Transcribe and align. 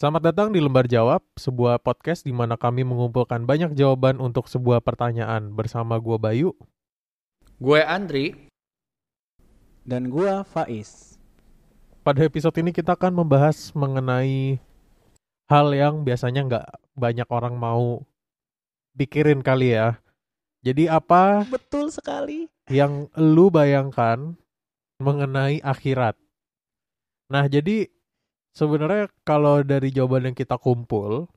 Selamat 0.00 0.32
datang 0.32 0.48
di 0.48 0.64
Lembar 0.64 0.88
Jawab, 0.88 1.20
sebuah 1.36 1.76
podcast 1.76 2.24
di 2.24 2.32
mana 2.32 2.56
kami 2.56 2.88
mengumpulkan 2.88 3.44
banyak 3.44 3.76
jawaban 3.76 4.16
untuk 4.16 4.48
sebuah 4.48 4.80
pertanyaan 4.80 5.52
bersama 5.52 6.00
gua 6.00 6.16
Bayu. 6.16 6.56
Gue 7.60 7.84
Andri. 7.84 8.32
Dan 9.84 10.08
gua 10.08 10.40
Faiz. 10.40 11.20
Pada 12.00 12.24
episode 12.24 12.56
ini 12.64 12.72
kita 12.72 12.96
akan 12.96 13.12
membahas 13.12 13.76
mengenai 13.76 14.56
hal 15.52 15.68
yang 15.76 16.00
biasanya 16.00 16.48
nggak 16.48 16.68
banyak 16.96 17.28
orang 17.28 17.60
mau 17.60 18.00
pikirin 18.96 19.44
kali 19.44 19.76
ya. 19.76 20.00
Jadi 20.64 20.88
apa 20.88 21.44
Betul 21.44 21.92
sekali. 21.92 22.48
yang 22.72 23.04
lu 23.20 23.52
bayangkan 23.52 24.32
mengenai 24.96 25.60
akhirat? 25.60 26.16
Nah, 27.28 27.52
jadi 27.52 27.99
sebenarnya 28.56 29.10
kalau 29.22 29.62
dari 29.62 29.90
jawaban 29.94 30.30
yang 30.30 30.36
kita 30.36 30.56
kumpul, 30.56 31.30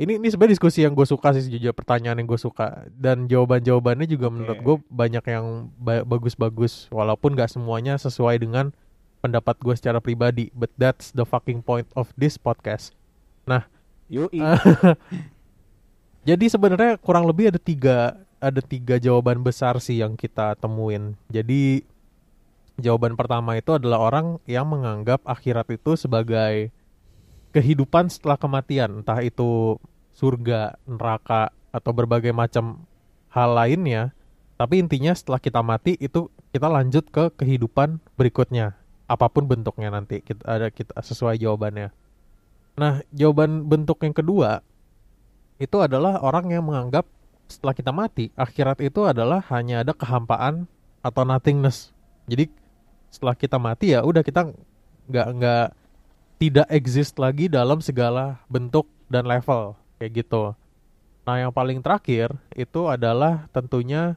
ini 0.00 0.16
ini 0.16 0.28
sebenarnya 0.32 0.56
diskusi 0.56 0.80
yang 0.80 0.96
gue 0.96 1.04
suka 1.04 1.36
sih 1.36 1.44
sejujurnya 1.44 1.76
pertanyaan 1.76 2.20
yang 2.20 2.28
gue 2.28 2.40
suka. 2.40 2.88
Dan 2.92 3.28
jawaban 3.28 3.60
jawabannya 3.60 4.08
juga 4.08 4.32
menurut 4.32 4.58
gue 4.64 4.76
banyak 4.88 5.24
yang 5.28 5.68
ba- 5.76 6.04
bagus-bagus. 6.08 6.88
Walaupun 6.88 7.36
gak 7.36 7.52
semuanya 7.52 8.00
sesuai 8.00 8.40
dengan 8.40 8.72
pendapat 9.20 9.60
gue 9.60 9.76
secara 9.76 10.00
pribadi 10.00 10.48
but 10.56 10.72
that's 10.80 11.12
the 11.12 11.28
fucking 11.28 11.60
point 11.60 11.84
of 11.92 12.08
this 12.16 12.40
podcast. 12.40 12.96
Yoi. 14.10 14.42
jadi 16.28 16.44
sebenarnya 16.50 16.98
kurang 16.98 17.30
lebih 17.30 17.54
ada 17.54 17.60
tiga 17.62 18.18
ada 18.42 18.58
tiga 18.58 18.98
jawaban 18.98 19.38
besar 19.46 19.78
sih 19.78 20.02
yang 20.02 20.18
kita 20.18 20.58
temuin. 20.58 21.14
Jadi 21.30 21.86
jawaban 22.80 23.14
pertama 23.14 23.56
itu 23.56 23.76
adalah 23.76 24.00
orang 24.00 24.40
yang 24.48 24.68
menganggap 24.68 25.22
akhirat 25.24 25.68
itu 25.72 25.96
sebagai 25.96 26.72
kehidupan 27.54 28.10
setelah 28.10 28.38
kematian. 28.40 29.02
Entah 29.02 29.20
itu 29.22 29.78
surga 30.14 30.76
neraka 30.84 31.54
atau 31.70 31.90
berbagai 31.94 32.34
macam 32.34 32.84
hal 33.30 33.54
lainnya. 33.54 34.12
Tapi 34.58 34.82
intinya 34.82 35.16
setelah 35.16 35.40
kita 35.40 35.64
mati 35.64 35.96
itu 35.96 36.28
kita 36.52 36.68
lanjut 36.68 37.08
ke 37.08 37.32
kehidupan 37.38 38.02
berikutnya. 38.18 38.76
Apa 39.08 39.26
pun 39.32 39.48
bentuknya 39.48 39.90
nanti 39.90 40.22
kita 40.22 40.44
ada 40.46 40.68
kita 40.68 40.94
sesuai 41.00 41.40
jawabannya. 41.40 41.90
Nah 42.76 43.02
jawaban 43.10 43.66
bentuk 43.66 44.04
yang 44.04 44.14
kedua 44.14 44.62
itu 45.60 45.76
adalah 45.80 46.20
orang 46.22 46.52
yang 46.52 46.64
menganggap 46.64 47.08
setelah 47.50 47.74
kita 47.74 47.90
mati 47.90 48.30
akhirat 48.38 48.78
itu 48.84 49.02
adalah 49.08 49.42
hanya 49.50 49.82
ada 49.82 49.90
kehampaan 49.96 50.70
atau 51.02 51.24
nothingness. 51.26 51.90
Jadi 52.30 52.52
setelah 53.10 53.34
kita 53.34 53.58
mati 53.58 53.92
ya 53.92 54.06
udah 54.06 54.22
kita 54.22 54.54
nggak 55.10 55.28
nggak 55.36 55.66
tidak 56.40 56.68
exist 56.72 57.18
lagi 57.20 57.50
dalam 57.50 57.82
segala 57.84 58.40
bentuk 58.46 58.88
dan 59.10 59.26
level 59.26 59.76
kayak 59.98 60.24
gitu 60.24 60.54
nah 61.26 61.36
yang 61.36 61.52
paling 61.52 61.84
terakhir 61.84 62.32
itu 62.56 62.88
adalah 62.88 63.50
tentunya 63.52 64.16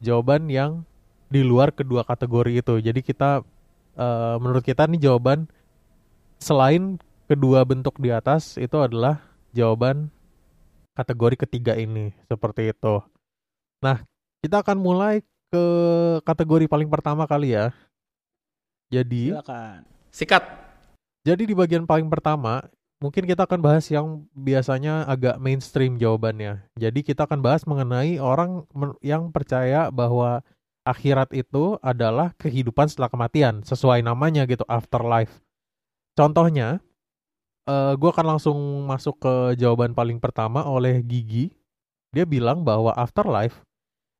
jawaban 0.00 0.48
yang 0.48 0.86
di 1.30 1.44
luar 1.44 1.70
kedua 1.70 2.02
kategori 2.06 2.64
itu 2.64 2.74
jadi 2.80 3.00
kita 3.04 3.44
eh, 3.98 4.36
menurut 4.40 4.64
kita 4.64 4.88
nih 4.88 5.10
jawaban 5.10 5.46
selain 6.40 6.96
kedua 7.28 7.62
bentuk 7.62 8.00
di 8.00 8.10
atas 8.10 8.56
itu 8.56 8.74
adalah 8.80 9.22
jawaban 9.54 10.10
kategori 10.98 11.46
ketiga 11.46 11.78
ini 11.78 12.10
seperti 12.26 12.74
itu. 12.74 13.00
Nah, 13.80 14.02
kita 14.42 14.60
akan 14.60 14.76
mulai 14.76 15.22
ke 15.50 15.64
kategori 16.26 16.66
paling 16.66 16.88
pertama 16.90 17.24
kali 17.24 17.54
ya. 17.54 17.70
Jadi, 18.90 19.30
Silakan. 19.30 19.86
Sikat. 20.10 20.42
jadi 21.22 21.42
di 21.46 21.54
bagian 21.54 21.86
paling 21.86 22.10
pertama 22.10 22.66
mungkin 23.00 23.24
kita 23.24 23.48
akan 23.48 23.60
bahas 23.64 23.88
yang 23.88 24.28
biasanya 24.36 25.08
agak 25.08 25.40
mainstream 25.40 25.96
jawabannya. 25.96 26.66
Jadi 26.76 27.00
kita 27.00 27.24
akan 27.24 27.40
bahas 27.40 27.64
mengenai 27.64 28.20
orang 28.20 28.68
yang 29.00 29.32
percaya 29.32 29.88
bahwa 29.88 30.44
akhirat 30.84 31.32
itu 31.32 31.80
adalah 31.80 32.36
kehidupan 32.36 32.92
setelah 32.92 33.08
kematian, 33.08 33.64
sesuai 33.64 34.04
namanya 34.04 34.44
gitu, 34.44 34.66
afterlife. 34.68 35.40
Contohnya, 36.12 36.84
eh 37.64 37.92
gue 37.96 38.10
akan 38.12 38.36
langsung 38.36 38.58
masuk 38.84 39.16
ke 39.22 39.34
jawaban 39.56 39.96
paling 39.96 40.20
pertama 40.20 40.64
oleh 40.68 41.00
Gigi. 41.00 41.56
Dia 42.12 42.26
bilang 42.26 42.66
bahwa 42.66 42.92
afterlife, 42.98 43.64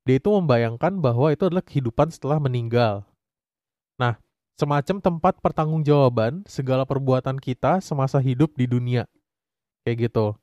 dia 0.07 0.17
itu 0.17 0.31
membayangkan 0.33 1.03
bahwa 1.03 1.29
itu 1.35 1.51
adalah 1.51 1.65
kehidupan 1.65 2.09
setelah 2.09 2.39
meninggal. 2.39 3.05
Nah, 4.01 4.17
semacam 4.61 5.01
tempat 5.01 5.41
pertanggungjawaban 5.41 6.45
segala 6.45 6.85
perbuatan 6.85 7.41
kita 7.41 7.81
semasa 7.81 8.21
hidup 8.21 8.53
di 8.61 8.69
dunia. 8.69 9.09
Kayak 9.89 10.13
gitu. 10.13 10.37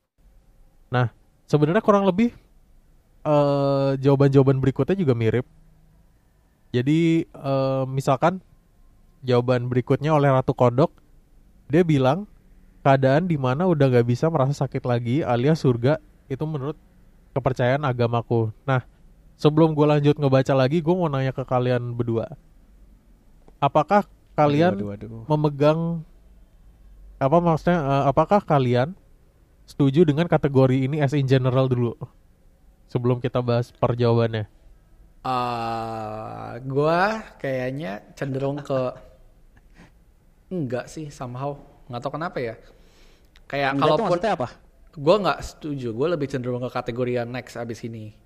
Nah, 0.90 1.14
sebenarnya 1.46 1.78
kurang 1.78 2.02
lebih 2.02 2.34
eh 3.22 3.90
jawaban-jawaban 4.02 4.58
berikutnya 4.58 4.98
juga 4.98 5.14
mirip. 5.14 5.46
Jadi, 6.74 7.30
eh, 7.30 7.84
misalkan 7.86 8.42
jawaban 9.22 9.70
berikutnya 9.70 10.10
oleh 10.10 10.34
Ratu 10.34 10.52
Kodok, 10.52 10.90
dia 11.70 11.86
bilang 11.86 12.26
keadaan 12.82 13.30
di 13.30 13.38
mana 13.38 13.70
udah 13.70 13.86
gak 13.88 14.06
bisa 14.08 14.26
merasa 14.32 14.66
sakit 14.66 14.82
lagi 14.86 15.16
alias 15.22 15.62
surga 15.62 16.00
itu 16.30 16.44
menurut 16.44 16.76
kepercayaan 17.34 17.84
agamaku. 17.84 18.50
Nah, 18.66 18.82
sebelum 19.38 19.72
gue 19.76 19.86
lanjut 19.86 20.16
ngebaca 20.18 20.54
lagi, 20.56 20.82
gue 20.82 20.94
mau 20.94 21.08
nanya 21.10 21.30
ke 21.30 21.44
kalian 21.44 21.94
berdua. 21.94 22.34
Apakah 23.58 24.06
kalian 24.38 24.74
Waduh, 24.78 24.86
waduh, 24.94 25.08
waduh. 25.10 25.24
memegang 25.30 25.80
apa 27.18 27.36
maksudnya 27.42 27.78
eh, 27.82 28.04
apakah 28.10 28.40
kalian 28.42 28.94
setuju 29.66 30.06
dengan 30.06 30.26
kategori 30.30 30.86
ini 30.86 31.02
as 31.02 31.12
in 31.14 31.26
general 31.26 31.66
dulu 31.66 31.98
sebelum 32.90 33.18
kita 33.18 33.42
bahas 33.42 33.74
per 33.74 33.94
jawabannya 33.98 34.46
Eh, 35.26 36.50
gue 36.62 37.00
kayaknya 37.42 38.00
cenderung 38.16 38.62
ke 38.62 38.80
enggak 40.48 40.86
sih 40.88 41.06
somehow 41.12 41.56
nggak 41.88 42.00
tahu 42.02 42.12
kenapa 42.16 42.38
ya. 42.40 42.54
Kayak 43.50 43.80
kalaupun 43.80 44.18
apa? 44.24 44.48
gue 44.98 45.16
nggak 45.24 45.40
setuju, 45.44 45.88
gue 45.94 46.08
lebih 46.14 46.28
cenderung 46.32 46.62
ke 46.64 46.70
kategori 46.72 47.12
yang 47.24 47.28
next 47.30 47.54
abis 47.60 47.84
ini. 47.86 48.16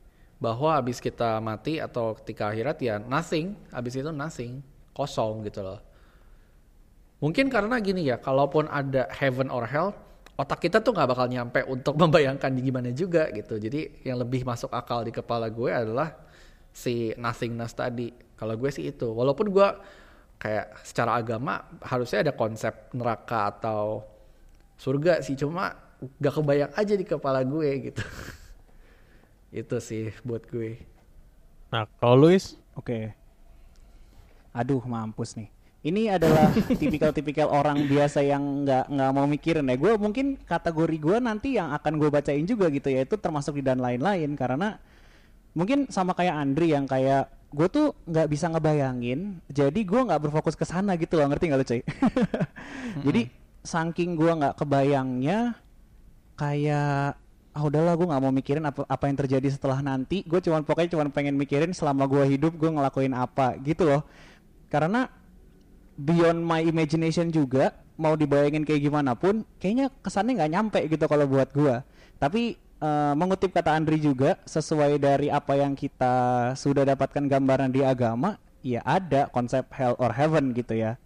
Bahwa 0.43 0.75
abis 0.81 0.99
kita 0.99 1.39
mati 1.43 1.79
atau 1.79 2.15
ketika 2.19 2.51
akhirat 2.51 2.79
ya 2.83 2.95
nothing, 2.99 3.55
abis 3.71 3.95
itu 4.03 4.11
nothing, 4.11 4.63
kosong 4.93 5.45
gitu 5.49 5.65
loh. 5.65 5.81
Mungkin 7.23 7.49
karena 7.49 7.79
gini 7.79 8.09
ya, 8.11 8.19
kalaupun 8.19 8.67
ada 8.67 9.09
heaven 9.15 9.49
or 9.49 9.65
hell, 9.65 9.95
otak 10.37 10.59
kita 10.69 10.83
tuh 10.83 10.91
nggak 10.91 11.09
bakal 11.09 11.27
nyampe 11.31 11.61
untuk 11.67 11.95
membayangkan 12.03 12.51
gimana 12.59 12.91
juga 12.93 13.31
gitu. 13.33 13.57
Jadi 13.57 14.05
yang 14.07 14.21
lebih 14.21 14.45
masuk 14.45 14.73
akal 14.73 15.03
di 15.07 15.13
kepala 15.15 15.49
gue 15.49 15.71
adalah 15.71 16.13
si 16.75 17.15
nothingness 17.17 17.73
tadi. 17.77 18.11
Kalau 18.37 18.59
gue 18.59 18.71
sih 18.75 18.91
itu, 18.91 19.07
walaupun 19.07 19.55
gue 19.55 19.69
kayak 20.43 20.83
secara 20.83 21.15
agama 21.15 21.63
harusnya 21.87 22.27
ada 22.27 22.33
konsep 22.35 22.91
neraka 22.91 23.55
atau 23.55 24.03
surga 24.75 25.23
sih, 25.23 25.39
cuma 25.39 25.79
gak 26.19 26.35
kebayang 26.35 26.73
aja 26.75 26.95
di 26.99 27.07
kepala 27.07 27.47
gue 27.47 27.93
gitu. 27.93 28.03
itu 29.63 29.77
sih 29.79 30.11
buat 30.27 30.43
gue. 30.49 30.81
nah 31.71 31.85
kalau 32.01 32.29
Luis 32.29 32.57
Oke. 32.73 33.13
Aduh, 34.53 34.85
mampus 34.85 35.35
nih. 35.37 35.49
Ini 35.83 36.15
adalah 36.15 36.55
tipikal-tipikal 36.81 37.51
orang 37.51 37.91
biasa 37.91 38.23
yang 38.23 38.63
nggak 38.63 38.87
nggak 38.87 39.11
mau 39.11 39.27
mikirin 39.27 39.67
ya. 39.67 39.77
Gue 39.77 39.93
mungkin 39.99 40.39
kategori 40.39 40.97
gue 41.01 41.17
nanti 41.19 41.59
yang 41.59 41.75
akan 41.75 41.99
gue 41.99 42.09
bacain 42.13 42.45
juga 42.47 42.71
gitu 42.71 42.87
ya. 42.93 43.03
Itu 43.03 43.19
termasuk 43.19 43.59
di 43.59 43.67
dan 43.67 43.83
lain-lain 43.83 44.39
karena 44.39 44.79
mungkin 45.59 45.91
sama 45.91 46.15
kayak 46.15 46.39
Andri 46.39 46.71
yang 46.71 46.87
kayak 46.87 47.29
gue 47.51 47.67
tuh 47.67 47.87
nggak 48.07 48.29
bisa 48.31 48.47
ngebayangin. 48.47 49.43
Jadi 49.51 49.83
gue 49.83 50.01
nggak 50.07 50.23
berfokus 50.31 50.55
ke 50.55 50.63
sana 50.63 50.95
gitu 50.95 51.19
loh. 51.19 51.27
Ngerti 51.27 51.45
nggak 51.51 51.61
lo 51.61 51.67
cuy? 51.67 51.81
Jadi 53.11 53.23
saking 53.67 54.15
gue 54.15 54.33
nggak 54.39 54.55
kebayangnya 54.63 55.59
kayak 56.39 57.19
ah 57.53 57.63
udahlah 57.69 57.93
gue 58.01 58.09
nggak 58.09 58.23
mau 58.25 58.33
mikirin 58.33 58.65
apa 58.65 58.89
apa 58.89 59.05
yang 59.13 59.17
terjadi 59.21 59.49
setelah 59.53 59.85
nanti 59.85 60.25
gue 60.25 60.41
cuman 60.41 60.65
pokoknya 60.65 60.97
cuman 60.97 61.13
pengen 61.13 61.37
mikirin 61.37 61.77
selama 61.77 62.09
gue 62.09 62.25
hidup 62.33 62.57
gue 62.57 62.71
ngelakuin 62.73 63.13
apa 63.13 63.61
gitu 63.61 63.85
loh 63.85 64.01
karena 64.73 65.13
beyond 66.01 66.41
my 66.41 66.65
imagination 66.65 67.29
juga 67.29 67.77
mau 68.01 68.17
dibayangin 68.17 68.65
kayak 68.65 68.89
gimana 68.89 69.13
pun 69.13 69.45
kayaknya 69.61 69.93
kesannya 70.01 70.41
nggak 70.41 70.53
nyampe 70.57 70.81
gitu 70.89 71.05
kalau 71.05 71.29
buat 71.29 71.53
gue 71.53 71.77
tapi 72.17 72.57
eh, 72.57 73.13
mengutip 73.19 73.53
kata 73.53 73.77
Andri 73.77 74.01
juga 74.01 74.41
sesuai 74.49 74.97
dari 74.97 75.29
apa 75.29 75.61
yang 75.61 75.77
kita 75.77 76.15
sudah 76.57 76.89
dapatkan 76.89 77.29
gambaran 77.29 77.69
di 77.69 77.85
agama 77.85 78.41
ya 78.63 78.81
ada 78.87 79.27
konsep 79.29 79.67
hell 79.75 79.99
or 79.99 80.15
heaven 80.15 80.55
gitu 80.55 80.79
ya. 80.79 80.97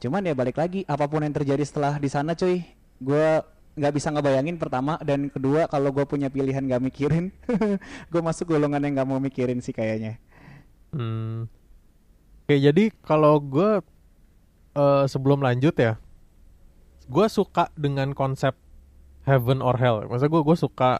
Cuman 0.00 0.24
ya 0.24 0.32
balik 0.32 0.56
lagi 0.56 0.86
apa 0.86 1.04
pun 1.10 1.26
yang 1.26 1.34
terjadi 1.34 1.60
setelah 1.66 1.98
di 2.00 2.08
sana 2.08 2.32
cuy 2.32 2.64
gue 3.02 3.28
nggak 3.76 3.94
bisa 3.98 4.08
ngebayangin 4.14 4.56
pertama 4.56 4.96
dan 5.02 5.28
kedua 5.28 5.66
kalau 5.66 5.90
gue 5.94 6.02
punya 6.06 6.26
pilihan 6.26 6.66
gak 6.66 6.82
mikirin 6.82 7.30
gue 8.12 8.22
masuk 8.22 8.52
golongan 8.52 8.82
yang 8.82 8.92
nggak 8.98 9.08
mau 9.10 9.20
mikirin 9.20 9.60
sih 9.60 9.74
kayaknya. 9.74 10.16
Hmm. 10.94 11.50
Oke, 12.50 12.58
jadi 12.58 12.90
kalau 13.06 13.38
gue 13.38 13.78
eh, 14.74 15.04
sebelum 15.06 15.38
lanjut 15.38 15.70
ya, 15.78 16.02
gue 17.06 17.26
suka 17.30 17.70
dengan 17.78 18.10
konsep 18.10 18.58
heaven 19.22 19.62
or 19.62 19.78
hell. 19.78 20.02
Maksudnya 20.10 20.34
gue 20.34 20.42
gue 20.42 20.56
suka 20.58 20.98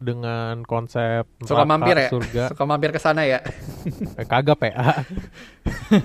dengan 0.00 0.64
konsep 0.64 1.28
Suka 1.44 1.68
neraka, 1.68 1.68
mampir 1.68 1.96
ya? 2.00 2.08
surga. 2.08 2.44
Suka 2.56 2.64
mampir 2.64 2.90
ke 2.96 3.00
sana 3.04 3.28
ya? 3.28 3.44
Eh, 4.16 4.24
kagak 4.24 4.56
PA. 4.56 5.04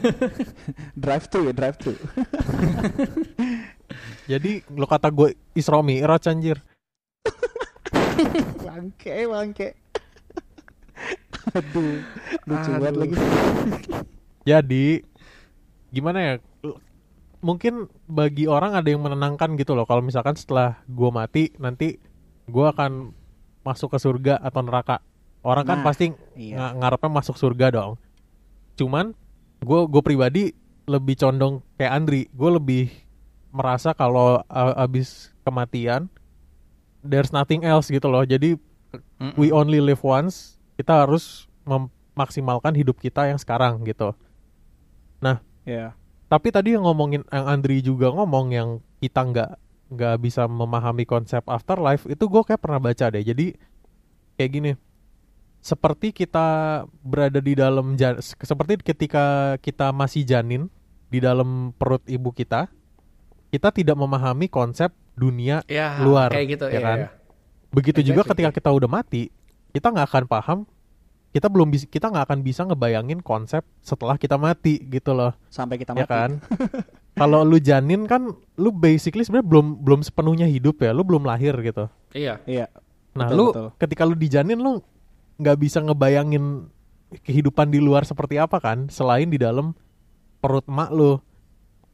drive 1.00 1.32
thru 1.32 1.48
ya 1.48 1.56
drive 1.56 1.80
thru 1.80 1.96
Jadi 4.36 4.68
lo 4.68 4.84
kata 4.84 5.08
gue 5.16 5.32
Isra 5.56 5.80
Mi'raj 5.80 6.28
anjir. 6.28 6.60
bangke 8.60 9.32
bangke 9.32 9.68
aduh 11.56 12.04
lucu 12.48 12.70
Aduh. 12.72 12.80
banget 12.84 12.96
lagi 13.00 13.16
Jadi 14.44 15.02
gimana 15.90 16.20
ya? 16.20 16.34
Mungkin 17.44 17.92
bagi 18.08 18.48
orang 18.48 18.72
ada 18.72 18.88
yang 18.88 19.04
menenangkan 19.04 19.60
gitu 19.60 19.76
loh. 19.76 19.84
Kalau 19.84 20.00
misalkan 20.00 20.40
setelah 20.40 20.80
gue 20.88 21.10
mati 21.12 21.52
nanti 21.60 22.00
gue 22.48 22.66
akan 22.66 23.12
masuk 23.64 23.96
ke 23.96 24.00
surga 24.00 24.40
atau 24.40 24.64
neraka. 24.64 25.04
Orang 25.44 25.68
kan 25.68 25.84
Nah, 25.84 25.86
pasti 25.88 26.16
iya. 26.40 26.72
nga- 26.72 26.74
ngarepnya 26.80 27.12
masuk 27.12 27.36
surga 27.36 27.68
dong. 27.72 28.00
Cuman 28.80 29.12
gue 29.60 29.80
gue 29.92 30.02
pribadi 30.02 30.44
lebih 30.88 31.20
condong 31.20 31.60
kayak 31.76 31.92
Andri. 31.92 32.22
Gue 32.32 32.56
lebih 32.56 32.84
merasa 33.52 33.92
kalau 33.92 34.40
uh, 34.48 34.76
abis 34.80 35.36
kematian 35.44 36.08
there's 37.04 37.36
nothing 37.36 37.68
else 37.68 37.92
gitu 37.92 38.08
loh. 38.08 38.24
Jadi 38.24 38.56
Mm-mm. 39.20 39.36
we 39.36 39.52
only 39.52 39.84
live 39.84 40.00
once. 40.00 40.56
Kita 40.80 41.04
harus 41.04 41.52
memaksimalkan 41.68 42.72
hidup 42.72 43.04
kita 43.04 43.28
yang 43.28 43.36
sekarang 43.36 43.84
gitu. 43.84 44.16
Ya 45.64 45.96
Tapi 46.28 46.50
tadi 46.50 46.74
yang 46.74 46.84
ngomongin 46.84 47.22
yang 47.30 47.46
Andri 47.46 47.80
juga 47.86 48.10
ngomong 48.10 48.46
yang 48.52 48.70
kita 48.98 49.22
nggak 49.22 49.52
nggak 49.94 50.16
bisa 50.26 50.50
memahami 50.50 51.06
konsep 51.06 51.46
afterlife 51.46 52.10
itu 52.10 52.26
gue 52.26 52.42
kayak 52.42 52.58
pernah 52.58 52.82
baca 52.82 53.06
deh. 53.14 53.22
Jadi 53.22 53.54
kayak 54.34 54.52
gini, 54.52 54.72
seperti 55.62 56.10
kita 56.10 56.48
berada 57.06 57.38
di 57.38 57.54
dalam 57.54 57.94
seperti 58.20 58.82
ketika 58.82 59.56
kita 59.62 59.94
masih 59.94 60.26
janin 60.26 60.74
di 61.14 61.22
dalam 61.22 61.72
perut 61.78 62.02
ibu 62.10 62.34
kita, 62.34 62.66
kita 63.54 63.70
tidak 63.70 63.94
memahami 63.94 64.50
konsep 64.50 64.90
dunia. 65.14 65.62
Ya, 65.70 66.02
Luar, 66.02 66.34
kayak 66.34 66.58
gitu 66.58 66.66
ya 66.74 66.74
ya. 66.74 66.82
kan? 66.82 66.98
ya. 66.98 67.10
Begitu 67.70 68.00
juga 68.02 68.26
Exactly. 68.26 68.50
ketika 68.50 68.52
kita 68.58 68.70
udah 68.74 68.90
mati, 68.90 69.30
kita 69.70 69.94
nggak 69.94 70.08
akan 70.10 70.26
paham. 70.26 70.60
Kita 71.34 71.50
belum 71.50 71.74
bisa, 71.74 71.90
kita 71.90 72.14
nggak 72.14 72.30
akan 72.30 72.40
bisa 72.46 72.62
ngebayangin 72.62 73.20
konsep 73.26 73.66
setelah 73.82 74.22
kita 74.22 74.38
mati 74.38 74.78
gitu 74.86 75.18
loh. 75.18 75.34
Sampai 75.50 75.82
kita 75.82 75.98
ya 75.98 76.06
mati. 76.06 76.14
kan? 76.14 76.30
Kalau 77.20 77.42
lu 77.42 77.58
janin 77.58 78.06
kan 78.06 78.30
lu 78.58 78.70
basically 78.70 79.26
sebenarnya 79.26 79.50
belum 79.50 79.82
belum 79.82 80.02
sepenuhnya 80.06 80.46
hidup 80.46 80.82
ya. 80.82 80.94
Lu 80.94 81.02
belum 81.02 81.26
lahir 81.26 81.58
gitu. 81.66 81.90
Iya. 82.14 82.38
iya. 82.46 82.70
Nah 83.18 83.30
Betul, 83.30 83.38
lu 83.38 83.46
betul. 83.50 83.68
ketika 83.82 84.04
lu 84.06 84.16
dijanin 84.18 84.62
lu 84.62 84.82
nggak 85.42 85.58
bisa 85.58 85.82
ngebayangin 85.82 86.70
kehidupan 87.26 87.70
di 87.70 87.78
luar 87.82 88.06
seperti 88.06 88.38
apa 88.42 88.58
kan 88.58 88.90
selain 88.90 89.30
di 89.30 89.38
dalam 89.42 89.74
perut 90.38 90.66
mak 90.70 90.94
lu. 90.94 91.18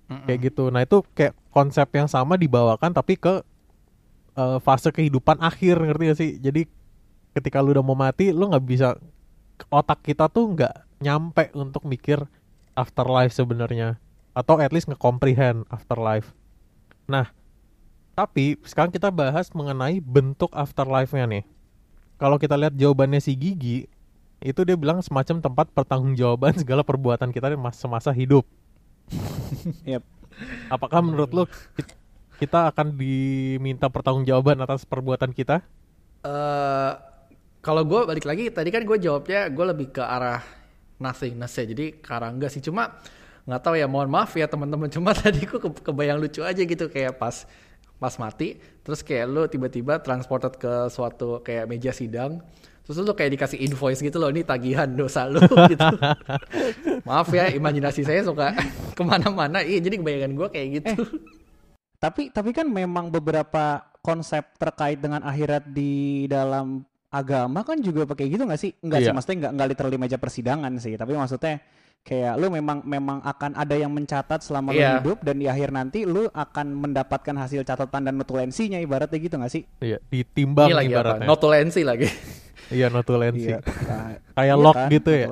Mm-mm. 0.10 0.26
kayak 0.26 0.52
gitu. 0.52 0.68
Nah 0.74 0.84
itu 0.84 1.06
kayak 1.16 1.38
konsep 1.54 1.88
yang 1.96 2.10
sama 2.10 2.34
dibawakan 2.36 2.92
tapi 2.92 3.16
ke 3.16 3.40
eh, 4.36 4.58
fase 4.60 4.90
kehidupan 4.92 5.40
akhir 5.40 5.80
ngerti 5.80 6.04
gak 6.12 6.20
sih? 6.20 6.32
Jadi 6.42 6.62
ketika 7.38 7.62
lu 7.62 7.72
udah 7.78 7.86
mau 7.86 7.96
mati 7.96 8.34
lu 8.34 8.50
nggak 8.50 8.66
bisa 8.66 8.98
otak 9.68 10.00
kita 10.04 10.32
tuh 10.32 10.56
nggak 10.56 10.74
nyampe 11.04 11.52
untuk 11.56 11.84
mikir 11.84 12.24
afterlife 12.76 13.36
sebenarnya 13.36 14.00
atau 14.32 14.56
at 14.60 14.72
least 14.72 14.88
nge-comprehend 14.88 15.68
afterlife 15.68 16.32
nah 17.10 17.32
tapi 18.16 18.60
sekarang 18.68 18.92
kita 18.92 19.10
bahas 19.12 19.52
mengenai 19.56 20.00
bentuk 20.04 20.52
afterlife-nya 20.56 21.26
nih 21.28 21.44
kalau 22.20 22.36
kita 22.40 22.56
lihat 22.60 22.76
jawabannya 22.76 23.20
si 23.24 23.36
Gigi 23.36 23.88
itu 24.40 24.62
dia 24.64 24.76
bilang 24.80 25.04
semacam 25.04 25.44
tempat 25.44 25.68
pertanggungjawaban 25.76 26.56
segala 26.62 26.84
perbuatan 26.86 27.32
kita 27.36 27.56
semasa 27.76 28.12
hidup 28.16 28.48
Yep. 29.86 30.04
Apakah 30.70 31.02
menurut 31.04 31.32
lo 31.34 31.44
ki- 31.76 31.90
kita 32.40 32.70
akan 32.72 32.96
diminta 32.96 33.90
pertanggungjawaban 33.92 34.62
atas 34.64 34.86
perbuatan 34.88 35.34
kita? 35.36 35.66
eh 36.24 36.92
kalau 37.60 37.84
gue 37.84 38.08
balik 38.08 38.24
lagi 38.24 38.48
tadi 38.52 38.72
kan 38.72 38.88
gue 38.88 38.98
jawabnya 39.00 39.52
gue 39.52 39.66
lebih 39.68 39.88
ke 39.92 40.04
arah 40.04 40.40
nothingness 41.00 41.56
ya 41.60 41.66
jadi 41.68 41.86
ke 42.00 42.10
arah 42.12 42.32
enggak 42.32 42.52
sih. 42.52 42.64
Cuma 42.64 43.00
nggak 43.44 43.62
tahu 43.64 43.76
ya 43.80 43.88
mohon 43.88 44.08
maaf 44.12 44.32
ya 44.36 44.48
teman-teman. 44.48 44.88
Cuma 44.96 45.12
tadi 45.12 45.44
gue 45.44 45.60
ke- 45.60 45.84
kebayang 45.84 46.20
lucu 46.20 46.44
aja 46.44 46.60
gitu. 46.60 46.88
Kayak 46.88 47.20
pas 47.20 47.44
pas 48.00 48.16
mati 48.16 48.56
terus 48.80 49.04
kayak 49.04 49.26
lu 49.28 49.44
tiba-tiba 49.52 50.00
transported 50.00 50.56
ke 50.56 50.88
suatu 50.88 51.44
kayak 51.44 51.68
meja 51.68 51.92
sidang 51.92 52.40
terus 52.88 52.96
lu 53.04 53.12
kayak 53.12 53.36
dikasih 53.36 53.60
invoice 53.60 54.00
gitu 54.00 54.18
loh 54.24 54.32
ini 54.32 54.42
tagihan 54.42 54.88
dosa 54.88 55.28
lu 55.28 55.44
gitu. 55.74 55.84
Maaf 57.04 57.28
ya 57.36 57.52
imajinasi 57.52 58.08
saya 58.08 58.24
suka 58.24 58.56
ke 58.98 59.04
mana-mana. 59.04 59.60
Iya 59.62 59.84
jadi 59.84 60.00
kebayangan 60.00 60.32
gue 60.32 60.48
kayak 60.48 60.68
gitu. 60.80 60.92
Tapi 62.00 62.32
tapi 62.32 62.56
kan 62.56 62.72
memang 62.72 63.12
beberapa 63.12 63.84
konsep 64.00 64.56
terkait 64.56 65.04
dengan 65.04 65.20
akhirat 65.20 65.68
di 65.76 66.24
dalam 66.32 66.88
agama 67.10 67.62
kan 67.62 67.78
juga 67.78 68.06
pakai 68.06 68.30
gitu 68.30 68.46
nggak 68.46 68.58
sih? 68.58 68.72
Enggak 68.80 69.00
sih, 69.00 69.10
Iya. 69.10 69.14
maksudnya 69.14 69.38
nggak 69.40 69.52
nggak 69.54 69.68
literally 69.68 69.98
meja 69.98 70.18
persidangan 70.18 70.72
sih. 70.78 70.94
Tapi 70.94 71.14
maksudnya 71.14 71.58
kayak 72.00 72.34
lu 72.36 72.48
memang 72.48 72.80
memang 72.82 73.20
akan 73.20 73.52
ada 73.54 73.76
yang 73.76 73.92
mencatat 73.92 74.40
selama 74.40 74.72
lu 74.72 74.80
Iya. 74.80 75.02
hidup 75.02 75.20
dan 75.20 75.36
di 75.36 75.46
akhir 75.46 75.70
nanti 75.70 76.06
lu 76.06 76.26
akan 76.28 76.66
mendapatkan 76.72 77.36
hasil 77.36 77.62
catatan 77.62 78.02
dan 78.04 78.14
notulensinya 78.14 78.78
ibaratnya 78.78 79.18
gitu 79.18 79.36
nggak 79.36 79.52
sih? 79.52 79.64
Iya, 79.80 80.00
ditimbang 80.06 80.70
ini 80.70 80.76
lagi 80.76 80.88
apa 80.88 80.96
ibaratnya. 80.96 81.28
notulensi 81.28 81.82
lagi 81.84 82.08
Iya, 82.70 82.88
notulensi. 82.88 83.50
Iya. 83.50 83.60
Nah, 83.66 84.14
Kayak 84.32 84.46
iya 84.46 84.54
log 84.56 84.76
kan, 84.78 84.90
gitu 84.90 85.10
ya. 85.10 85.28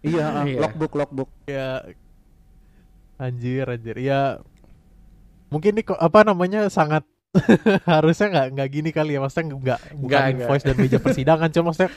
iya, 0.00 0.24
ah, 0.30 0.44
Iya. 0.46 0.58
logbook 0.62 0.92
logbook. 0.94 1.30
Ya 1.44 1.82
anjir 3.16 3.66
anjir. 3.66 3.96
Ya 3.98 4.38
mungkin 5.50 5.74
ini 5.74 5.82
apa 5.92 6.22
namanya 6.22 6.70
sangat 6.70 7.02
harusnya 7.92 8.26
nggak 8.26 8.46
nggak 8.58 8.68
gini 8.70 8.90
kali 8.90 9.14
ya 9.14 9.20
maksudnya 9.22 9.54
nggak 9.54 9.80
Nggak, 10.02 10.22
invoice 10.34 10.64
dan 10.66 10.76
meja 10.76 10.98
persidangan 10.98 11.48
cuma 11.54 11.70
maksudnya 11.70 11.90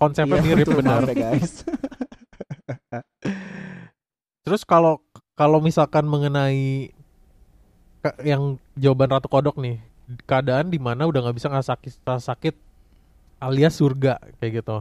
konsepnya 0.00 0.40
Iya, 0.40 0.56
mirip 0.56 0.66
benar. 0.72 1.04
ya, 1.06 1.14
guys. 1.14 1.52
Terus 4.44 4.62
kalau 4.64 5.04
kalau 5.36 5.60
misalkan 5.60 6.08
mengenai 6.08 6.90
yang 8.24 8.56
jawaban 8.74 9.12
Ratu 9.12 9.28
Kodok 9.28 9.60
nih, 9.60 9.78
keadaan 10.24 10.72
di 10.72 10.80
mana 10.80 11.04
udah 11.04 11.28
nggak 11.28 11.36
bisa 11.36 11.52
nggak 11.52 11.68
sakit 11.68 11.92
rasa 12.02 12.34
sakit 12.34 12.54
alias 13.38 13.76
surga 13.76 14.16
kayak 14.40 14.64
gitu. 14.64 14.80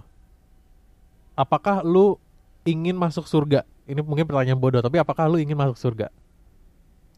Apakah 1.35 1.83
lu 1.83 2.15
ingin 2.63 2.95
masuk 2.95 3.27
surga? 3.27 3.67
Ini 3.87 3.99
mungkin 4.03 4.27
pertanyaan 4.27 4.59
bodoh, 4.59 4.83
tapi 4.83 4.99
apakah 4.99 5.27
lu 5.27 5.39
ingin 5.39 5.59
masuk 5.59 5.79
surga? 5.79 6.07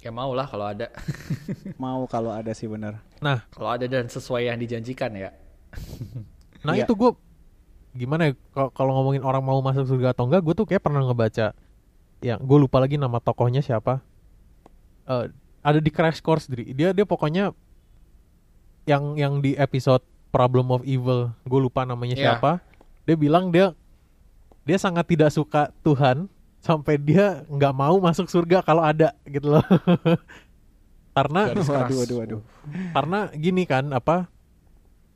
Ya 0.02 0.10
mau 0.10 0.34
lah 0.34 0.46
kalau 0.46 0.66
ada 0.66 0.90
Mau 1.82 2.06
kalau 2.06 2.30
ada 2.30 2.52
sih 2.52 2.66
bener. 2.66 2.98
Nah, 3.18 3.46
kalau 3.50 3.70
ada 3.70 3.86
dan 3.86 4.06
sesuai 4.06 4.50
yang 4.50 4.58
dijanjikan 4.58 5.14
ya 5.14 5.30
nah 6.66 6.74
Iya. 6.74 6.84
itu 6.84 6.94
gue 6.94 7.12
gimana 7.94 8.28
ya 8.28 8.34
kalau- 8.52 8.72
kalau 8.72 8.92
ngomongin 8.94 9.22
orang 9.22 9.40
mau 9.40 9.58
masuk 9.60 9.86
surga 9.86 10.12
atau 10.12 10.26
enggak, 10.26 10.42
gue 10.42 10.54
tuh 10.54 10.66
kayak 10.66 10.80
pernah 10.80 11.02
ngebaca 11.02 11.54
yang 12.20 12.38
gue 12.38 12.58
lupa 12.60 12.78
lagi 12.78 12.96
nama 12.96 13.18
tokohnya 13.18 13.60
siapa. 13.60 13.98
Eh, 15.04 15.26
ada 15.60 15.78
di 15.78 15.90
Crash 15.90 16.20
Course 16.20 16.46
Dri. 16.46 16.70
Dia 16.72 16.92
dia 16.92 17.02
pokoknya 17.02 17.50
yang 18.86 19.16
yang 19.16 19.34
di 19.40 19.54
episode 19.56 20.02
Problem 20.30 20.72
of 20.72 20.82
Evil, 20.82 21.34
gue 21.44 21.60
lupa 21.60 21.84
namanya 21.84 22.14
Iya. 22.14 22.24
siapa. 22.36 22.62
Dia 23.04 23.16
bilang 23.16 23.50
dia 23.50 23.74
dia 24.62 24.78
sangat 24.78 25.04
tidak 25.06 25.30
suka 25.30 25.74
Tuhan 25.82 26.30
sampai 26.62 26.96
dia 27.02 27.42
nggak 27.50 27.74
mau 27.74 27.98
masuk 27.98 28.30
surga 28.30 28.62
kalau 28.62 28.86
ada 28.86 29.18
gitu 29.26 29.58
loh. 29.58 29.66
Karena. 31.18 31.52
Waduh, 31.52 31.68
waduh, 31.92 32.18
waduh. 32.24 32.42
karena 32.96 33.28
gini 33.36 33.66
kan 33.66 33.90
apa 33.92 34.30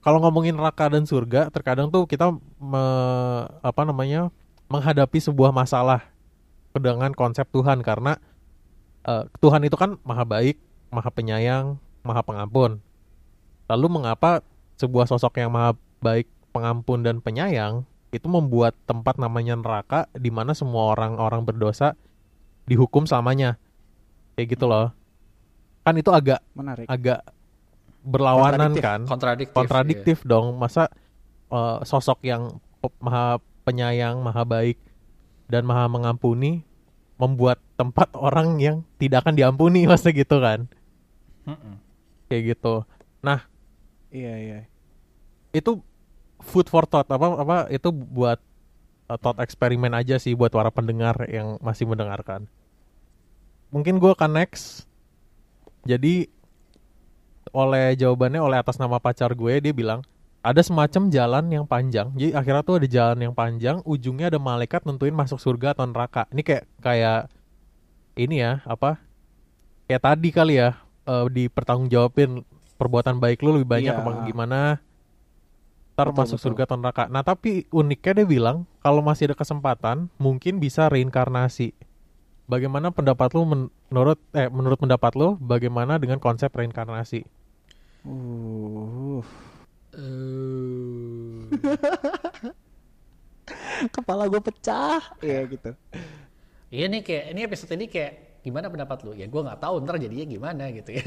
kalau 0.04 0.18
ngomongin 0.20 0.58
neraka 0.58 0.90
dan 0.90 1.06
surga 1.08 1.54
terkadang 1.54 1.88
tuh 1.94 2.04
kita 2.10 2.34
me- 2.60 3.46
apa 3.62 3.82
namanya 3.86 4.28
menghadapi 4.68 5.22
sebuah 5.22 5.54
masalah 5.54 6.04
dengan 6.76 7.14
konsep 7.16 7.48
Tuhan 7.54 7.80
karena 7.80 8.20
eh, 9.08 9.24
Tuhan 9.40 9.64
itu 9.64 9.78
kan 9.80 9.96
maha 10.04 10.26
baik, 10.28 10.60
maha 10.92 11.10
penyayang, 11.14 11.80
maha 12.04 12.22
pengampun. 12.26 12.82
Lalu 13.72 13.88
mengapa 14.02 14.44
sebuah 14.76 15.08
sosok 15.08 15.40
yang 15.40 15.54
maha 15.54 15.78
baik, 16.04 16.28
pengampun 16.52 17.06
dan 17.06 17.24
penyayang 17.24 17.88
itu 18.10 18.28
membuat 18.28 18.78
tempat 18.86 19.18
namanya 19.18 19.56
neraka 19.56 20.06
di 20.12 20.30
mana 20.30 20.54
semua 20.54 20.94
orang-orang 20.94 21.44
berdosa 21.44 21.94
dihukum 22.64 23.06
selamanya. 23.06 23.58
Kayak 24.34 24.48
gitu 24.56 24.66
loh. 24.66 24.92
Kan 25.82 25.96
itu 25.96 26.10
agak 26.10 26.42
Menarik. 26.52 26.86
agak 26.86 27.22
berlawanan 28.02 28.70
Kontradiktif. 28.70 28.86
kan 28.86 29.00
kontradiktif 29.06 29.56
kontradiktif 29.58 30.18
dong 30.22 30.54
masa 30.56 30.94
eh, 31.50 31.78
sosok 31.82 32.22
yang 32.22 32.62
maha 33.02 33.42
penyayang 33.66 34.22
maha 34.22 34.46
baik 34.46 34.78
dan 35.46 35.66
maha 35.66 35.90
mengampuni 35.90 36.62
membuat 37.18 37.58
tempat 37.74 38.14
orang 38.18 38.62
yang 38.62 38.86
tidak 38.98 39.26
akan 39.26 39.34
diampuni 39.34 39.90
masa 39.90 40.14
gitu 40.14 40.38
kan 40.38 40.70
Mm-mm. 41.46 41.82
kayak 42.28 42.54
gitu. 42.54 42.86
Nah 43.22 43.46
Iya 44.08 44.34
iya. 44.38 44.60
itu 45.52 45.82
food 46.46 46.70
for 46.70 46.86
thought 46.86 47.10
apa 47.10 47.26
apa 47.42 47.58
itu 47.74 47.90
buat 47.90 48.38
uh, 49.10 49.18
thought 49.18 49.42
eksperimen 49.42 49.92
aja 49.92 50.22
sih 50.22 50.38
buat 50.38 50.54
para 50.54 50.70
pendengar 50.70 51.18
yang 51.28 51.58
masih 51.60 51.90
mendengarkan. 51.90 52.46
Mungkin 53.74 53.98
gue 53.98 54.14
akan 54.14 54.32
next. 54.40 54.86
Jadi 55.86 56.30
oleh 57.54 57.94
jawabannya 57.96 58.42
oleh 58.42 58.58
atas 58.58 58.76
nama 58.82 58.98
pacar 58.98 59.32
gue 59.32 59.54
dia 59.62 59.74
bilang 59.74 60.02
ada 60.46 60.62
semacam 60.62 61.10
jalan 61.10 61.46
yang 61.50 61.66
panjang. 61.66 62.14
Jadi 62.14 62.32
akhirnya 62.38 62.62
tuh 62.62 62.78
ada 62.78 62.86
jalan 62.86 63.18
yang 63.18 63.34
panjang, 63.34 63.82
ujungnya 63.82 64.30
ada 64.30 64.38
malaikat 64.38 64.86
nentuin 64.86 65.14
masuk 65.14 65.42
surga 65.42 65.74
atau 65.74 65.90
neraka. 65.90 66.30
Ini 66.30 66.42
kayak 66.46 66.64
kayak 66.78 67.20
ini 68.14 68.46
ya 68.46 68.62
apa? 68.70 69.02
Kayak 69.90 70.04
tadi 70.06 70.30
kali 70.30 70.54
ya 70.62 70.78
eh, 71.10 71.26
dipertanggungjawabin 71.34 72.46
perbuatan 72.78 73.18
baik 73.18 73.42
lu 73.42 73.58
lebih 73.58 73.70
banyak 73.74 73.94
Iya. 73.98 74.02
apa 74.06 74.10
gimana? 74.30 74.85
Ntar 75.96 76.12
Betul, 76.12 76.20
masuk 76.20 76.38
betul. 76.38 76.46
surga 76.52 76.62
atau 76.68 76.76
neraka. 76.76 77.04
Nah 77.08 77.24
tapi 77.24 77.72
uniknya 77.72 78.22
dia 78.22 78.28
bilang 78.28 78.68
kalau 78.84 79.00
masih 79.00 79.32
ada 79.32 79.36
kesempatan 79.40 80.12
mungkin 80.20 80.60
bisa 80.60 80.92
reinkarnasi. 80.92 81.72
Bagaimana 82.46 82.92
pendapat 82.92 83.32
lu 83.32 83.48
men- 83.48 83.72
menurut 83.88 84.20
eh 84.36 84.52
menurut 84.52 84.76
pendapat 84.76 85.16
lu 85.16 85.40
bagaimana 85.40 85.96
dengan 85.96 86.20
konsep 86.20 86.52
reinkarnasi? 86.52 87.24
Uh. 88.04 89.24
Eh, 89.96 91.48
Kepala 93.96 94.28
gue 94.28 94.42
pecah. 94.44 95.00
Iya 95.24 95.48
gitu. 95.48 95.72
Iya 96.74 96.86
nih 96.92 97.02
kayak 97.06 97.26
ini 97.32 97.40
episode 97.46 97.72
ini 97.72 97.88
kayak 97.88 98.14
gimana 98.46 98.70
pendapat 98.70 99.02
lu? 99.02 99.18
Ya 99.18 99.26
gue 99.26 99.42
nggak 99.42 99.58
tahu 99.58 99.82
ntar 99.82 99.98
jadinya 99.98 100.26
gimana 100.30 100.70
gitu 100.70 100.94
ya. 100.94 101.06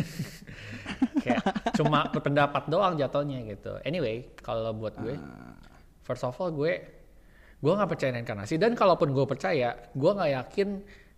kayak 1.22 1.42
cuma 1.78 2.10
berpendapat 2.10 2.66
doang 2.66 2.98
jatuhnya 2.98 3.38
gitu. 3.46 3.78
Anyway, 3.86 4.34
kalau 4.42 4.74
buat 4.74 4.98
gue, 4.98 5.14
first 6.02 6.26
of 6.26 6.34
all 6.42 6.50
gue 6.50 6.82
gue 7.58 7.72
nggak 7.74 7.90
percaya 7.90 8.10
reinkarnasi 8.18 8.58
dan 8.58 8.74
kalaupun 8.74 9.14
gue 9.14 9.22
percaya, 9.22 9.78
gue 9.94 10.10
nggak 10.10 10.30
yakin 10.34 10.68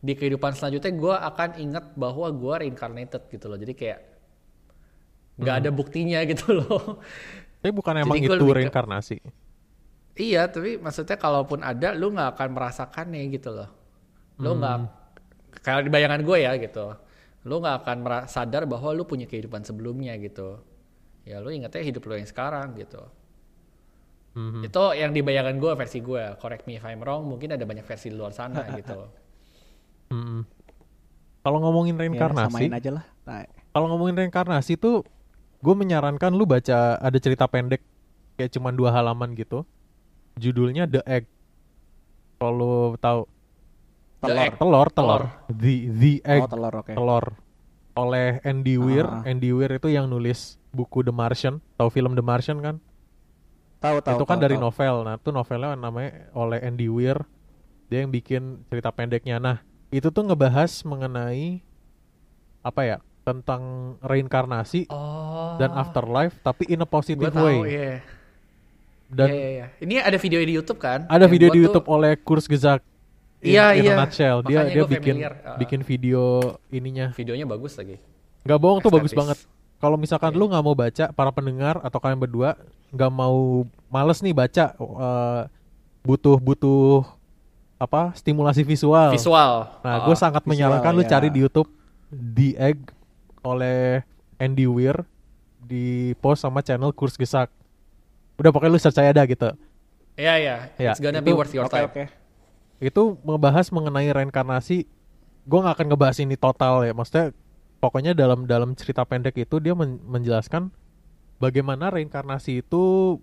di 0.01 0.13
kehidupan 0.17 0.57
selanjutnya 0.57 0.93
gue 0.97 1.15
akan 1.17 1.51
ingat 1.61 1.85
bahwa 1.97 2.29
gue 2.29 2.55
reincarnated 2.69 3.25
gitu 3.33 3.49
loh. 3.49 3.57
Jadi 3.57 3.73
kayak 3.73 4.01
nggak 5.41 5.57
ada 5.65 5.71
buktinya 5.73 6.21
gitu 6.29 6.61
loh. 6.61 7.01
Tapi 7.61 7.73
bukan 7.73 7.97
Jadi 7.97 8.05
emang 8.05 8.17
itu 8.21 8.33
ke- 8.37 8.57
reinkarnasi. 8.61 9.19
Iya, 10.21 10.53
tapi 10.53 10.77
maksudnya 10.77 11.17
kalaupun 11.17 11.65
ada, 11.65 11.97
lu 11.97 12.13
nggak 12.13 12.37
akan 12.37 12.49
merasakannya 12.53 13.25
gitu 13.33 13.57
loh. 13.57 13.69
Lu 14.37 14.53
nggak, 14.59 14.77
kayak 15.61 15.87
di 15.87 15.91
bayangan 15.93 16.21
gue 16.25 16.39
ya 16.41 16.53
gitu. 16.57 16.97
Lu 17.49 17.61
nggak 17.61 17.77
akan 17.85 17.99
sadar 18.29 18.69
bahwa 18.69 18.93
lu 18.93 19.09
punya 19.09 19.25
kehidupan 19.25 19.65
sebelumnya 19.65 20.17
gitu. 20.21 20.61
Ya 21.25 21.41
lu 21.41 21.53
ingetnya 21.53 21.81
hidup 21.85 22.05
lu 22.09 22.17
yang 22.17 22.29
sekarang 22.29 22.77
gitu. 22.77 23.01
Mhm. 24.37 24.63
Itu 24.67 24.83
yang 24.95 25.11
di 25.11 25.21
bayangan 25.25 25.57
gue 25.59 25.73
versi 25.75 25.99
gue. 26.01 26.23
Correct 26.39 26.65
me 26.69 26.79
if 26.79 26.85
I'm 26.87 27.03
wrong. 27.03 27.27
Mungkin 27.27 27.57
ada 27.57 27.65
banyak 27.67 27.83
versi 27.83 28.13
di 28.13 28.17
luar 28.17 28.31
sana 28.31 28.63
gitu. 28.79 28.99
Mhm. 30.15 30.41
Kalau 31.41 31.59
ngomongin 31.65 31.97
Ya, 31.97 32.01
reinkarnasi, 32.05 32.53
samain 32.53 32.75
aja 32.77 32.91
lah. 33.01 33.05
Kalau 33.73 33.87
ngomongin 33.95 34.17
reinkarnasi 34.21 34.77
tuh 34.77 35.07
gue 35.61 35.75
menyarankan 35.77 36.33
lu 36.37 36.45
baca 36.45 37.01
ada 37.01 37.19
cerita 37.21 37.49
pendek 37.49 37.81
kayak 38.37 38.53
cuman 38.53 38.77
dua 38.77 38.93
halaman 38.93 39.33
gitu. 39.37 39.65
Judulnya 40.37 40.85
The 40.89 41.01
Egg. 41.09 41.25
Kalau 42.41 42.53
lu 42.57 42.73
The 44.21 44.29
Telur. 44.29 44.41
Egg. 44.43 44.53
telur, 44.55 44.89
telur. 44.91 45.23
Telur. 45.23 45.23
The 45.51 45.75
The 45.91 46.13
Egg. 46.23 46.43
Oh 46.45 46.49
telur 46.49 46.75
oke. 46.77 46.93
Telur. 46.93 47.25
Oleh 47.95 48.31
Andy 48.43 48.77
Weir. 48.77 49.05
Ah. 49.05 49.25
Andy 49.25 49.51
Weir 49.51 49.73
itu 49.73 49.89
yang 49.89 50.07
nulis 50.07 50.61
buku 50.71 51.01
The 51.01 51.11
Martian. 51.11 51.59
Tahu 51.75 51.89
film 51.89 52.13
The 52.13 52.23
Martian 52.23 52.61
kan? 52.61 52.77
Tahu 53.81 53.97
tahu. 53.99 54.13
itu 54.15 54.25
kan 54.25 54.37
tahu, 54.37 54.45
dari 54.45 54.55
tahu. 54.55 54.63
novel. 54.63 54.95
Nah, 55.03 55.15
itu 55.17 55.31
novelnya 55.31 55.73
namanya 55.73 56.11
oleh 56.33 56.61
Andy 56.61 56.87
Weir. 56.87 57.17
Dia 57.89 58.05
yang 58.05 58.13
bikin 58.13 58.43
cerita 58.69 58.93
pendeknya. 58.93 59.37
Nah, 59.37 59.57
itu 59.89 60.07
tuh 60.07 60.23
ngebahas 60.23 60.85
mengenai 60.85 61.65
apa 62.61 62.81
ya? 62.83 62.99
Tentang 63.21 63.63
reinkarnasi 64.01 64.89
Oh. 64.89 65.57
dan 65.57 65.73
afterlife 65.73 66.37
tapi 66.41 66.69
in 66.69 66.81
a 66.81 66.87
positive 66.87 67.29
tahu, 67.31 67.41
way. 67.43 67.59
iya. 67.67 67.93
Dan 69.09 69.27
Iya, 69.27 69.35
iya, 69.35 69.49
iya. 69.51 69.67
Ini 69.79 69.95
ada 69.99 70.17
video 70.17 70.39
di 70.39 70.53
YouTube 70.55 70.79
kan? 70.79 71.05
ada 71.05 71.25
Yang 71.25 71.33
video 71.33 71.49
gua 71.49 71.53
di 71.53 71.59
tuh- 71.59 71.65
YouTube 71.67 71.89
oleh 71.89 72.13
Kurs 72.17 72.47
Gezak. 72.47 72.81
Iya, 73.41 73.73
iya. 73.73 73.97
nutshell. 73.97 74.45
Dia 74.45 74.65
Makanya 74.65 74.73
dia 74.73 74.85
bikin 74.85 75.15
familiar. 75.17 75.35
Uh, 75.41 75.57
bikin 75.57 75.81
video 75.81 76.23
ininya. 76.69 77.07
Videonya 77.17 77.47
bagus 77.49 77.73
lagi. 77.75 77.97
Nggak 78.45 78.59
bohong 78.61 78.79
tuh 78.81 78.93
bagus 78.93 79.13
banget. 79.13 79.39
Kalau 79.81 79.97
misalkan 79.97 80.33
Iya. 80.33 80.39
lu 80.39 80.45
nggak 80.47 80.65
mau 80.65 80.77
baca, 80.77 81.05
para 81.11 81.31
pendengar 81.33 81.81
atau 81.81 81.97
kalian 81.97 82.21
berdua 82.21 82.61
nggak 82.93 83.09
mau 83.09 83.65
males 83.89 84.21
nih 84.21 84.37
baca, 84.37 84.77
eh, 84.77 85.43
butuh 86.01 86.37
butuh 86.37 87.05
apa 87.77 88.13
stimulasi 88.13 88.61
visual. 88.61 89.09
Visual. 89.09 89.73
Nah, 89.81 90.05
Oh. 90.05 90.13
gue 90.13 90.17
sangat 90.17 90.45
visual, 90.45 90.53
menyarankan 90.53 90.93
lu 90.93 91.01
ya. 91.01 91.09
cari 91.09 91.29
di 91.33 91.41
YouTube 91.41 91.73
The 92.13 92.61
Egg 92.61 92.93
oleh 93.41 94.05
Andy 94.37 94.69
Weir 94.69 95.01
di 95.59 96.13
post 96.21 96.45
sama 96.45 96.61
channel 96.61 96.93
Kurs 96.93 97.17
Gesak. 97.17 97.49
Udah 98.37 98.53
pokoknya 98.53 98.73
lu 98.73 98.81
search 98.81 99.01
aja 99.01 99.13
dah 99.15 99.25
gitu. 99.25 99.49
Iya, 100.13 100.35
iya. 100.37 100.57
Ya, 100.77 100.93
It's 100.93 101.01
gonna 101.01 101.25
be 101.25 101.33
itu- 101.33 101.39
worth 101.41 101.57
your 101.57 101.65
Oke 101.65 101.73
time. 101.73 101.89
oke. 101.89 102.05
Itu 102.81 103.21
membahas 103.23 103.69
mengenai 103.71 104.09
reinkarnasi. 104.11 104.89
Gue 105.45 105.59
nggak 105.61 105.77
akan 105.81 105.87
ngebahas 105.93 106.19
ini 106.25 106.35
total 106.41 106.89
ya. 106.89 106.93
Maksudnya 106.97 107.37
pokoknya 107.79 108.13
dalam 108.17 108.49
dalam 108.49 108.73
cerita 108.73 109.05
pendek 109.05 109.37
itu 109.41 109.61
dia 109.61 109.77
men- 109.77 110.01
menjelaskan 110.05 110.73
bagaimana 111.41 111.93
reinkarnasi 111.93 112.65
itu 112.65 113.17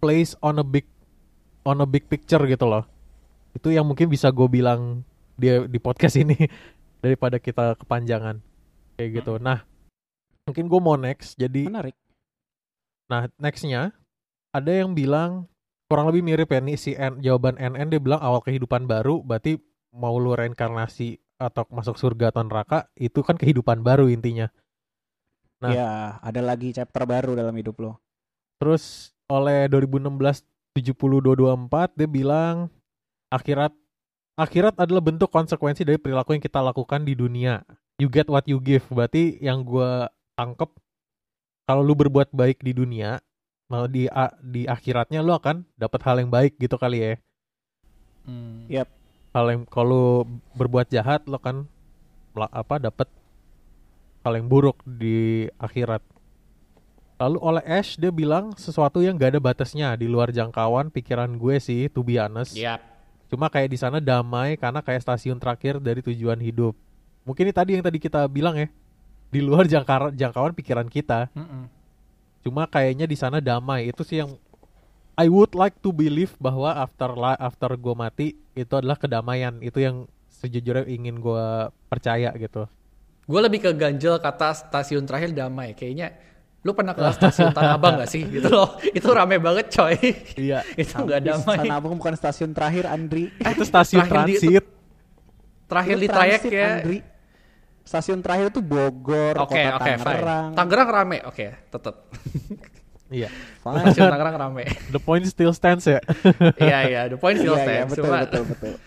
plays 0.00 0.36
on 0.44 0.60
a 0.60 0.66
big 0.66 0.84
on 1.64 1.80
a 1.80 1.88
big 1.88 2.08
picture 2.08 2.40
gitu 2.48 2.64
loh. 2.68 2.84
Itu 3.56 3.72
yang 3.72 3.88
mungkin 3.88 4.12
bisa 4.12 4.28
gue 4.32 4.48
bilang 4.48 5.04
dia 5.36 5.64
di 5.64 5.76
podcast 5.76 6.16
ini 6.16 6.36
daripada 7.04 7.36
kita 7.36 7.76
kepanjangan 7.80 8.40
kayak 8.96 9.20
gitu. 9.20 9.36
Nah, 9.40 9.64
mungkin 10.48 10.68
gue 10.68 10.80
mau 10.80 10.96
next. 10.96 11.36
Jadi, 11.36 11.68
Menarik. 11.68 11.96
nah 13.06 13.28
nextnya 13.40 13.92
ada 14.52 14.72
yang 14.72 14.96
bilang 14.96 15.48
kurang 15.86 16.10
lebih 16.10 16.22
mirip 16.26 16.50
ya 16.50 16.60
nih 16.62 16.78
si 16.78 16.92
N, 16.98 17.22
jawaban 17.22 17.58
NN 17.58 17.94
dia 17.94 18.00
bilang 18.02 18.18
awal 18.18 18.42
kehidupan 18.42 18.90
baru 18.90 19.22
berarti 19.22 19.58
mau 19.94 20.18
lu 20.18 20.34
reinkarnasi 20.34 21.18
atau 21.36 21.68
masuk 21.68 21.96
surga 22.00 22.32
atau 22.32 22.42
neraka 22.44 22.88
itu 22.96 23.20
kan 23.22 23.36
kehidupan 23.36 23.84
baru 23.84 24.08
intinya. 24.08 24.48
Nah. 25.60 25.72
Ya, 25.72 25.90
ada 26.20 26.40
lagi 26.44 26.72
chapter 26.72 27.08
baru 27.08 27.32
dalam 27.32 27.54
hidup 27.56 27.80
lo. 27.80 27.92
Terus 28.60 29.14
oleh 29.28 29.68
2016 29.72 30.44
70224 30.76 31.96
dia 31.96 32.08
bilang 32.08 32.68
akhirat 33.32 33.72
akhirat 34.36 34.76
adalah 34.76 35.00
bentuk 35.00 35.32
konsekuensi 35.32 35.88
dari 35.88 35.96
perilaku 35.96 36.36
yang 36.36 36.44
kita 36.44 36.60
lakukan 36.60 37.08
di 37.08 37.16
dunia. 37.16 37.64
You 37.96 38.12
get 38.12 38.28
what 38.28 38.44
you 38.44 38.60
give. 38.60 38.84
Berarti 38.92 39.40
yang 39.40 39.64
gua 39.64 40.12
tangkep 40.36 40.68
kalau 41.64 41.82
lu 41.82 41.96
berbuat 41.96 42.30
baik 42.30 42.60
di 42.60 42.76
dunia, 42.76 43.18
mau 43.66 43.90
di 43.90 44.06
a- 44.06 44.34
di 44.38 44.62
akhiratnya 44.66 45.22
lu 45.22 45.34
akan 45.34 45.66
dapat 45.74 46.00
hal 46.06 46.16
yang 46.22 46.30
baik 46.30 46.54
gitu 46.58 46.78
kali 46.78 47.02
ya. 47.02 47.12
Hmm. 48.26 48.66
Yap. 48.70 48.88
Hal 49.34 49.46
yang 49.52 49.62
kalau 49.66 50.24
berbuat 50.54 50.88
jahat 50.88 51.26
lo 51.26 51.38
kan 51.38 51.66
apa 52.36 52.78
dapat 52.78 53.08
hal 54.22 54.32
yang 54.38 54.46
buruk 54.46 54.82
di 54.86 55.46
akhirat. 55.58 56.02
Lalu 57.16 57.38
oleh 57.40 57.64
Ash 57.64 57.96
dia 57.96 58.12
bilang 58.12 58.52
sesuatu 58.60 59.00
yang 59.00 59.16
gak 59.16 59.36
ada 59.36 59.40
batasnya 59.40 59.96
di 59.96 60.04
luar 60.04 60.28
jangkauan 60.28 60.92
pikiran 60.92 61.32
gue 61.40 61.56
sih 61.56 61.88
to 61.88 62.04
be 62.04 62.20
honest. 62.20 62.52
Yap. 62.52 62.82
Cuma 63.26 63.48
kayak 63.48 63.72
di 63.72 63.78
sana 63.80 63.98
damai 63.98 64.60
karena 64.60 64.84
kayak 64.84 65.02
stasiun 65.02 65.40
terakhir 65.40 65.80
dari 65.80 66.04
tujuan 66.04 66.38
hidup. 66.38 66.76
Mungkin 67.24 67.50
ini 67.50 67.54
tadi 67.56 67.70
yang 67.74 67.82
tadi 67.82 67.98
kita 67.98 68.28
bilang 68.28 68.54
ya. 68.54 68.68
Di 69.32 69.40
luar 69.42 69.66
jangkauan 69.66 70.14
jangkauan 70.14 70.52
pikiran 70.54 70.86
kita. 70.86 71.32
Mm-mm. 71.34 71.66
Cuma 72.46 72.70
kayaknya 72.70 73.10
di 73.10 73.18
sana 73.18 73.42
damai. 73.42 73.90
Itu 73.90 74.06
sih 74.06 74.22
yang 74.22 74.38
I 75.18 75.26
would 75.26 75.58
like 75.58 75.82
to 75.82 75.90
believe 75.90 76.30
bahwa 76.38 76.70
after 76.78 77.10
after 77.42 77.74
gue 77.74 77.94
mati 77.98 78.38
itu 78.54 78.70
adalah 78.70 78.94
kedamaian. 78.94 79.58
Itu 79.58 79.82
yang 79.82 80.06
sejujurnya 80.30 80.86
ingin 80.86 81.18
gue 81.18 81.66
percaya 81.90 82.30
gitu. 82.38 82.70
Gue 83.26 83.40
lebih 83.42 83.66
ke 83.66 83.74
ganjel 83.74 84.22
kata 84.22 84.54
stasiun 84.54 85.02
terakhir 85.10 85.34
damai. 85.34 85.74
Kayaknya 85.74 86.14
lu 86.62 86.70
pernah 86.70 86.94
ke 86.94 87.02
stasiun 87.18 87.50
Tanah 87.50 87.82
Abang 87.82 87.98
gak 87.98 88.14
sih? 88.14 88.22
Gitu 88.22 88.46
loh. 88.46 88.78
Itu 88.98 89.10
rame 89.10 89.42
banget 89.42 89.66
coy. 89.74 89.98
Iya. 90.38 90.62
itu 90.86 90.94
nggak 90.94 91.20
damai. 91.26 91.66
Tanah 91.66 91.76
Abang 91.82 91.98
bukan 91.98 92.14
stasiun 92.14 92.54
terakhir, 92.54 92.86
Andri. 92.86 93.34
itu 93.42 93.62
stasiun 93.66 94.06
terakhir 94.06 94.30
di- 94.30 94.38
transit. 94.38 94.64
Terakhir 95.66 95.96
Itu 95.98 96.02
di 96.02 96.06
trayek 96.06 96.40
transit, 96.46 96.54
ya. 96.54 96.66
Andri. 96.78 96.98
Stasiun 97.86 98.18
terakhir 98.18 98.50
tuh 98.50 98.60
Bogor, 98.60 99.38
Oke, 99.38 99.54
Kota 99.54 99.78
oke, 99.78 99.86
fine. 99.86 100.02
Tangerang. 100.02 100.48
Tangerang 100.52 100.88
rame. 100.90 101.18
Oke, 101.22 101.46
tetep. 101.70 101.94
Iya. 103.06 103.30
Fine. 103.62 103.78
Stasiun 103.86 104.10
Tangerang 104.10 104.36
rame. 104.36 104.64
The 104.90 104.98
point 104.98 105.22
still 105.24 105.54
stands 105.54 105.86
ya. 105.86 106.02
Iya, 106.58 106.78
iya. 106.84 107.00
The 107.06 107.14
point 107.14 107.38
still 107.38 107.54
Iya, 107.54 107.62
iya, 107.62 107.66
stands. 107.86 107.90
betul, 107.94 108.02
Cuma 108.04 108.18
betul, 108.20 108.42
betul. 108.44 108.72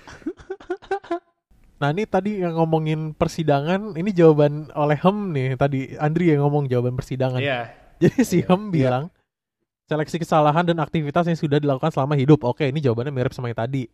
Nah 1.79 1.95
ini 1.95 2.03
tadi 2.03 2.43
yang 2.43 2.59
ngomongin 2.59 3.15
persidangan, 3.15 3.95
ini 3.95 4.11
jawaban 4.11 4.67
oleh 4.75 4.99
Hem 4.99 5.17
nih 5.31 5.55
tadi 5.55 5.95
Andri 5.95 6.27
yang 6.27 6.43
ngomong 6.43 6.67
jawaban 6.67 6.91
persidangan. 6.91 7.39
Iya. 7.39 7.71
Jadi 8.03 8.19
si 8.21 8.43
Iya. 8.43 8.51
Hem 8.51 8.67
bilang 8.67 9.03
seleksi 9.87 10.19
kesalahan 10.19 10.67
dan 10.67 10.75
aktivitas 10.77 11.23
yang 11.25 11.39
sudah 11.39 11.55
dilakukan 11.55 11.87
selama 11.89 12.19
hidup. 12.19 12.43
Oke, 12.43 12.67
ini 12.67 12.83
jawabannya 12.83 13.15
mirip 13.15 13.31
sama 13.31 13.47
yang 13.47 13.63
tadi. 13.63 13.87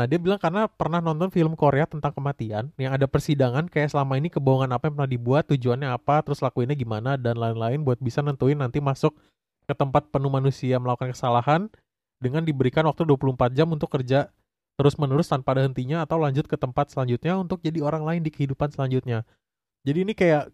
Nah 0.00 0.08
dia 0.08 0.16
bilang 0.16 0.40
karena 0.40 0.64
pernah 0.64 1.04
nonton 1.04 1.28
film 1.28 1.52
Korea 1.52 1.84
tentang 1.84 2.16
kematian 2.16 2.72
yang 2.80 2.96
ada 2.96 3.04
persidangan 3.04 3.68
kayak 3.68 3.92
selama 3.92 4.16
ini 4.16 4.32
kebohongan 4.32 4.72
apa 4.72 4.88
yang 4.88 4.96
pernah 4.96 5.12
dibuat, 5.12 5.44
tujuannya 5.52 5.92
apa, 5.92 6.24
terus 6.24 6.40
lakuinnya 6.40 6.72
gimana 6.72 7.20
dan 7.20 7.36
lain-lain 7.36 7.84
buat 7.84 8.00
bisa 8.00 8.24
nentuin 8.24 8.56
nanti 8.56 8.80
masuk 8.80 9.12
ke 9.68 9.76
tempat 9.76 10.08
penuh 10.08 10.32
manusia 10.32 10.80
melakukan 10.80 11.12
kesalahan 11.12 11.68
dengan 12.16 12.40
diberikan 12.48 12.88
waktu 12.88 13.04
24 13.04 13.52
jam 13.52 13.68
untuk 13.68 13.92
kerja 13.92 14.32
terus 14.80 14.96
menerus 14.96 15.28
tanpa 15.28 15.52
ada 15.52 15.68
hentinya 15.68 16.00
atau 16.08 16.16
lanjut 16.16 16.48
ke 16.48 16.56
tempat 16.56 16.88
selanjutnya 16.88 17.36
untuk 17.36 17.60
jadi 17.60 17.84
orang 17.84 18.00
lain 18.00 18.24
di 18.24 18.32
kehidupan 18.32 18.72
selanjutnya. 18.72 19.28
Jadi 19.84 20.08
ini 20.08 20.16
kayak 20.16 20.48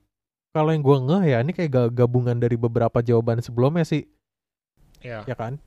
kalau 0.50 0.74
yang 0.74 0.82
gue 0.82 0.98
ngeh 1.06 1.24
ya 1.30 1.38
ini 1.46 1.54
kayak 1.54 1.70
ga- 1.70 1.92
gabungan 2.02 2.34
dari 2.34 2.58
beberapa 2.58 2.98
jawaban 2.98 3.38
sebelumnya 3.38 3.86
sih 3.86 4.10
Iya. 5.04 5.22
ya 5.28 5.36
kan 5.36 5.60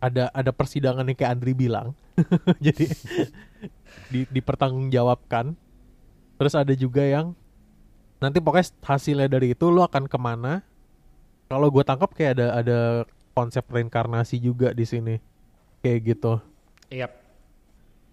ada 0.00 0.28
ada 0.32 0.50
persidangan 0.52 1.06
yang 1.06 1.16
kayak 1.16 1.32
Andri 1.36 1.52
bilang. 1.56 1.96
Jadi 2.64 2.88
di, 4.12 4.24
dipertanggungjawabkan. 4.30 5.56
Terus 6.36 6.54
ada 6.54 6.74
juga 6.76 7.00
yang 7.00 7.32
nanti 8.20 8.40
pokoknya 8.40 8.72
hasilnya 8.84 9.28
dari 9.28 9.56
itu 9.56 9.68
lo 9.72 9.84
akan 9.84 10.04
ke 10.08 10.18
mana? 10.20 10.64
Kalau 11.46 11.70
gue 11.70 11.84
tangkap 11.86 12.10
kayak 12.12 12.36
ada 12.36 12.46
ada 12.60 12.80
konsep 13.32 13.64
reinkarnasi 13.68 14.40
juga 14.40 14.72
di 14.76 14.84
sini. 14.84 15.16
Kayak 15.80 15.98
gitu. 16.16 16.32
Iya. 16.92 17.08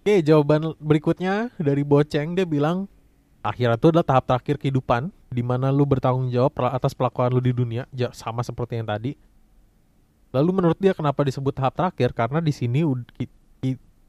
Oke, 0.04 0.20
jawaban 0.20 0.76
berikutnya 0.76 1.48
dari 1.56 1.80
Boceng 1.80 2.36
dia 2.36 2.44
bilang 2.44 2.84
akhirat 3.40 3.80
itu 3.80 3.88
adalah 3.88 4.04
tahap 4.04 4.24
terakhir 4.28 4.56
kehidupan 4.60 5.08
di 5.32 5.40
mana 5.40 5.72
lu 5.72 5.88
bertanggung 5.88 6.28
jawab 6.28 6.52
atas 6.70 6.92
pelakuan 6.92 7.32
lu 7.32 7.40
di 7.40 7.56
dunia, 7.56 7.88
sama 8.12 8.44
seperti 8.44 8.78
yang 8.78 8.88
tadi. 8.88 9.16
Lalu 10.34 10.50
menurut 10.50 10.78
dia 10.82 10.90
kenapa 10.90 11.22
disebut 11.22 11.54
tahap 11.54 11.78
terakhir? 11.78 12.10
Karena 12.10 12.42
di 12.42 12.50
sini 12.50 12.82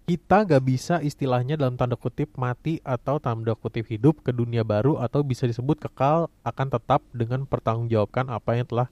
kita 0.05 0.45
gak 0.45 0.63
bisa 0.65 1.01
istilahnya 1.01 1.57
dalam 1.57 1.77
tanda 1.77 1.97
kutip 1.97 2.33
mati 2.37 2.77
atau 2.85 3.17
tanda 3.17 3.57
kutip 3.57 3.89
hidup 3.89 4.21
ke 4.21 4.29
dunia 4.29 4.61
baru 4.61 5.01
atau 5.01 5.25
bisa 5.25 5.49
disebut 5.49 5.81
kekal 5.81 6.29
akan 6.45 6.67
tetap 6.69 7.01
dengan 7.09 7.45
pertanggungjawabkan 7.49 8.29
apa 8.29 8.53
yang 8.53 8.69
telah 8.69 8.87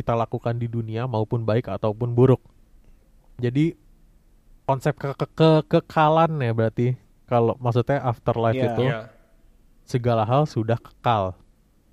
kita 0.00 0.16
lakukan 0.16 0.56
di 0.56 0.64
dunia 0.64 1.04
maupun 1.04 1.44
baik 1.44 1.68
ataupun 1.68 2.16
buruk. 2.16 2.40
Jadi 3.36 3.76
konsep 4.64 4.96
ke 4.96 5.12
ke 5.16 5.26
ke- 5.36 5.64
kekalan 5.68 6.40
ya 6.40 6.52
berarti 6.56 6.96
kalau 7.28 7.56
maksudnya 7.60 8.00
afterlife 8.00 8.56
Iya. 8.56 8.68
itu 8.72 8.84
Iya. 8.88 9.00
segala 9.84 10.24
hal 10.24 10.48
sudah 10.48 10.80
kekal. 10.80 11.36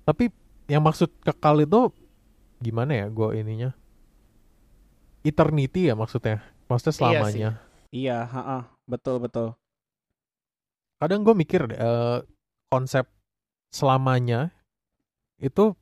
Tapi 0.08 0.32
yang 0.64 0.80
maksud 0.80 1.12
kekal 1.20 1.60
itu 1.60 1.92
gimana 2.64 3.04
ya 3.04 3.06
gue 3.12 3.28
ininya? 3.36 3.76
Eternity 5.26 5.90
ya 5.90 5.94
maksudnya. 5.98 6.38
Maksudnya 6.70 6.94
Iya 6.94 6.98
selamanya. 6.98 7.48
Iya, 7.90 8.18
ha 8.32 8.58
betul 8.86 9.16
betul. 9.24 9.48
Kadang 11.00 11.20
gue 11.26 11.34
mikir 11.36 11.60
deh, 11.68 11.76
eh, 11.76 12.18
konsep 12.72 13.04
selamanya 13.72 14.40
itu 15.40 15.76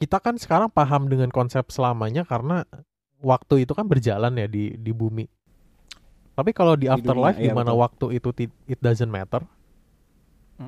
kita 0.00 0.18
kan 0.24 0.36
sekarang 0.40 0.68
paham 0.72 1.08
dengan 1.12 1.28
konsep 1.32 1.68
selamanya 1.72 2.24
karena 2.24 2.64
waktu 3.20 3.64
itu 3.64 3.72
kan 3.76 3.86
berjalan 3.88 4.32
ya 4.40 4.46
di 4.48 4.76
di 4.76 4.92
bumi. 4.92 5.24
Tapi 6.36 6.50
kalau 6.52 6.76
di 6.76 6.88
Di 6.92 7.00
dunia, 7.00 7.00
afterlife 7.00 7.40
di 7.40 7.48
iya, 7.48 7.54
mana 7.56 7.72
betul. 7.72 7.80
waktu 7.84 8.06
itu 8.20 8.28
it 8.68 8.78
doesn't 8.84 9.08
matter, 9.12 9.42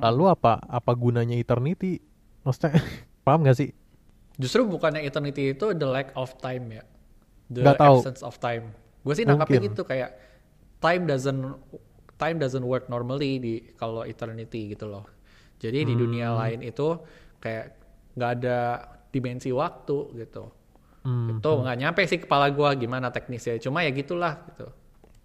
lalu 0.03 0.23
apa 0.33 0.61
apa 0.65 0.91
gunanya 0.97 1.35
eternity? 1.37 2.01
Maksudnya 2.45 2.79
paham 3.25 3.45
gak 3.45 3.57
sih? 3.59 3.69
Justru 4.41 4.61
bukannya 4.65 5.01
eternity 5.03 5.53
itu 5.53 5.65
the 5.75 5.85
lack 5.85 6.09
of 6.15 6.31
time 6.39 6.65
ya. 6.71 6.83
The 7.49 7.65
Nggak 7.65 7.77
tahu. 7.81 7.97
absence 8.05 8.21
of 8.21 8.37
time. 8.39 8.71
Gue 9.01 9.13
sih 9.17 9.25
nangkapnya 9.25 9.59
gitu 9.63 9.81
kayak 9.83 10.11
time 10.83 11.03
doesn't 11.09 11.41
time 12.21 12.37
doesn't 12.37 12.65
work 12.65 12.87
normally 12.91 13.39
di 13.39 13.53
kalau 13.75 14.03
eternity 14.05 14.75
gitu 14.75 14.85
loh. 14.91 15.05
Jadi 15.59 15.83
di 15.89 15.95
dunia 15.97 16.31
Hmm. 16.31 16.39
lain 16.39 16.59
itu 16.63 16.87
kayak 17.43 17.65
nggak 18.15 18.31
ada 18.41 18.57
dimensi 19.11 19.49
waktu 19.51 19.97
gitu. 20.19 20.43
Hmm, 21.03 21.39
Itu 21.39 21.49
nggak 21.63 21.77
nyampe 21.79 22.01
sih 22.07 22.19
kepala 22.23 22.51
gua 22.51 22.75
gimana 22.75 23.09
teknisnya. 23.15 23.55
Cuma 23.63 23.83
ya 23.85 23.91
gitulah 23.95 24.33
gitu. 24.51 24.67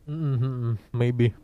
hmm, 0.06 0.34
hmm, 0.37 0.54
hmm, 0.62 0.74
maybe. 0.92 1.34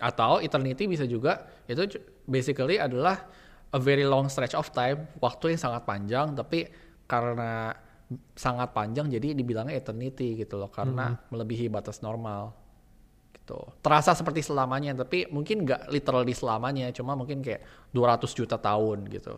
Atau 0.00 0.40
eternity 0.40 0.88
bisa 0.88 1.04
juga 1.04 1.44
itu 1.68 1.84
basically 2.24 2.80
adalah 2.80 3.28
a 3.70 3.78
very 3.78 4.02
long 4.02 4.26
stretch 4.32 4.56
of 4.56 4.72
time, 4.72 5.04
waktu 5.20 5.54
yang 5.56 5.60
sangat 5.60 5.82
panjang 5.84 6.32
tapi 6.32 6.66
karena 7.04 7.74
sangat 8.34 8.74
panjang 8.74 9.06
jadi 9.06 9.38
dibilangnya 9.38 9.78
eternity 9.78 10.34
gitu 10.34 10.58
loh 10.58 10.70
karena 10.70 11.14
melebihi 11.30 11.70
batas 11.70 12.02
normal. 12.02 12.50
Gitu. 13.30 13.58
Terasa 13.82 14.14
seperti 14.18 14.42
selamanya 14.42 15.06
tapi 15.06 15.30
mungkin 15.30 15.62
nggak 15.62 15.90
literally 15.94 16.34
selamanya, 16.34 16.90
cuma 16.90 17.14
mungkin 17.14 17.42
kayak 17.42 17.90
200 17.94 18.26
juta 18.34 18.58
tahun 18.58 19.06
gitu. 19.06 19.34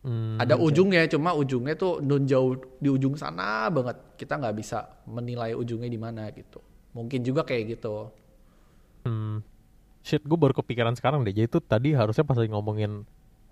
Hmm, 0.00 0.40
Ada 0.40 0.56
ujungnya, 0.56 1.04
cuma 1.12 1.36
ujungnya 1.36 1.76
tuh 1.76 2.00
nun 2.00 2.24
jauh 2.24 2.56
di 2.80 2.88
ujung 2.88 3.20
sana 3.20 3.68
banget. 3.68 4.16
Kita 4.16 4.40
nggak 4.40 4.56
bisa 4.56 5.04
menilai 5.04 5.52
ujungnya 5.52 5.92
di 5.92 6.00
mana 6.00 6.32
gitu. 6.32 6.64
Mungkin 6.96 7.20
juga 7.20 7.44
kayak 7.44 7.76
gitu. 7.76 8.08
hmm. 9.04 9.44
Shit, 10.00 10.24
gue 10.24 10.38
baru 10.40 10.56
kepikiran 10.56 10.96
sekarang 10.96 11.20
deh. 11.28 11.36
Jadi 11.36 11.52
itu 11.52 11.60
tadi 11.60 11.92
harusnya 11.92 12.24
pas 12.24 12.32
lagi 12.40 12.48
ngomongin 12.48 13.04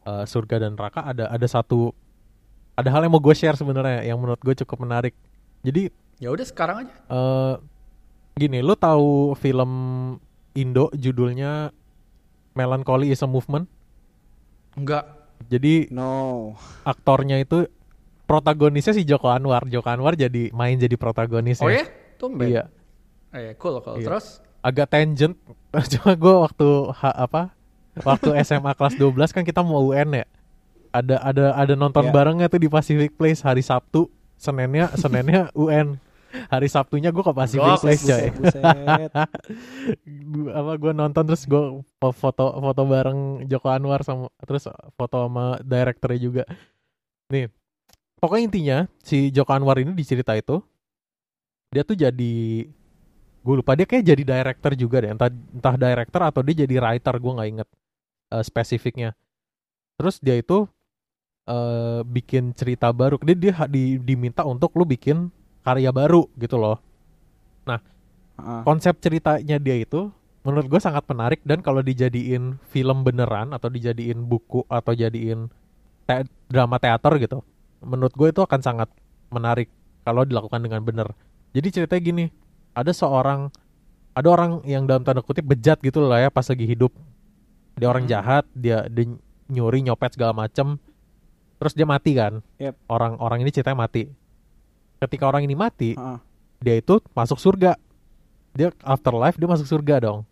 uh, 0.09 0.25
surga 0.25 0.65
dan 0.65 0.73
neraka 0.81 1.05
ada 1.05 1.29
ada 1.29 1.45
satu 1.45 1.93
ada 2.79 2.89
hal 2.89 3.03
yang 3.03 3.11
mau 3.11 3.19
gue 3.19 3.35
share 3.35 3.59
sebenarnya 3.59 4.07
yang 4.07 4.15
menurut 4.17 4.39
gue 4.39 4.55
cukup 4.55 4.87
menarik. 4.87 5.15
Jadi 5.67 5.91
Ya 6.19 6.31
udah 6.31 6.47
sekarang 6.47 6.87
aja. 6.87 6.95
eh 7.11 7.55
gini, 8.35 8.63
lu 8.63 8.75
tahu 8.75 9.35
film 9.35 9.71
Indo 10.55 10.91
judulnya 10.95 11.75
Melancholy 12.55 13.11
is 13.11 13.23
a 13.23 13.27
Movement? 13.27 13.67
Enggak. 14.75 15.07
Jadi 15.47 15.91
No. 15.91 16.55
aktornya 16.83 17.39
itu 17.39 17.67
protagonisnya 18.27 18.95
si 18.95 19.03
Joko 19.03 19.31
Anwar. 19.31 19.67
Joko 19.67 19.91
Anwar 19.91 20.15
jadi 20.15 20.51
main 20.51 20.75
jadi 20.75 20.95
protagonisnya. 20.95 21.67
Oh 21.67 21.71
ya? 21.71 21.87
Tumben. 22.19 22.47
Iya. 22.47 22.65
Eh, 23.31 23.55
cool, 23.59 23.79
cool. 23.83 23.99
Iya. 23.99 24.07
Terus? 24.07 24.43
Agak 24.59 24.91
tangent. 24.91 25.35
Cuma 25.95 26.13
gue 26.15 26.35
waktu 26.43 26.69
ha, 26.99 27.11
apa? 27.27 27.55
Waktu 28.03 28.35
SMA 28.47 28.75
kelas 28.75 28.95
12 28.95 29.35
kan 29.35 29.43
kita 29.43 29.63
mau 29.63 29.91
UN 29.91 30.23
ya. 30.23 30.27
Ada 30.91 31.17
ada 31.21 31.45
ada 31.55 31.75
nonton 31.75 32.07
Iya. 32.07 32.13
barengnya 32.13 32.47
tuh 32.49 32.59
di 32.59 32.67
Pacific 32.67 33.15
Place 33.15 33.41
hari 33.41 33.61
Sabtu. 33.61 34.09
Seninnya 34.35 34.91
Seninnya 35.01 35.53
UN. 35.53 36.01
Hari 36.29 36.69
Sabtunya 36.69 37.09
gue 37.09 37.25
ke 37.25 37.33
Pacific 37.33 37.65
Gok, 37.65 37.81
Place 37.81 38.05
coy. 38.05 38.29
Apa 40.53 40.73
gue 40.77 40.93
nonton 40.93 41.25
terus 41.25 41.45
gue 41.45 41.81
foto 42.13 42.45
foto 42.53 42.83
bareng 42.85 43.49
Joko 43.49 43.69
Anwar 43.73 44.05
sama 44.05 44.29
terus 44.45 44.69
foto 44.95 45.17
sama 45.25 45.57
direkturnya 45.65 46.21
juga 46.21 46.43
nih 47.29 47.49
pokoknya 48.21 48.45
intinya 48.45 48.79
si 49.01 49.33
Joko 49.33 49.53
Anwar 49.53 49.81
ini 49.81 49.93
di 49.93 50.05
cerita 50.05 50.37
itu 50.37 50.61
dia 51.69 51.85
tuh 51.85 51.97
jadi 51.97 52.35
gue 53.39 53.55
lupa 53.55 53.73
dia 53.73 53.89
kayak 53.89 54.05
jadi 54.05 54.23
director 54.25 54.73
juga 54.77 54.97
deh 55.01 55.13
entah 55.17 55.31
entah 55.33 55.77
director 55.77 56.21
atau 56.25 56.41
dia 56.45 56.65
jadi 56.69 56.75
writer 56.77 57.15
gue 57.17 57.33
nggak 57.33 57.49
inget 57.49 57.69
eh, 58.33 58.45
spesifiknya 58.45 59.11
terus 59.97 60.21
dia 60.21 60.37
itu 60.37 60.69
eh, 61.49 62.01
bikin 62.05 62.53
cerita 62.53 62.93
baru. 62.93 63.17
Dia 63.25 63.35
dia 63.35 63.55
di- 63.67 63.97
diminta 63.99 64.45
untuk 64.45 64.77
lu 64.77 64.85
bikin 64.85 65.33
karya 65.65 65.89
baru 65.91 66.29
gitu 66.37 66.61
loh. 66.61 66.79
Ha-ha. 68.39 68.63
konsep 68.63 68.97
ceritanya 69.03 69.59
dia 69.59 69.77
itu 69.77 70.09
menurut 70.47 70.71
gue 70.71 70.81
sangat 70.81 71.05
menarik 71.11 71.43
dan 71.43 71.61
kalau 71.61 71.83
dijadiin 71.83 72.57
film 72.71 73.03
beneran 73.03 73.51
atau 73.51 73.67
dijadiin 73.69 74.25
buku 74.25 74.63
atau 74.71 74.95
jadiin 74.95 75.51
te- 76.07 76.25
drama 76.47 76.79
teater 76.79 77.19
gitu 77.19 77.43
menurut 77.83 78.15
gue 78.15 78.31
itu 78.31 78.41
akan 78.41 78.61
sangat 78.63 78.89
menarik 79.29 79.69
kalau 80.07 80.25
dilakukan 80.25 80.63
dengan 80.63 80.81
bener. 80.81 81.09
Jadi 81.53 81.69
ceritanya 81.69 82.03
gini 82.03 82.25
ada 82.73 82.95
seorang 82.95 83.51
ada 84.15 84.29
orang 84.31 84.63
yang 84.65 84.87
dalam 84.87 85.05
tanda 85.05 85.21
kutip 85.21 85.45
bejat 85.45 85.83
gitu 85.83 86.01
lah 86.07 86.25
ya 86.25 86.31
pas 86.31 86.47
lagi 86.47 86.65
hidup. 86.65 86.95
Dia 87.77 87.91
orang 87.91 88.07
Hmm. 88.07 88.13
jahat 88.15 88.45
dia, 88.55 88.87
dia 88.89 89.05
nyuri 89.51 89.83
nyopet 89.85 90.15
segala 90.17 90.33
macem 90.33 90.79
terus 91.59 91.75
dia 91.75 91.85
mati 91.85 92.15
kan 92.15 92.39
Yep. 92.57 92.75
orang 92.87 93.19
orang 93.19 93.39
ini 93.43 93.51
ceritanya 93.51 93.79
mati 93.79 94.07
ketika 94.99 95.27
orang 95.27 95.43
ini 95.43 95.55
mati 95.55 95.95
Ha-ha. 95.95 96.19
dia 96.59 96.75
itu 96.75 96.99
masuk 97.13 97.39
surga. 97.39 97.79
Dia 98.51 98.75
afterlife 98.83 99.39
dia 99.39 99.47
masuk 99.47 99.67
surga 99.67 100.03
dong. 100.03 100.27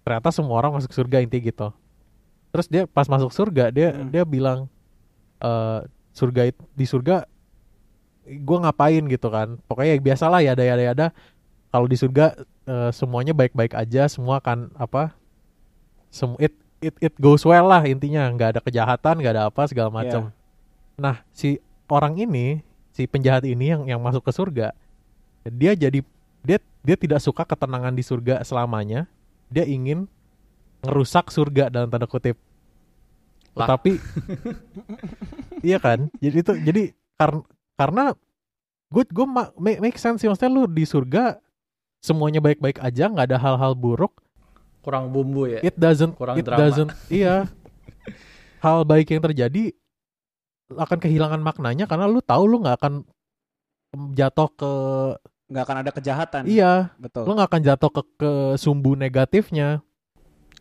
Ternyata 0.00 0.32
semua 0.32 0.56
orang 0.56 0.72
masuk 0.72 0.88
surga 0.88 1.20
inti 1.20 1.36
gitu. 1.42 1.68
Terus 2.48 2.64
dia 2.64 2.88
pas 2.88 3.04
masuk 3.04 3.28
surga 3.28 3.68
dia 3.68 3.92
Hmm. 3.92 4.08
dia 4.08 4.24
bilang 4.24 4.64
eh 5.38 5.80
surga 6.12 6.48
di 6.72 6.84
surga 6.84 7.28
gue 8.24 8.58
ngapain 8.58 9.04
gitu 9.04 9.28
kan. 9.28 9.60
Pokoknya 9.64 9.92
ya 9.92 10.00
biasalah 10.00 10.40
ya 10.40 10.56
ada 10.56 10.64
ya 10.64 10.92
ada 10.92 11.08
Kalau 11.68 11.84
di 11.84 12.00
surga 12.00 12.32
eh, 12.64 12.90
semuanya 12.90 13.36
baik-baik 13.36 13.76
aja, 13.76 14.08
semua 14.08 14.40
akan 14.40 14.72
apa 14.74 15.12
Sem 16.08 16.32
it 16.40 16.56
it 16.80 16.96
it 17.02 17.14
goes 17.20 17.44
well 17.44 17.68
lah 17.68 17.84
intinya 17.84 18.24
nggak 18.32 18.56
ada 18.56 18.60
kejahatan 18.64 19.20
nggak 19.20 19.34
ada 19.36 19.44
apa 19.52 19.68
segala 19.68 19.92
macam. 19.92 20.32
Nah 20.98 21.22
si 21.30 21.62
orang 21.88 22.18
ini 22.18 22.60
si 22.92 23.06
penjahat 23.06 23.46
ini 23.46 23.70
yang 23.72 23.82
yang 23.86 24.00
masuk 24.02 24.26
ke 24.26 24.32
surga 24.34 24.74
dia 25.46 25.72
jadi 25.72 26.04
dia 26.44 26.58
dia 26.84 26.96
tidak 26.96 27.20
suka 27.24 27.44
ketenangan 27.44 27.94
di 27.94 28.04
surga 28.04 28.40
selamanya. 28.44 29.08
Dia 29.48 29.64
ingin 29.64 30.04
ngerusak 30.84 31.32
surga 31.32 31.72
dalam 31.72 31.88
tanda 31.88 32.04
kutip. 32.04 32.36
Lah. 33.56 33.74
Tapi 33.74 33.98
iya 35.68 35.80
kan? 35.80 36.12
Jadi 36.20 36.36
itu 36.36 36.52
jadi 36.62 36.82
karena 37.18 37.42
karena 37.74 38.04
gue 38.88 39.04
gue 39.04 39.26
make, 39.58 39.80
make 39.82 39.98
sense 40.00 40.22
sih 40.22 40.28
maksudnya 40.30 40.52
lu 40.52 40.64
di 40.64 40.84
surga 40.86 41.36
semuanya 41.98 42.38
baik-baik 42.40 42.78
aja 42.80 43.10
nggak 43.10 43.26
ada 43.34 43.38
hal-hal 43.38 43.74
buruk 43.76 44.22
Kurang 44.80 45.12
bumbu 45.12 45.44
ya. 45.44 45.60
it 45.60 45.76
doesn't 45.76 46.16
Kurang 46.16 46.40
it 46.40 46.46
drama. 46.46 46.56
doesn't 46.56 46.90
iya 47.12 47.44
hal 48.64 48.86
baik 48.88 49.12
yang 49.12 49.20
terjadi 49.20 49.76
akan 50.72 50.98
kehilangan 51.00 51.40
maknanya 51.40 51.88
karena 51.88 52.04
lu 52.04 52.20
tahu 52.20 52.44
lu 52.44 52.60
nggak 52.60 52.76
akan 52.76 52.94
jatuh 54.12 54.48
ke 54.52 54.72
nggak 55.48 55.64
akan 55.64 55.78
ada 55.80 55.90
kejahatan. 55.90 56.42
Iya. 56.44 56.92
Betul. 57.00 57.24
Lu 57.24 57.32
nggak 57.32 57.48
akan 57.48 57.62
jatuh 57.64 57.90
ke 57.90 58.02
ke 58.20 58.32
sumbu 58.60 58.92
negatifnya. 58.92 59.80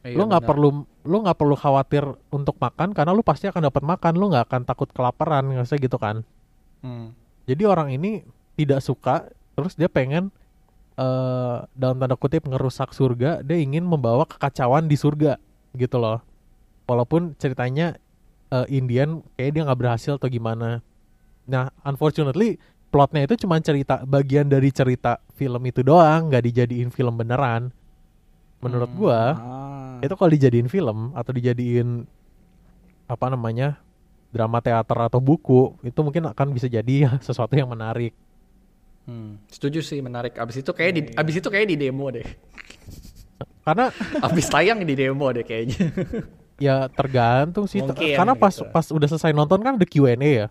Iya, 0.07 0.15
lu 0.15 0.31
nggak 0.31 0.43
perlu 0.47 0.87
lu 1.03 1.17
nggak 1.23 1.35
perlu 1.35 1.55
khawatir 1.59 2.07
untuk 2.31 2.55
makan 2.55 2.95
karena 2.95 3.11
lu 3.11 3.19
pasti 3.19 3.51
akan 3.51 3.67
dapat 3.67 3.83
makan. 3.83 4.13
Lu 4.15 4.31
nggak 4.31 4.47
akan 4.47 4.61
takut 4.63 4.87
kelaparan 4.95 5.43
ngerasa 5.51 5.75
gitu 5.77 5.99
kan. 5.99 6.23
Hmm. 6.77 7.09
jadi 7.49 7.65
orang 7.65 7.89
ini 7.89 8.21
tidak 8.53 8.85
suka 8.85 9.25
terus 9.57 9.73
dia 9.73 9.89
pengen 9.89 10.29
eh 10.93 11.57
dalam 11.73 11.97
tanda 11.97 12.15
kutip 12.15 12.47
ngerusak 12.47 12.95
surga. 12.95 13.43
Dia 13.43 13.59
ingin 13.59 13.83
membawa 13.83 14.23
kekacauan 14.23 14.87
di 14.87 14.95
surga 14.95 15.35
gitu 15.75 15.99
loh. 15.99 16.23
Walaupun 16.87 17.35
ceritanya 17.35 17.99
eh, 18.49 18.65
Indian 18.69 19.21
kayak 19.33 19.51
dia 19.51 19.61
nggak 19.63 19.79
berhasil 19.79 20.15
atau 20.15 20.27
gimana 20.27 20.79
nah 21.43 21.71
unfortunately 21.81 22.59
plotnya 22.87 23.23
itu 23.23 23.39
cuma 23.39 23.59
cerita 23.59 24.03
bagian 24.03 24.47
dari 24.47 24.69
cerita 24.69 25.19
film 25.33 25.59
itu 25.63 25.79
doang 25.81 26.27
nggak 26.27 26.43
dijadiin 26.45 26.89
film 26.89 27.15
beneran 27.15 27.71
menurut 28.57 28.89
Hmm. 28.89 28.97
gua 28.97 29.21
Ah. 29.33 29.97
itu 29.99 30.13
kalau 30.13 30.31
dijadiin 30.31 30.67
film 30.67 31.11
atau 31.11 31.31
dijadiin 31.31 32.07
apa 33.05 33.25
namanya 33.27 33.79
drama 34.27 34.59
teater 34.59 34.97
atau 34.99 35.17
buku 35.17 35.79
itu 35.81 35.99
mungkin 35.99 36.27
akan 36.27 36.51
bisa 36.51 36.67
jadi 36.67 37.07
sesuatu 37.27 37.53
yang 37.53 37.67
menarik 37.67 38.11
Hmm. 39.07 39.39
Setuju 39.47 39.79
sih 39.79 40.03
menarik. 40.03 40.35
Abis 40.35 40.59
itu 40.59 40.67
kayak 40.67 40.91
di 40.91 41.01
abis 41.15 41.39
itu 41.39 41.47
kayak 41.47 41.71
di 41.71 41.79
demo 41.79 42.11
deh. 42.11 42.27
karena 43.63 43.87
Abis 44.27 44.51
tayang 44.51 44.83
di 44.83 44.99
demo 44.99 45.31
deh 45.31 45.47
kayaknya. 45.47 45.79
Ya 46.57 46.89
tergantung 46.89 47.65
sih 47.65 47.79
Mungkin 47.79 48.17
karena 48.17 48.33
pas 48.33 48.51
gitu. 48.51 48.65
pas 48.67 48.85
udah 48.87 49.07
selesai 49.07 49.31
nonton 49.31 49.59
kan 49.59 49.77
ada 49.77 49.85
Q&A 49.85 50.13
ya 50.17 50.47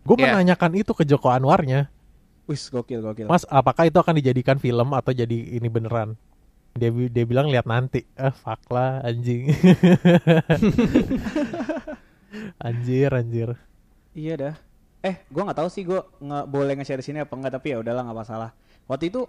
gue 0.00 0.16
Iya. 0.16 0.32
menanyakan 0.32 0.72
itu 0.74 0.92
ke 0.92 1.04
Joko 1.04 1.28
Anwarnya 1.28 1.92
Wis 2.44 2.66
gokil 2.66 2.98
gokil. 2.98 3.26
mas 3.26 3.44
apakah 3.46 3.84
itu 3.84 3.94
akan 3.94 4.16
dijadikan 4.16 4.56
film 4.56 4.90
atau 4.90 5.12
jadi 5.12 5.28
ini 5.54 5.68
beneran 5.68 6.16
dia 6.72 6.88
dia 6.90 7.24
bilang 7.24 7.46
lihat 7.46 7.64
nanti 7.64 8.06
eh 8.10 8.32
fuck 8.32 8.62
lah 8.68 9.02
anjing 9.02 9.50
anjir 12.60 13.10
anjir 13.10 13.48
Iya 14.10 14.34
dah. 14.36 14.54
Eh, 15.00 15.22
gua 15.30 15.46
nggak 15.46 15.58
tahu 15.58 15.70
sih 15.70 15.86
gua 15.86 16.02
nggak 16.18 16.44
boleh 16.46 16.72
nge-share 16.74 16.98
di 16.98 17.06
sini 17.06 17.18
apa 17.20 17.30
enggak 17.30 17.54
tapi 17.54 17.70
ya 17.70 17.78
udahlah 17.78 18.02
nggak 18.02 18.18
masalah. 18.18 18.50
Waktu 18.84 19.08
itu 19.08 19.22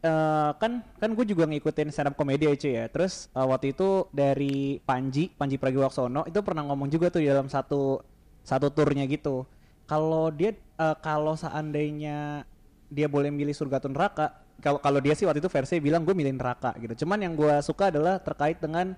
eh, 0.00 0.50
kan 0.56 0.72
kan 0.80 1.10
gue 1.12 1.24
juga 1.28 1.44
ngikutin 1.46 1.92
stand 1.92 2.12
up 2.12 2.14
komedi 2.16 2.48
cuy 2.56 2.72
ya. 2.76 2.84
Terus 2.88 3.28
eh, 3.32 3.46
waktu 3.46 3.76
itu 3.76 4.08
dari 4.10 4.80
Panji, 4.82 5.30
Panji 5.32 5.56
Pragiwaksono 5.60 6.26
itu 6.26 6.40
pernah 6.40 6.64
ngomong 6.66 6.88
juga 6.88 7.12
tuh 7.12 7.22
di 7.24 7.28
dalam 7.28 7.46
satu 7.46 8.00
satu 8.44 8.72
turnya 8.72 9.04
gitu. 9.06 9.44
Kalau 9.84 10.32
dia 10.32 10.56
eh, 10.56 10.96
kalau 11.04 11.36
seandainya 11.36 12.44
dia 12.90 13.06
boleh 13.06 13.30
milih 13.30 13.54
surga 13.54 13.78
atau 13.78 13.90
neraka, 13.92 14.34
kalau 14.58 14.82
kalau 14.82 14.98
dia 14.98 15.14
sih 15.14 15.24
waktu 15.24 15.38
itu 15.38 15.48
versi 15.48 15.78
bilang 15.78 16.02
gue 16.02 16.12
milih 16.16 16.34
neraka 16.34 16.74
gitu. 16.80 17.06
Cuman 17.06 17.22
yang 17.22 17.32
gua 17.38 17.62
suka 17.62 17.88
adalah 17.92 18.18
terkait 18.18 18.58
dengan 18.58 18.92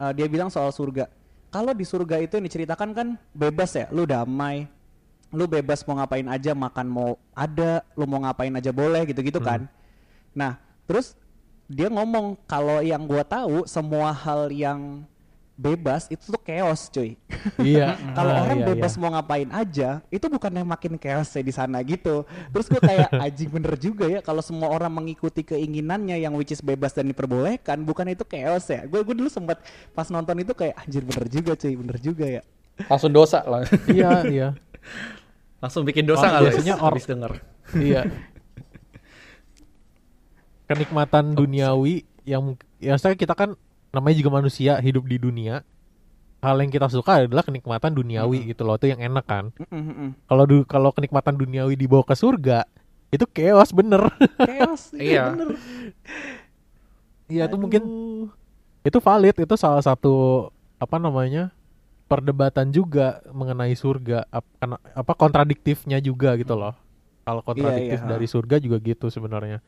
eh, 0.00 0.12
dia 0.14 0.26
bilang 0.30 0.48
soal 0.52 0.70
surga. 0.70 1.08
Kalau 1.52 1.76
di 1.76 1.84
surga 1.84 2.16
itu 2.16 2.40
yang 2.40 2.48
diceritakan 2.48 2.96
kan 2.96 3.08
bebas 3.36 3.76
ya, 3.76 3.84
lu 3.92 4.08
damai, 4.08 4.64
lu 5.36 5.44
bebas 5.44 5.84
mau 5.84 6.00
ngapain 6.00 6.24
aja, 6.24 6.56
makan 6.56 6.86
mau 6.88 7.20
ada, 7.36 7.84
lu 7.92 8.08
mau 8.08 8.24
ngapain 8.24 8.48
aja 8.56 8.72
boleh 8.72 9.04
gitu-gitu 9.04 9.36
kan. 9.36 9.68
Nah, 10.32 10.56
terus 10.84 11.14
dia 11.66 11.88
ngomong 11.88 12.36
kalau 12.44 12.80
yang 12.80 13.04
gua 13.04 13.22
tahu 13.22 13.64
semua 13.64 14.10
hal 14.10 14.48
yang 14.48 15.04
bebas 15.52 16.08
itu 16.08 16.26
tuh 16.26 16.40
chaos, 16.40 16.88
cuy. 16.88 17.14
iya 17.62 17.94
kalau 18.16 18.32
Ah, 18.34 18.42
orang 18.42 18.60
iya, 18.60 18.66
bebas 18.68 18.92
iya. 18.92 18.98
mau 18.98 19.10
ngapain 19.10 19.46
aja, 19.48 19.88
itu 20.08 20.26
bukan 20.26 20.50
yang 20.50 20.66
makin 20.66 20.96
chaos 20.96 21.28
ya 21.30 21.40
di 21.40 21.52
sana 21.52 21.78
gitu. 21.82 22.24
Terus 22.50 22.66
gue 22.66 22.80
kayak 22.80 23.08
anjing 23.24 23.46
bener 23.48 23.76
juga 23.76 24.08
ya 24.08 24.20
kalau 24.20 24.40
semua 24.40 24.68
orang 24.68 24.90
mengikuti 24.90 25.40
keinginannya 25.42 26.18
yang 26.18 26.32
which 26.32 26.50
is 26.50 26.58
bebas 26.58 26.90
dan 26.90 27.06
diperbolehkan, 27.06 27.78
bukan 27.82 28.10
itu 28.10 28.24
chaos 28.24 28.66
ya. 28.66 28.82
Gue 28.84 29.00
gue 29.00 29.14
dulu 29.14 29.28
sempat 29.28 29.60
pas 29.92 30.08
nonton 30.08 30.34
itu 30.36 30.50
kayak 30.50 30.74
anjir 30.78 31.04
bener 31.04 31.26
juga 31.26 31.52
cuy, 31.54 31.74
bener 31.74 31.98
juga 32.00 32.26
ya. 32.26 32.42
Langsung 32.88 33.12
dosa 33.12 33.44
lah. 33.44 33.62
iya 33.86 34.10
iya 34.26 34.48
Langsung 35.60 35.86
bikin 35.86 36.02
dosa 36.02 36.26
Oh, 36.26 36.30
nggak 36.32 36.42
biasanya 36.48 36.74
or- 36.80 36.90
Abis 36.90 37.06
denger. 37.06 37.32
iya 37.78 38.02
kenikmatan 40.70 41.34
duniawi 41.34 42.06
yang 42.22 42.54
ya 42.78 42.94
saya 42.98 43.18
kita 43.18 43.34
kan 43.34 43.58
namanya 43.92 44.16
juga 44.18 44.30
manusia 44.42 44.78
hidup 44.78 45.04
di 45.06 45.18
dunia. 45.20 45.66
Hal 46.42 46.58
yang 46.58 46.74
kita 46.74 46.90
suka 46.90 47.22
adalah 47.22 47.46
kenikmatan 47.46 47.94
duniawi 47.94 48.50
gitu 48.50 48.66
loh 48.66 48.74
itu 48.74 48.90
yang 48.90 48.98
enak 48.98 49.22
kan. 49.30 49.54
Mm, 49.62 49.78
mm, 49.78 49.94
mm. 49.94 50.10
kalau 50.26 50.44
kalau 50.66 50.90
kenikmatan 50.90 51.38
duniawi 51.38 51.78
dibawa 51.78 52.02
ke 52.02 52.18
surga 52.18 52.66
itu 53.14 53.22
chaos 53.30 53.70
bener. 53.70 54.10
Chaos, 54.42 54.90
Iya. 54.98 55.30
bener. 55.30 55.54
iya 57.30 57.46
itu 57.48 57.56
mungkin 57.56 57.82
itu 58.82 58.98
valid 58.98 59.38
itu 59.38 59.54
salah 59.54 59.80
satu 59.80 60.50
apa 60.76 60.98
namanya 60.98 61.54
perdebatan 62.10 62.74
juga 62.74 63.22
mengenai 63.30 63.72
surga 63.72 64.26
apa 64.92 65.12
kontradiktifnya 65.14 66.02
juga 66.02 66.34
gitu 66.34 66.58
loh. 66.58 66.74
Kalau 67.22 67.38
kontradiktif 67.46 68.02
iya, 68.02 68.08
dari 68.10 68.26
surga 68.26 68.58
juga 68.58 68.82
gitu 68.82 69.06
sebenarnya 69.06 69.62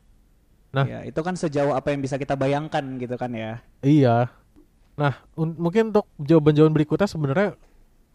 Nah. 0.75 0.83
Ya, 0.83 0.99
itu 1.07 1.15
kan 1.23 1.39
sejauh 1.39 1.71
apa 1.71 1.95
yang 1.95 2.03
bisa 2.03 2.19
kita 2.19 2.35
bayangkan 2.35 2.99
gitu 2.99 3.15
kan 3.15 3.31
ya. 3.31 3.63
Iya. 3.79 4.27
Nah, 4.99 5.23
un- 5.39 5.55
mungkin 5.55 5.95
untuk 5.95 6.11
jawaban-jawaban 6.19 6.75
berikutnya 6.75 7.07
sebenarnya 7.07 7.55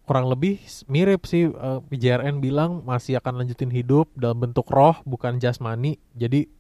kurang 0.05 0.29
lebih 0.29 0.61
mirip 0.85 1.25
sih 1.25 1.49
eh, 1.49 1.81
PJRN 1.89 2.45
bilang 2.45 2.85
masih 2.85 3.17
akan 3.17 3.41
lanjutin 3.41 3.73
hidup 3.73 4.13
dalam 4.13 4.45
bentuk 4.45 4.69
roh 4.69 5.01
bukan 5.09 5.41
jasmani. 5.41 5.97
Jadi 6.13 6.53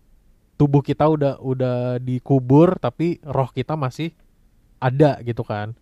tubuh 0.57 0.81
kita 0.81 1.05
udah 1.05 1.37
udah 1.41 2.01
dikubur 2.01 2.81
tapi 2.81 3.21
roh 3.21 3.53
kita 3.53 3.77
masih 3.77 4.17
ada 4.81 5.21
gitu 5.21 5.45
kan. 5.45 5.77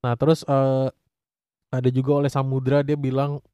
Nah, 0.00 0.16
terus 0.16 0.48
eh, 0.48 0.88
ada 1.70 1.88
juga 1.92 2.24
oleh 2.24 2.32
Samudra 2.32 2.80
dia 2.80 2.96
bilang 2.96 3.44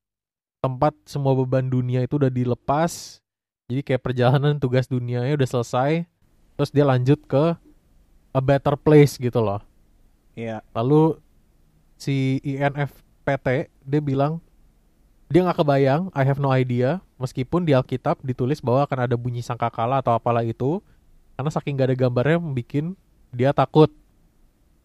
tempat 0.63 0.95
semua 1.11 1.35
beban 1.35 1.67
dunia 1.67 2.07
itu 2.07 2.23
udah 2.23 2.31
dilepas. 2.31 3.19
Jadi 3.67 3.83
kayak 3.83 4.03
perjalanan 4.03 4.63
tugas 4.63 4.87
dunianya 4.87 5.35
udah 5.35 5.49
selesai. 5.49 6.07
Terus 6.57 6.71
dia 6.71 6.87
lanjut 6.87 7.19
ke 7.27 7.59
a 8.31 8.41
better 8.41 8.79
place 8.79 9.19
gitu 9.19 9.43
loh. 9.43 9.59
Iya. 10.39 10.63
Lalu 10.71 11.19
si 11.99 12.39
INFPT 12.45 13.73
dia 13.73 14.01
bilang 14.05 14.39
dia 15.27 15.43
nggak 15.43 15.59
kebayang, 15.59 16.03
I 16.15 16.23
have 16.23 16.39
no 16.39 16.55
idea, 16.55 17.03
meskipun 17.19 17.67
di 17.67 17.75
Alkitab 17.75 18.23
ditulis 18.23 18.63
bahwa 18.63 18.87
akan 18.87 19.11
ada 19.11 19.19
bunyi 19.19 19.43
sangkakala 19.43 19.99
atau 19.99 20.15
apalah 20.15 20.47
itu, 20.47 20.79
karena 21.35 21.51
saking 21.51 21.75
gak 21.75 21.91
ada 21.91 21.99
gambarnya 21.99 22.39
bikin 22.55 22.95
dia 23.35 23.51
takut. 23.51 23.91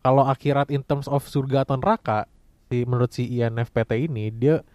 Kalau 0.01 0.25
akhirat 0.25 0.73
in 0.73 0.81
terms 0.81 1.05
of 1.05 1.21
surga 1.29 1.61
atau 1.61 1.77
neraka, 1.77 2.25
si 2.73 2.81
menurut 2.89 3.13
si 3.13 3.29
INFPT 3.29 4.09
ini 4.09 4.33
dia 4.33 4.65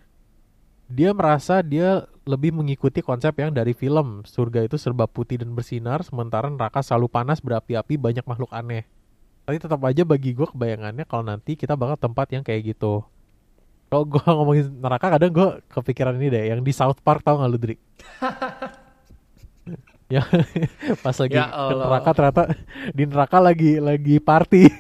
dia 0.87 1.11
merasa 1.11 1.59
dia 1.67 2.07
lebih 2.27 2.51
mengikuti 2.51 3.01
konsep 3.01 3.39
yang 3.39 3.55
dari 3.55 3.73
film. 3.73 4.27
Surga 4.27 4.67
itu 4.67 4.75
serba 4.77 5.07
putih 5.07 5.39
dan 5.39 5.55
bersinar 5.55 6.03
sementara 6.03 6.51
neraka 6.51 6.83
selalu 6.83 7.07
panas 7.07 7.39
berapi-api 7.39 7.95
banyak 7.97 8.27
makhluk 8.27 8.51
aneh. 8.51 8.83
Tapi 9.47 9.63
tetap 9.63 9.79
aja 9.87 10.03
bagi 10.03 10.35
gue 10.35 10.45
kebayangannya 10.51 11.07
kalau 11.07 11.23
nanti 11.23 11.55
kita 11.55 11.79
bakal 11.79 11.95
tempat 11.95 12.27
yang 12.35 12.43
kayak 12.43 12.75
gitu. 12.75 13.07
Kalau 13.87 14.03
gue 14.03 14.19
ngomongin 14.27 14.67
neraka 14.83 15.15
kadang 15.15 15.31
gue 15.31 15.49
kepikiran 15.71 16.19
ini 16.19 16.29
deh 16.35 16.45
yang 16.51 16.61
di 16.67 16.75
South 16.75 16.99
Park 17.01 17.23
tau 17.23 17.39
gak 17.39 17.49
lu 17.49 17.59
Dri? 17.63 17.79
Ya 20.07 20.23
pas 21.03 21.19
lagi 21.19 21.35
Ya 21.35 21.51
Allah. 21.51 21.83
neraka 21.91 22.11
ternyata 22.15 22.43
di 22.95 23.11
neraka 23.11 23.43
lagi 23.43 23.83
lagi 23.83 24.23
party. 24.23 24.71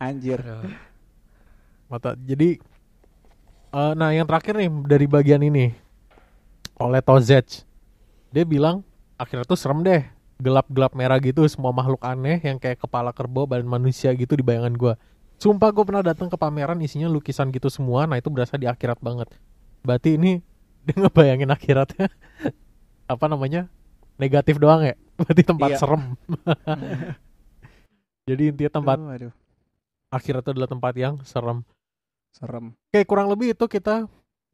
Anjir. 0.00 0.40
mata 1.92 2.16
jadi 2.16 2.56
eh, 3.72 3.92
nah 3.94 4.10
yang 4.12 4.26
terakhir 4.26 4.54
nih 4.56 4.70
dari 4.86 5.06
bagian 5.06 5.42
ini 5.42 5.72
oleh 6.76 7.00
Tozech. 7.00 7.64
Dia 8.30 8.44
bilang 8.44 8.84
akhirnya 9.16 9.48
tuh 9.48 9.56
serem 9.56 9.80
deh 9.80 10.04
gelap-gelap 10.36 10.92
merah 10.92 11.16
gitu 11.16 11.48
semua 11.48 11.72
makhluk 11.72 12.04
aneh 12.04 12.36
yang 12.44 12.60
kayak 12.60 12.76
kepala 12.76 13.08
kerbau 13.16 13.48
badan 13.48 13.64
manusia 13.64 14.12
gitu 14.12 14.36
di 14.36 14.44
bayangan 14.44 14.76
gua. 14.76 14.94
Sumpah 15.36 15.68
gue 15.72 15.84
pernah 15.84 16.04
datang 16.04 16.28
ke 16.28 16.36
pameran 16.36 16.80
isinya 16.80 17.08
lukisan 17.08 17.48
gitu 17.52 17.68
semua 17.68 18.04
nah 18.04 18.16
itu 18.20 18.28
berasa 18.28 18.56
di 18.60 18.68
akhirat 18.68 19.00
banget. 19.00 19.28
Berarti 19.80 20.20
ini 20.20 20.44
dia 20.84 20.96
ngebayangin 20.96 21.48
akhiratnya 21.48 22.06
apa 23.12 23.24
namanya 23.26 23.68
negatif 24.20 24.60
doang 24.60 24.84
ya? 24.84 24.94
Berarti 25.20 25.42
tempat 25.44 25.68
Iya. 25.72 25.78
serem. 25.80 26.02
Jadi 28.26 28.42
intinya 28.50 28.72
tempat 28.82 28.96
Aduh, 28.98 29.12
aduh, 29.14 29.32
akhirat 30.10 30.42
itu 30.44 30.50
adalah 30.52 30.68
tempat 30.68 30.92
yang 30.98 31.14
serem 31.22 31.62
serem. 32.36 32.76
Kayak 32.90 33.06
kurang 33.06 33.28
lebih 33.28 33.52
itu 33.52 33.64
kita 33.64 34.04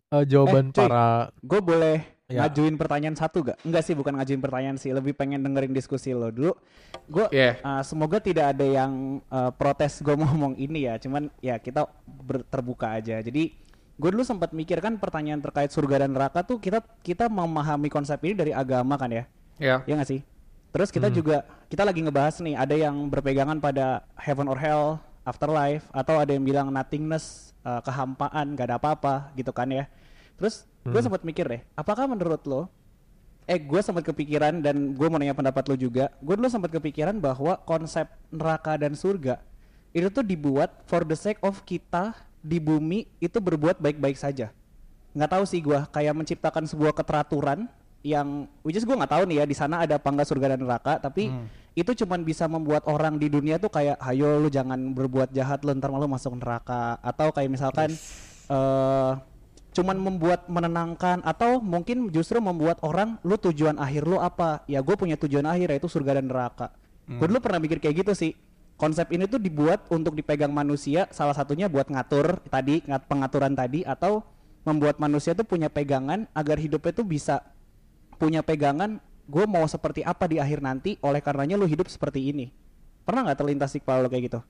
eh, 0.08 0.24
jawaban 0.24 0.70
Eh, 0.70 0.72
cuy. 0.72 0.82
para 0.86 1.06
Gue 1.40 1.58
boleh 1.60 1.98
Ya. 2.26 2.46
ngajuin 2.46 2.76
pertanyaan 2.76 3.12
satu 3.12 3.44
gak? 3.44 3.60
Enggak 3.60 3.82
sih, 3.82 3.92
bukan 3.92 4.16
ngajuin 4.16 4.40
pertanyaan 4.40 4.78
sih. 4.78 4.88
Lebih 4.88 5.12
pengen 5.12 5.42
dengerin 5.42 5.68
diskusi 5.68 6.14
lo 6.14 6.30
dulu. 6.30 6.56
Gue 7.04 7.28
Iya. 7.28 7.60
Uh, 7.60 7.82
semoga 7.82 8.16
tidak 8.18 8.54
ada 8.54 8.64
yang 8.64 9.20
uh, 9.26 9.50
protes 9.50 10.00
gue 10.00 10.14
ngomong 10.14 10.56
ini 10.56 10.86
ya 10.86 10.96
cuman 10.96 11.28
ya 11.38 11.58
kita 11.58 11.84
ber- 12.06 12.46
terbuka 12.46 12.94
aja 12.94 13.18
jadi 13.18 13.52
gue 13.92 14.08
dulu 14.08 14.22
sempat 14.22 14.50
mikir 14.50 14.78
kan 14.78 14.96
pertanyaan 14.96 15.38
terkait 15.38 15.68
surga 15.68 16.06
dan 16.06 16.16
neraka 16.16 16.40
tuh 16.40 16.56
kita 16.56 16.80
kita 17.00 17.26
memahami 17.26 17.86
konsep 17.86 18.16
ini 18.22 18.32
dari 18.34 18.50
agama 18.50 18.96
kan 18.96 19.08
ya 19.08 19.24
Ya. 19.58 19.84
ya 19.84 19.92
nggak 19.94 20.08
sih 20.08 20.20
terus 20.68 20.88
kita 20.88 21.06
Hmm. 21.06 21.14
juga 21.14 21.36
kita 21.66 21.82
lagi 21.82 22.00
ngebahas 22.00 22.40
nih 22.40 22.56
ada 22.56 22.72
yang 22.72 22.96
berpegangan 23.06 23.58
pada 23.58 24.08
heaven 24.16 24.48
or 24.48 24.56
hell 24.56 24.96
afterlife 25.22 25.86
atau 25.94 26.18
ada 26.18 26.34
yang 26.34 26.42
bilang 26.42 26.68
nothingness 26.70 27.54
uh, 27.62 27.78
kehampaan 27.82 28.54
gak 28.58 28.66
ada 28.70 28.76
apa-apa 28.78 29.30
gitu 29.38 29.50
kan 29.54 29.70
ya 29.70 29.86
terus 30.38 30.66
gue 30.82 30.98
Hmm. 30.98 31.06
sempat 31.06 31.22
mikir 31.22 31.46
deh 31.46 31.62
apakah 31.78 32.10
menurut 32.10 32.42
lo 32.46 32.66
eh 33.46 33.58
gue 33.58 33.80
sempat 33.82 34.02
kepikiran 34.06 34.58
dan 34.62 34.94
gue 34.94 35.06
mau 35.06 35.18
nanya 35.18 35.34
pendapat 35.34 35.62
lo 35.70 35.74
juga 35.78 36.10
gue 36.18 36.34
dulu 36.34 36.50
sempat 36.50 36.70
kepikiran 36.74 37.18
bahwa 37.22 37.58
konsep 37.62 38.06
neraka 38.30 38.74
dan 38.78 38.94
surga 38.98 39.38
itu 39.94 40.10
tuh 40.10 40.26
dibuat 40.26 40.70
for 40.86 41.06
the 41.06 41.14
sake 41.14 41.38
of 41.42 41.62
kita 41.62 42.14
di 42.42 42.58
bumi 42.58 43.06
itu 43.22 43.38
berbuat 43.38 43.78
baik-baik 43.78 44.18
saja 44.18 44.50
nggak 45.14 45.30
tahu 45.30 45.44
sih 45.46 45.62
gue 45.62 45.78
kayak 45.94 46.14
menciptakan 46.18 46.66
sebuah 46.66 46.96
keteraturan 46.96 47.70
yang 48.02 48.50
which 48.66 48.74
is 48.74 48.82
gue 48.82 48.94
nggak 48.94 49.10
tahu 49.14 49.24
nih 49.30 49.42
ya 49.42 49.44
di 49.46 49.54
sana 49.54 49.86
ada 49.86 49.98
apa 49.98 50.08
enggak 50.10 50.26
surga 50.26 50.54
dan 50.54 50.66
neraka 50.66 50.98
tapi 50.98 51.30
itu 51.72 52.04
cuman 52.04 52.20
bisa 52.20 52.44
membuat 52.44 52.84
orang 52.84 53.16
di 53.16 53.32
dunia 53.32 53.56
tuh 53.56 53.72
kayak 53.72 53.96
hayo 54.04 54.36
lu 54.36 54.52
jangan 54.52 54.92
berbuat 54.92 55.32
jahat 55.32 55.64
lu 55.64 55.72
ntar 55.72 55.88
malu 55.88 56.04
masuk 56.04 56.36
neraka. 56.36 57.00
Atau 57.00 57.32
kayak 57.32 57.48
misalkan 57.48 57.90
eh 58.52 59.12
cuman 59.72 59.96
membuat 59.96 60.52
menenangkan 60.52 61.24
atau 61.24 61.56
mungkin 61.64 62.12
justru 62.12 62.36
membuat 62.44 62.76
orang 62.84 63.16
lu 63.24 63.40
tujuan 63.40 63.80
akhir 63.80 64.04
lu 64.04 64.20
apa? 64.20 64.68
Ya 64.68 64.84
gue 64.84 64.92
punya 65.00 65.16
tujuan 65.16 65.48
akhir 65.48 65.72
yaitu 65.72 65.88
surga 65.88 66.20
dan 66.20 66.28
neraka. 66.28 66.76
Gue 67.08 67.26
dulu 67.28 67.40
pernah 67.40 67.60
mikir 67.60 67.80
kayak 67.80 68.04
gitu 68.04 68.12
sih. 68.12 68.32
Konsep 68.76 69.08
ini 69.14 69.24
tuh 69.24 69.40
dibuat 69.40 69.88
untuk 69.88 70.12
dipegang 70.12 70.52
manusia 70.52 71.08
salah 71.08 71.32
satunya 71.32 71.72
buat 71.72 71.88
ngatur 71.88 72.40
tadi 72.52 72.84
ngat 72.84 73.08
pengaturan 73.08 73.52
tadi 73.56 73.80
atau 73.86 74.26
membuat 74.66 75.00
manusia 75.00 75.32
tuh 75.32 75.46
punya 75.46 75.72
pegangan 75.72 76.28
agar 76.36 76.60
hidupnya 76.60 76.92
tuh 76.92 77.06
bisa 77.06 77.40
punya 78.22 78.46
pegangan 78.46 79.02
gue 79.26 79.44
mau 79.50 79.66
seperti 79.66 80.06
apa 80.06 80.30
di 80.30 80.38
akhir 80.38 80.62
nanti 80.62 80.94
oleh 81.02 81.18
karenanya 81.18 81.58
lu 81.58 81.66
hidup 81.66 81.90
seperti 81.90 82.30
ini 82.30 82.54
pernah 83.02 83.26
nggak 83.26 83.42
terlintas 83.42 83.74
di 83.74 83.82
kepala 83.82 84.06
lu 84.06 84.10
kayak 84.10 84.30
gitu 84.30 84.40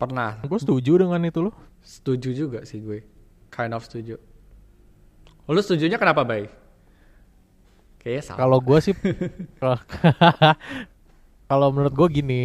Pernah. 0.00 0.40
gue 0.40 0.56
setuju 0.56 1.04
dengan 1.04 1.20
itu 1.28 1.44
loh. 1.44 1.54
Setuju 1.84 2.32
juga 2.32 2.64
sih 2.64 2.80
gue. 2.80 3.04
Kind 3.52 3.76
of 3.76 3.84
setuju. 3.84 4.16
Lu 5.44 5.60
setujunya 5.60 6.00
kenapa, 6.00 6.24
Bay? 6.24 6.48
Kayaknya 8.00 8.22
sama. 8.24 8.38
Kalau 8.40 8.58
gue 8.64 8.78
sih 8.80 8.94
kalau 9.60 9.76
kalau 11.52 11.68
menurut 11.68 11.92
gue 11.92 12.08
gini, 12.16 12.42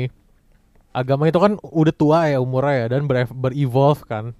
agama 0.91 1.31
itu 1.31 1.39
kan 1.39 1.55
udah 1.63 1.95
tua 1.95 2.27
ya 2.27 2.43
umurnya 2.43 2.75
ya 2.75 2.85
dan 2.91 3.07
ber 3.07 3.23
berevolve 3.31 4.03
kan. 4.03 4.35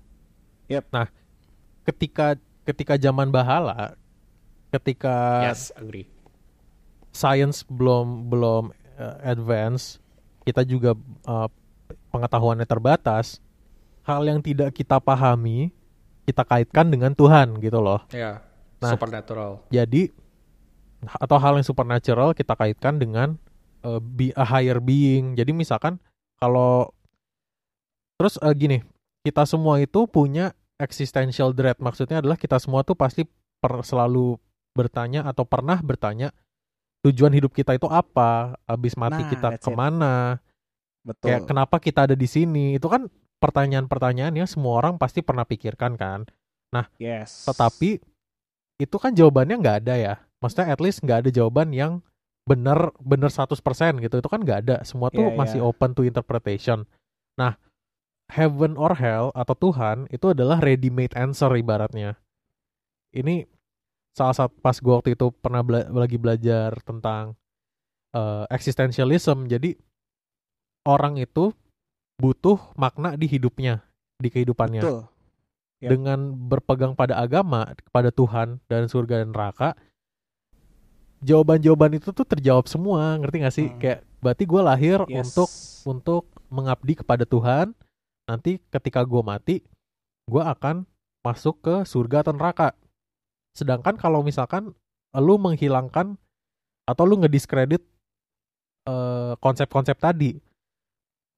Yep. 0.67 0.91
Nah, 0.91 1.07
ketika 1.87 2.35
ketika 2.67 2.99
zaman 2.99 3.31
bahala, 3.31 3.95
ketika 4.75 5.47
Yes, 5.47 5.71
agree. 5.71 6.03
Science 7.15 7.63
belum 7.65 8.27
belum 8.27 8.75
uh, 8.99 9.15
advance, 9.23 10.03
kita 10.43 10.67
juga 10.67 10.93
uh, 11.25 11.47
pengetahuannya 12.11 12.67
terbatas. 12.67 13.39
Hal 14.05 14.21
yang 14.27 14.37
tidak 14.37 14.75
kita 14.77 15.01
pahami, 15.01 15.73
kita 16.29 16.45
kaitkan 16.45 16.93
dengan 16.93 17.17
Tuhan 17.17 17.57
gitu 17.57 17.81
loh. 17.81 18.05
Ya, 18.13 18.45
Nah. 18.85 18.93
supernatural. 18.93 19.51
Jadi 19.71 20.11
atau 21.05 21.37
hal 21.37 21.61
yang 21.61 21.67
supernatural 21.67 22.33
kita 22.33 22.57
kaitkan 22.57 22.97
dengan 22.97 23.37
uh, 23.85 24.01
be 24.01 24.29
a 24.37 24.45
higher 24.45 24.77
being. 24.81 25.37
Jadi 25.37 25.53
misalkan 25.53 26.01
kalau 26.37 26.91
terus 28.19 28.37
uh, 28.41 28.53
gini, 28.53 28.85
kita 29.25 29.45
semua 29.49 29.79
itu 29.79 30.05
punya 30.09 30.53
existential 30.77 31.55
dread. 31.55 31.79
Maksudnya 31.79 32.19
adalah 32.19 32.35
kita 32.35 32.59
semua 32.59 32.83
tuh 32.83 32.97
pasti 32.97 33.23
per, 33.61 33.81
selalu 33.85 34.37
bertanya 34.75 35.23
atau 35.23 35.47
pernah 35.47 35.79
bertanya 35.79 36.35
tujuan 37.05 37.33
hidup 37.37 37.53
kita 37.53 37.77
itu 37.77 37.85
apa? 37.85 38.57
Habis 38.65 38.97
mati 38.97 39.21
Nah, 39.21 39.29
kita 39.29 39.47
it. 39.53 39.61
ke 39.61 39.69
mana? 39.71 40.41
betul 41.05 41.29
Kayak 41.29 41.45
kenapa 41.45 41.77
kita 41.77 42.09
ada 42.09 42.17
di 42.17 42.25
sini? 42.25 42.73
Itu 42.73 42.89
kan 42.89 43.05
pertanyaan-pertanyaan 43.37 44.33
yang 44.33 44.49
semua 44.49 44.81
orang 44.81 44.97
pasti 44.97 45.21
pernah 45.21 45.45
pikirkan 45.45 45.93
kan. 45.93 46.25
yes 46.97 47.45
Tetapi 47.45 48.01
itu 48.81 48.95
kan 48.99 49.13
jawabannya 49.15 49.55
nggak 49.61 49.77
ada 49.85 49.95
ya. 49.95 50.15
Maksudnya 50.41 50.73
at 50.73 50.81
least 50.83 50.99
nggak 51.05 51.23
ada 51.23 51.29
jawaban 51.31 51.71
yang 51.71 52.01
bener 52.49 52.91
bener 52.99 53.29
100% 53.31 54.01
gitu. 54.01 54.15
Itu 54.19 54.27
kan 54.27 54.41
nggak 54.43 54.59
ada. 54.67 54.77
Semua 54.83 55.13
tuh 55.13 55.29
Iya, 55.31 55.37
masih 55.37 55.59
iya. 55.61 55.67
open 55.69 55.93
to 55.95 56.03
interpretation. 56.03 56.83
Nah, 57.39 57.55
heaven 58.33 58.75
or 58.75 58.97
hell 58.97 59.29
atau 59.37 59.53
Tuhan 59.55 60.09
itu 60.09 60.33
adalah 60.33 60.57
ready 60.59 60.89
made 60.89 61.13
answer 61.15 61.53
ibaratnya. 61.55 62.17
Ini 63.15 63.47
salah 64.15 64.31
satu 64.31 64.55
pas 64.63 64.79
gue 64.79 64.93
waktu 64.95 65.11
itu 65.19 65.27
pernah 65.43 65.59
bela- 65.59 65.91
lagi 65.91 66.15
belajar 66.15 66.79
tentang 66.87 67.35
eh, 68.15 68.45
existentialism. 68.47 69.51
Jadi 69.51 69.75
orang 70.87 71.19
itu 71.19 71.51
butuh 72.15 72.55
makna 72.79 73.19
di 73.19 73.27
hidupnya, 73.27 73.83
di 74.17 74.31
kehidupannya 74.31 74.81
betul 74.81 75.03
Ya. 75.83 75.91
dengan 75.91 76.31
berpegang 76.31 76.95
pada 76.95 77.19
agama, 77.19 77.75
kepada 77.75 78.07
Tuhan 78.07 78.63
dan 78.71 78.87
surga 78.87 79.21
dan 79.21 79.35
neraka, 79.35 79.75
jawaban-jawaban 81.19 81.99
itu 81.99 82.15
tuh 82.15 82.23
terjawab 82.23 82.65
semua, 82.71 83.19
ngerti 83.19 83.37
gak 83.43 83.55
sih? 83.55 83.67
Hmm. 83.67 83.79
Kayak 83.83 83.99
berarti 84.23 84.43
gue 84.47 84.61
lahir 84.63 84.99
Yes. 85.11 85.35
untuk 85.35 85.49
untuk 85.85 86.23
mengabdi 86.47 86.95
kepada 86.95 87.27
Tuhan. 87.27 87.75
Nanti 88.25 88.57
ketika 88.71 89.03
gue 89.03 89.21
mati, 89.21 89.55
gue 90.25 90.41
akan 90.41 90.87
masuk 91.21 91.59
ke 91.61 91.75
surga 91.85 92.23
atau 92.25 92.33
neraka. 92.33 92.73
Sedangkan 93.55 93.95
kalau 93.95 94.19
misalkan 94.19 94.75
lu 95.15 95.39
menghilangkan 95.39 96.19
atau 96.85 97.03
lu 97.07 97.17
ngediskredit 97.23 97.81
eh, 98.85 99.33
konsep-konsep 99.39 99.95
tadi, 99.97 100.35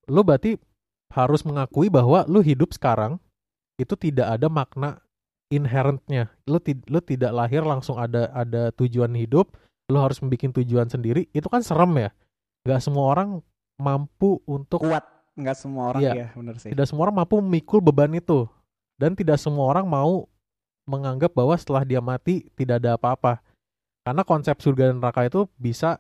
lu 0.10 0.26
berarti 0.26 0.58
harus 1.14 1.46
mengakui 1.48 1.88
bahwa 1.88 2.28
lu 2.28 2.44
hidup 2.44 2.76
sekarang 2.76 3.16
itu 3.80 3.94
tidak 3.96 4.28
ada 4.36 4.50
makna 4.50 5.00
inherentnya. 5.48 6.34
Lu 6.50 6.60
ti- 6.60 6.84
lu 6.92 7.00
tidak 7.00 7.32
lahir 7.32 7.64
langsung 7.64 7.96
ada 7.96 8.28
ada 8.36 8.74
tujuan 8.76 9.14
hidup, 9.16 9.54
lu 9.88 9.98
harus 10.02 10.20
membuat 10.20 10.58
tujuan 10.60 10.90
sendiri. 10.92 11.30
Itu 11.32 11.48
kan 11.48 11.64
serem 11.64 11.96
ya. 11.96 12.10
Gak 12.68 12.84
semua 12.84 13.14
orang 13.16 13.40
mampu 13.80 14.42
untuk 14.50 14.82
kuat 14.84 15.06
nggak 15.38 15.54
semua 15.54 15.94
orang 15.94 16.02
Iya. 16.02 16.14
ya 16.18 16.28
bener 16.34 16.58
sih 16.58 16.74
tidak 16.74 16.90
semua 16.90 17.06
orang 17.06 17.22
mampu 17.22 17.38
memikul 17.38 17.78
beban 17.80 18.10
itu. 18.12 18.50
Dan 18.98 19.14
tidak 19.14 19.38
semua 19.38 19.70
orang 19.70 19.86
mau 19.86 20.26
menganggap 20.88 21.36
bahwa 21.36 21.54
setelah 21.54 21.84
dia 21.84 22.00
mati 22.00 22.48
tidak 22.56 22.82
ada 22.82 22.96
apa-apa. 22.96 23.44
Karena 24.02 24.24
konsep 24.24 24.56
surga 24.58 24.90
dan 24.90 25.04
neraka 25.04 25.28
itu 25.28 25.46
bisa 25.60 26.00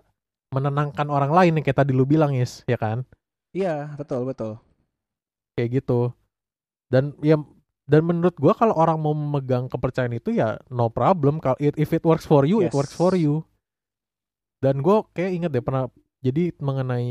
menenangkan 0.49 1.11
orang 1.11 1.29
lain 1.29 1.59
yang 1.59 1.65
kayak 1.67 1.83
tadi 1.83 1.91
lu 1.91 2.07
bilang, 2.07 2.31
Is, 2.31 2.63
ya 2.65 2.79
kan? 2.79 3.03
iya 3.51 3.95
betul 3.97 4.21
betul 4.27 4.59
kayak 5.57 5.81
gitu 5.81 6.13
dan 6.93 7.17
ya 7.25 7.41
dan 7.89 8.05
menurut 8.05 8.37
gua 8.37 8.53
kalau 8.53 8.77
orang 8.77 9.01
mau 9.01 9.17
memegang 9.17 9.65
kepercayaan 9.65 10.13
itu 10.13 10.29
ya 10.29 10.61
no 10.69 10.93
problem 10.93 11.41
kalau 11.41 11.57
it- 11.57 11.73
if 11.73 11.89
it 11.89 12.05
works 12.05 12.27
for 12.27 12.45
you 12.45 12.61
it 12.61 12.69
Yes. 12.69 12.75
works 12.77 12.93
for 12.93 13.17
you 13.17 13.41
dan 14.61 14.81
gua 14.81 15.05
kayak 15.15 15.31
inget 15.41 15.51
deh 15.53 15.63
pernah 15.63 15.89
jadi 16.21 16.53
mengenai 16.61 17.09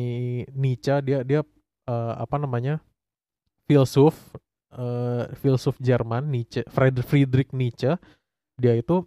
Nietzsche 0.55 0.95
dia 1.03 1.27
dia 1.27 1.41
eh, 1.89 2.12
apa 2.15 2.37
namanya 2.39 2.79
filsuf 3.67 4.15
eh, 4.77 5.25
filsuf 5.41 5.81
Jerman 5.81 6.29
Nietzsche 6.29 6.62
Fried- 6.69 7.05
Friedrich 7.05 7.51
Nietzsche 7.57 7.97
dia 8.57 8.73
itu 8.77 9.05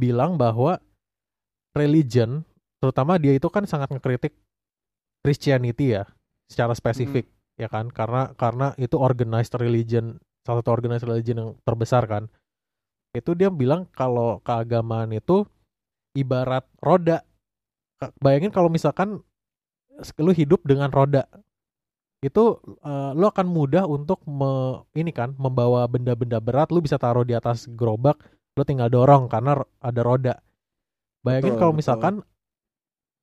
bilang 0.00 0.40
bahwa 0.40 0.80
religion 1.76 2.44
terutama 2.82 3.16
dia 3.16 3.32
itu 3.36 3.48
kan 3.48 3.64
sangat 3.64 3.92
ngekritik 3.92 4.34
Christianity 5.22 5.96
ya 5.96 6.04
secara 6.50 6.74
spesifik 6.74 7.30
ya 7.60 7.68
kan? 7.70 7.88
Karena 7.92 8.32
karena 8.36 8.74
itu 8.80 8.96
organized 8.98 9.54
religion 9.56 10.18
salah 10.42 10.60
satu 10.60 10.74
organized 10.74 11.06
religion 11.06 11.36
yang 11.38 11.50
terbesar 11.62 12.04
kan. 12.10 12.26
Itu 13.14 13.36
dia 13.36 13.52
bilang 13.52 13.86
kalau 13.92 14.40
keagamaan 14.42 15.12
itu 15.12 15.44
ibarat 16.16 16.66
roda. 16.80 17.22
Bayangin 18.18 18.50
kalau 18.50 18.66
misalkan 18.66 19.22
lu 20.18 20.32
hidup 20.34 20.64
dengan 20.66 20.90
roda 20.90 21.28
itu 22.22 22.44
eh, 22.86 23.10
lu 23.18 23.26
akan 23.26 23.46
mudah 23.50 23.84
untuk 23.84 24.22
me- 24.24 24.86
ini 24.94 25.10
kan 25.10 25.34
membawa 25.36 25.84
benda-benda 25.90 26.38
berat 26.38 26.70
lu 26.70 26.78
bisa 26.78 26.96
taruh 26.96 27.26
di 27.26 27.34
atas 27.34 27.66
gerobak 27.74 28.18
lu 28.54 28.62
tinggal 28.62 28.88
dorong 28.88 29.26
karena 29.26 29.58
ada 29.82 30.00
roda 30.06 30.34
bayangin 31.26 31.58
kalau 31.58 31.72
betul. 31.74 31.80
misalkan 31.82 32.14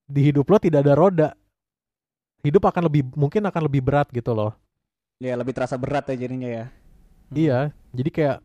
di 0.09 0.21
hidup 0.25 0.45
lo 0.51 0.57
tidak 0.59 0.83
ada 0.83 0.93
roda 0.97 1.29
hidup 2.43 2.63
akan 2.67 2.91
lebih 2.91 3.07
mungkin 3.15 3.45
akan 3.47 3.61
lebih 3.67 3.81
berat 3.83 4.11
gitu 4.11 4.35
loh 4.35 4.51
Ya 5.19 5.35
lebih 5.35 5.51
terasa 5.51 5.75
berat 5.75 6.07
ya 6.07 6.15
jadinya 6.15 6.47
ya. 6.47 6.65
Iya, 7.35 7.75
jadi 7.93 8.09
kayak 8.09 8.37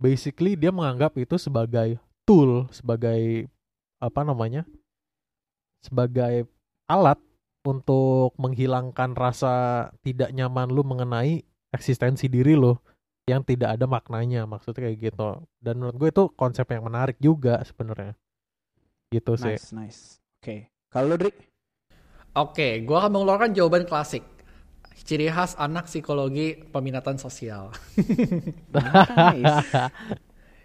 basically 0.00 0.54
dia 0.56 0.70
menganggap 0.72 1.12
itu 1.20 1.36
sebagai 1.36 1.98
tool, 2.24 2.70
sebagai 2.72 3.50
apa 4.00 4.20
namanya? 4.24 4.64
Sebagai 5.84 6.48
alat 6.88 7.20
untuk 7.64 8.36
menghilangkan 8.36 9.16
rasa 9.16 9.88
tidak 10.04 10.30
nyaman 10.36 10.68
lu 10.68 10.84
mengenai 10.84 11.42
eksistensi 11.72 12.28
diri 12.28 12.54
lu 12.54 12.76
yang 13.24 13.40
tidak 13.40 13.80
ada 13.80 13.88
maknanya, 13.88 14.44
maksudnya 14.44 14.88
kayak 14.88 15.12
gitu. 15.12 15.40
Dan 15.56 15.80
menurut 15.80 15.96
gue 15.96 16.08
itu 16.12 16.24
konsep 16.36 16.68
yang 16.68 16.84
menarik 16.84 17.16
juga 17.16 17.56
sebenarnya. 17.64 18.12
Gitu 19.08 19.32
sih. 19.40 19.56
Nice, 19.56 19.72
nice. 19.72 20.00
Oke. 20.44 20.68
Kalau 20.92 21.10
lu 21.10 21.16
Dri? 21.16 21.32
Oke, 22.34 22.82
gua 22.82 23.06
akan 23.06 23.10
mengeluarkan 23.14 23.50
jawaban 23.54 23.86
klasik. 23.86 24.26
Ciri 25.04 25.30
khas 25.30 25.54
anak 25.54 25.86
psikologi 25.86 26.58
peminatan 26.70 27.18
sosial. 27.18 27.70
Nice. 28.74 29.66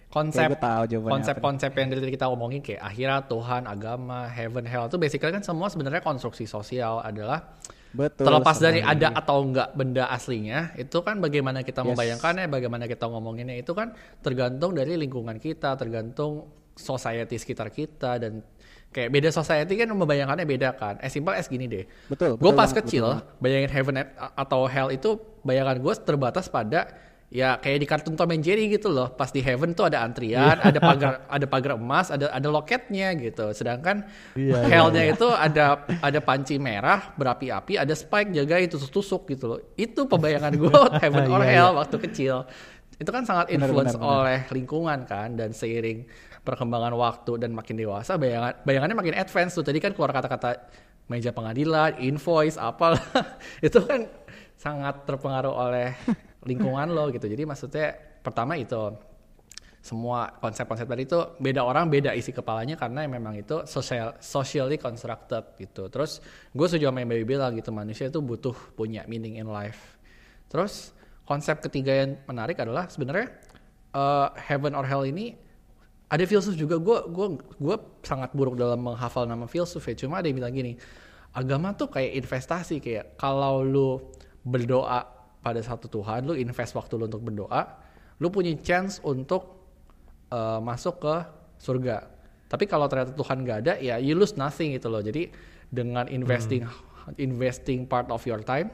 Konsep 0.09 0.57
konsep-konsep 1.05 1.69
yang 1.71 1.93
dari 1.93 2.09
kita 2.09 2.25
omongin 2.25 2.65
kayak 2.65 2.81
akhirat, 2.81 3.29
Tuhan, 3.29 3.69
agama, 3.69 4.25
heaven, 4.25 4.65
hell 4.65 4.89
itu 4.89 4.97
basically 4.97 5.29
kan 5.29 5.45
semua 5.45 5.69
sebenarnya 5.69 6.01
konstruksi 6.01 6.49
sosial 6.49 6.97
adalah 6.99 7.53
Betul. 7.89 8.25
terlepas 8.25 8.57
dari 8.57 8.81
sekali. 8.81 8.97
ada 8.97 9.07
atau 9.13 9.37
enggak 9.41 9.69
benda 9.73 10.09
aslinya 10.09 10.73
itu 10.75 10.97
kan 11.01 11.21
bagaimana 11.21 11.61
kita 11.61 11.81
Yes. 11.81 11.93
membayangkannya, 11.93 12.45
bagaimana 12.49 12.85
kita 12.85 13.05
ngomonginnya 13.05 13.53
itu 13.55 13.69
kan 13.71 13.93
tergantung 14.19 14.73
dari 14.73 14.97
lingkungan 14.97 15.37
kita, 15.37 15.77
tergantung 15.77 16.49
society 16.73 17.37
sekitar 17.37 17.69
kita 17.69 18.17
dan 18.17 18.41
kayak 18.89 19.13
beda 19.13 19.29
society 19.29 19.77
kan 19.77 19.89
membayangkannya 19.89 20.45
beda 20.47 20.73
kan. 20.73 20.97
Eh 21.01 21.09
simpel 21.09 21.37
as 21.37 21.45
gini 21.45 21.69
deh. 21.69 21.85
Betul. 22.09 22.33
Gue 22.41 22.49
pas 22.53 22.65
banget, 22.65 22.81
kecil 22.81 23.05
betul 23.13 23.37
bayangin 23.37 23.69
heaven 23.69 23.95
at- 24.01 24.13
atau 24.33 24.65
hell 24.65 24.89
itu 24.89 25.21
bayangan 25.45 25.77
gue 25.77 25.93
terbatas 26.01 26.49
pada 26.49 26.89
ya 27.29 27.61
kayak 27.61 27.77
di 27.77 27.87
kartun 27.87 28.17
Tom 28.17 28.33
and 28.33 28.41
Jerry 28.41 28.65
gitu 28.67 28.89
loh. 28.89 29.13
Pas 29.13 29.29
di 29.29 29.39
heaven 29.39 29.77
tuh 29.77 29.85
ada 29.85 30.01
antrian, 30.01 30.57
Iya. 30.57 30.65
ada 30.73 30.79
pagar 30.81 31.11
ada 31.37 31.45
pagar 31.45 31.71
emas, 31.77 32.09
ada 32.09 32.33
ada 32.33 32.47
loketnya 32.49 33.13
gitu. 33.15 33.53
Sedangkan 33.53 34.05
Iya, 34.33 34.57
iya, 34.57 34.67
hellnya 34.67 35.03
itu 35.13 35.27
ada 35.29 35.85
ada 36.01 36.19
panci 36.19 36.57
merah 36.57 37.13
berapi-api, 37.13 37.77
ada 37.77 37.93
spike 37.93 38.33
jaga 38.33 38.57
itu 38.57 38.81
tusuk 38.81 39.29
gitu 39.29 39.45
loh. 39.45 39.59
Itu 39.77 40.09
pembayangan 40.09 40.53
gue 40.57 40.73
heaven 41.05 41.25
or 41.29 41.41
Iya, 41.45 41.49
hell 41.53 41.69
iya. 41.71 41.77
waktu 41.77 41.97
kecil. 42.01 42.35
Itu 42.99 43.09
kan 43.09 43.23
sangat 43.23 43.47
Benar, 43.47 43.69
influence 43.71 43.95
benar, 43.95 44.03
benar. 44.03 44.19
oleh 44.25 44.39
lingkungan 44.51 44.99
kan 45.05 45.29
dan 45.37 45.53
seiring 45.53 46.03
perkembangan 46.43 46.91
waktu 46.97 47.31
dan 47.37 47.53
makin 47.53 47.77
dewasa 47.77 48.17
bayangan 48.17 48.57
bayangannya 48.65 48.97
makin 48.97 49.15
advance 49.15 49.53
tuh. 49.53 49.63
Tadi 49.63 49.77
kan 49.77 49.93
keluar 49.93 50.09
kata-kata 50.09 50.67
meja 51.07 51.29
pengadilan, 51.29 51.95
invoice, 51.97 52.57
apalah. 52.57 52.99
itu 53.65 53.79
kan 53.81 54.09
sangat 54.57 55.07
terpengaruh 55.07 55.53
oleh 55.53 55.95
lingkungan 56.45 56.87
lo 56.91 57.11
gitu. 57.11 57.27
Jadi 57.27 57.43
maksudnya 57.43 57.95
pertama 58.23 58.55
itu 58.55 58.95
semua 59.79 60.27
konsep-konsep 60.43 60.83
tadi 60.83 61.07
itu 61.07 61.19
beda 61.39 61.63
orang 61.63 61.87
beda 61.87 62.11
isi 62.11 62.35
kepalanya 62.35 62.75
karena 62.75 63.07
memang 63.07 63.39
itu 63.39 63.63
social 63.63 64.19
socially 64.19 64.75
constructed 64.75 65.55
gitu. 65.55 65.87
Terus 65.87 66.19
gue 66.51 66.67
setuju 66.67 66.91
sama 66.91 66.99
yang 66.99 67.09
Baby 67.11 67.25
bilang 67.25 67.55
gitu 67.55 67.71
manusia 67.71 68.11
itu 68.11 68.19
butuh 68.19 68.55
punya 68.75 69.07
meaning 69.07 69.39
in 69.39 69.47
life. 69.47 69.95
Terus 70.51 70.91
konsep 71.23 71.63
ketiga 71.63 71.95
yang 71.95 72.19
menarik 72.27 72.59
adalah 72.59 72.91
sebenarnya 72.91 73.31
eh, 73.95 74.27
heaven 74.51 74.75
or 74.75 74.83
hell 74.83 75.07
ini 75.07 75.49
ada 76.09 76.25
filsuf 76.25 76.57
juga 76.57 76.81
gue 76.81 76.97
gue 77.13 77.27
gue 77.61 77.75
sangat 78.01 78.33
buruk 78.33 78.57
dalam 78.57 78.81
menghafal 78.81 79.29
nama 79.29 79.45
filsuf 79.45 79.85
ya 79.85 79.93
cuma 79.93 80.19
ada 80.19 80.27
yang 80.27 80.41
bilang 80.41 80.53
gini 80.57 80.73
agama 81.37 81.77
tuh 81.77 81.93
kayak 81.93 82.17
investasi 82.17 82.81
kayak 82.81 83.13
kalau 83.13 83.61
lu 83.61 84.01
berdoa 84.41 85.18
pada 85.39 85.59
satu 85.63 85.87
Tuhan 85.87 86.27
lu 86.27 86.35
invest 86.35 86.75
waktu 86.75 86.99
lu 86.99 87.07
untuk 87.07 87.23
berdoa 87.23 87.79
lu 88.19 88.27
punya 88.27 88.51
chance 88.59 88.99
untuk 89.01 89.55
eh, 90.29 90.59
masuk 90.59 90.99
ke 90.99 91.15
surga. 91.59 92.07
Tapi 92.49 92.65
kalau 92.65 92.89
ternyata 92.89 93.13
Tuhan 93.13 93.45
gak 93.45 93.57
ada 93.67 93.73
ya 93.79 93.95
you 94.01 94.17
lose 94.17 94.35
nothing 94.35 94.75
gitu 94.75 94.91
loh. 94.91 94.99
Jadi 94.99 95.31
dengan 95.69 96.09
investing 96.09 96.65
investing 97.17 97.85
part 97.85 98.09
of 98.09 98.21
your 98.25 98.41
time 98.41 98.69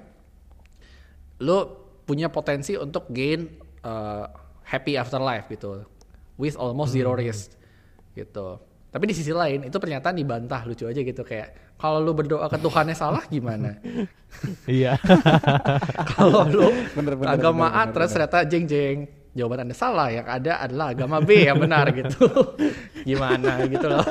lu 1.44 1.68
punya 2.08 2.32
potensi 2.32 2.80
untuk 2.80 3.12
gain 3.12 3.52
uh, 3.84 4.28
happy 4.64 4.96
afterlife 4.96 5.52
gitu 5.52 5.84
with 6.40 6.56
almost 6.56 6.96
zero 6.96 7.12
risk 7.16 7.52
gitu 8.16 8.60
tapi 8.96 9.12
di 9.12 9.16
sisi 9.20 9.36
lain 9.36 9.68
itu 9.68 9.76
pernyataan 9.76 10.16
dibantah 10.16 10.64
lucu 10.64 10.88
aja 10.88 11.04
gitu 11.04 11.20
kayak 11.28 11.76
kalau 11.76 12.00
lu 12.00 12.16
berdoa 12.16 12.48
ke 12.48 12.56
Tuhannya 12.56 12.96
salah 12.96 13.28
gimana 13.28 13.76
Iya. 14.72 14.96
kalau 16.16 16.48
lu 16.48 16.72
Bener, 16.96 17.20
bener, 17.20 17.36
agama 17.36 17.68
bener, 17.68 17.84
A 17.84 17.92
terus 17.92 18.16
ternyata 18.16 18.48
jeng 18.48 18.64
jeng 18.64 19.12
jawaban 19.36 19.68
anda 19.68 19.76
salah 19.76 20.08
yang 20.08 20.24
ada 20.24 20.64
adalah 20.64 20.96
agama 20.96 21.20
B 21.20 21.44
yang 21.44 21.60
benar 21.60 21.92
gitu 22.00 22.24
gimana 23.04 23.68
gitu 23.68 23.92
loh 23.92 24.08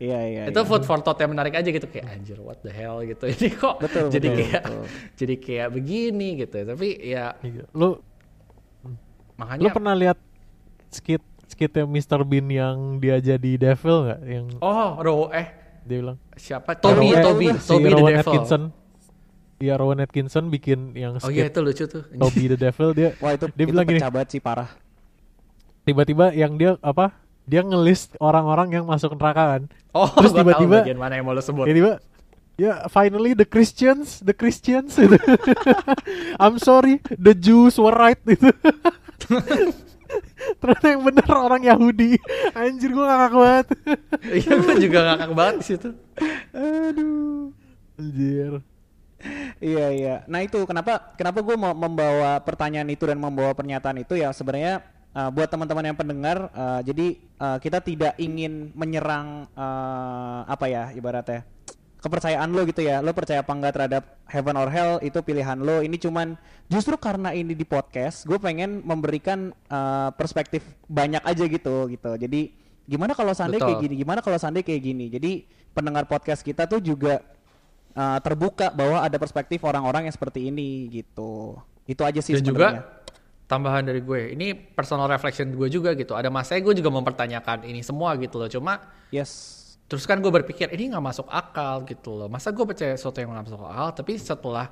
Iya, 0.00 0.20
iya. 0.32 0.42
itu 0.48 0.56
iya. 0.56 0.64
food 0.64 0.88
for 0.88 0.96
thought 1.04 1.20
yang 1.20 1.36
menarik 1.36 1.52
aja 1.52 1.68
gitu 1.68 1.84
kayak 1.84 2.08
anjir 2.08 2.40
what 2.40 2.56
the 2.64 2.72
hell 2.72 3.04
gitu 3.04 3.20
ini 3.28 3.52
kok 3.52 3.84
Betul, 3.84 4.08
jadi 4.08 4.28
betul, 4.32 4.38
kayak 4.40 4.62
betul. 4.64 4.84
jadi 5.12 5.34
kayak 5.36 5.68
begini 5.76 6.28
gitu 6.40 6.58
tapi 6.64 6.88
ya 7.04 7.36
Iya. 7.44 7.68
Lu 7.76 8.00
lu 8.80 8.96
makanya 9.36 9.76
pernah 9.76 9.92
lihat 9.92 10.16
skit 10.88 11.20
skitnya 11.50 11.84
Mr 11.84 12.22
Bean 12.22 12.46
yang 12.46 12.76
dia 12.96 13.18
jadi 13.18 13.50
devil 13.56 14.06
nggak? 14.06 14.20
Yang 14.22 14.46
oh 14.58 14.90
ro 14.96 15.14
eh. 15.30 15.46
dia 15.82 15.96
bilang 15.98 16.18
siapa? 16.34 16.74
Toby 16.74 17.10
Rowan- 17.10 17.24
Toby. 17.24 17.46
si 17.56 17.66
Toby 17.66 17.84
the 17.84 17.92
Rowan 17.92 18.12
Devil. 18.12 18.22
Atkinson. 18.22 18.62
Iya 19.58 19.74
Rowan 19.76 19.98
Atkinson 19.98 20.44
bikin 20.48 20.94
yang 20.94 21.16
oh 21.16 21.28
iya 21.28 21.44
skit 21.44 21.52
itu 21.52 21.60
lucu 21.60 21.84
tuh. 21.84 22.02
Toby 22.08 22.44
the 22.46 22.58
Devil. 22.58 22.88
Dia 22.92 23.12
Wah 23.18 23.32
itu 23.32 23.44
dia 23.48 23.60
itu 23.60 23.68
bilang 23.68 23.84
gini 23.84 23.98
pecah 23.98 24.08
banget 24.08 24.28
sih 24.30 24.40
parah. 24.40 24.70
tiba-tiba 25.82 26.30
yang 26.30 26.54
dia 26.54 26.78
apa? 26.80 27.12
Dia 27.44 27.60
ngelist 27.60 28.14
orang-orang 28.16 28.70
yang 28.72 28.84
masuk 28.86 29.12
neraka 29.12 29.58
kan. 29.58 29.62
Oh 29.90 30.06
Terus 30.06 30.32
tiba-tiba- 30.32 30.80
bagian 30.80 30.96
mana 30.96 31.18
yang 31.18 31.24
mau 31.24 31.34
lo 31.34 31.42
sebut. 31.42 31.66
tiba-tiba 31.66 31.98
ya 32.56 32.84
finally 32.86 33.32
the 33.32 33.44
Christians 33.44 34.20
the 34.20 34.32
Christians. 34.32 34.94
I'm 36.42 36.56
sorry 36.56 37.00
the 37.10 37.32
Jews 37.32 37.74
were 37.76 37.92
right. 37.92 38.20
gitu 38.22 38.52
ternyata 40.60 40.86
yang 40.90 41.02
bener 41.04 41.28
orang 41.30 41.62
Yahudi. 41.62 42.10
Anjir 42.56 42.90
gua 42.92 43.06
ngakak 43.08 43.32
banget. 43.34 43.66
Iya 44.40 44.52
gue 44.60 44.74
juga 44.78 44.98
ngakak 45.10 45.32
banget 45.32 45.54
di 45.56 45.64
situ. 45.64 45.88
Aduh. 46.54 47.50
Anjir. 47.98 48.52
Iya 49.60 49.86
iya. 49.92 50.16
Nah 50.24 50.40
itu 50.40 50.64
kenapa 50.64 51.12
kenapa 51.16 51.44
gue 51.44 51.56
mau 51.56 51.76
membawa 51.76 52.40
pertanyaan 52.40 52.88
itu 52.88 53.04
dan 53.04 53.20
membawa 53.20 53.52
pernyataan 53.52 54.00
itu 54.00 54.16
ya? 54.16 54.32
Sebenarnya 54.32 54.80
uh, 55.14 55.30
buat 55.30 55.48
teman-teman 55.50 55.92
yang 55.92 55.98
pendengar 55.98 56.50
uh, 56.54 56.80
jadi 56.80 57.18
uh, 57.38 57.58
kita 57.58 57.78
tidak 57.82 58.12
ingin 58.16 58.70
menyerang 58.72 59.46
uh, 59.54 60.46
apa 60.46 60.66
ya 60.70 60.84
ibaratnya 60.94 61.44
kepercayaan 62.00 62.48
lo 62.50 62.64
gitu 62.64 62.80
ya. 62.80 63.04
Lo 63.04 63.12
percaya 63.12 63.44
apa 63.44 63.52
enggak 63.52 63.72
terhadap 63.76 64.02
heaven 64.26 64.56
or 64.56 64.68
hell 64.72 64.96
itu 65.04 65.20
pilihan 65.20 65.60
lo. 65.60 65.84
Ini 65.84 65.96
cuman 66.00 66.34
justru 66.66 66.96
karena 66.96 67.36
ini 67.36 67.52
di 67.52 67.68
podcast 67.68 68.24
gue 68.24 68.40
pengen 68.40 68.80
memberikan 68.82 69.52
uh, 69.68 70.10
perspektif 70.16 70.64
banyak 70.88 71.20
aja 71.22 71.44
gitu 71.44 71.86
gitu. 71.92 72.10
Jadi 72.16 72.56
gimana 72.88 73.12
kalau 73.12 73.36
seandainya 73.36 73.68
kayak 73.68 73.82
gini? 73.84 73.94
Gimana 74.00 74.20
kalau 74.24 74.38
seandainya 74.40 74.66
kayak 74.66 74.82
gini? 74.82 75.06
Jadi 75.12 75.32
pendengar 75.76 76.08
podcast 76.08 76.42
kita 76.42 76.66
tuh 76.66 76.80
juga 76.82 77.22
uh, 77.94 78.18
terbuka 78.24 78.72
bahwa 78.72 79.04
ada 79.04 79.20
perspektif 79.20 79.60
orang-orang 79.62 80.08
yang 80.08 80.14
seperti 80.16 80.48
ini 80.48 80.88
gitu. 80.90 81.60
Itu 81.84 82.02
aja 82.08 82.18
sih 82.24 82.34
dan 82.38 82.44
juga 82.46 82.68
tambahan 83.50 83.82
dari 83.82 83.98
gue 83.98 84.30
ini 84.30 84.54
personal 84.54 85.10
reflection 85.10 85.52
gue 85.52 85.68
juga 85.68 85.92
gitu. 85.98 86.16
Ada 86.16 86.32
masanya 86.32 86.64
gue 86.64 86.74
juga 86.80 86.90
mempertanyakan 86.94 87.68
ini 87.68 87.84
semua 87.84 88.16
gitu 88.16 88.40
loh. 88.40 88.48
Cuma 88.48 88.80
Yes. 89.10 89.59
Terus 89.90 90.06
kan 90.06 90.22
gue 90.22 90.30
berpikir 90.30 90.70
ini 90.70 90.94
nggak 90.94 91.02
masuk 91.02 91.26
akal 91.26 91.82
gitu 91.82 92.14
loh. 92.14 92.30
Masa 92.30 92.54
gue 92.54 92.62
percaya 92.62 92.94
sesuatu 92.94 93.18
yang 93.18 93.34
nggak 93.34 93.50
masuk 93.50 93.66
akal, 93.66 93.88
tapi 93.98 94.12
setelah 94.14 94.70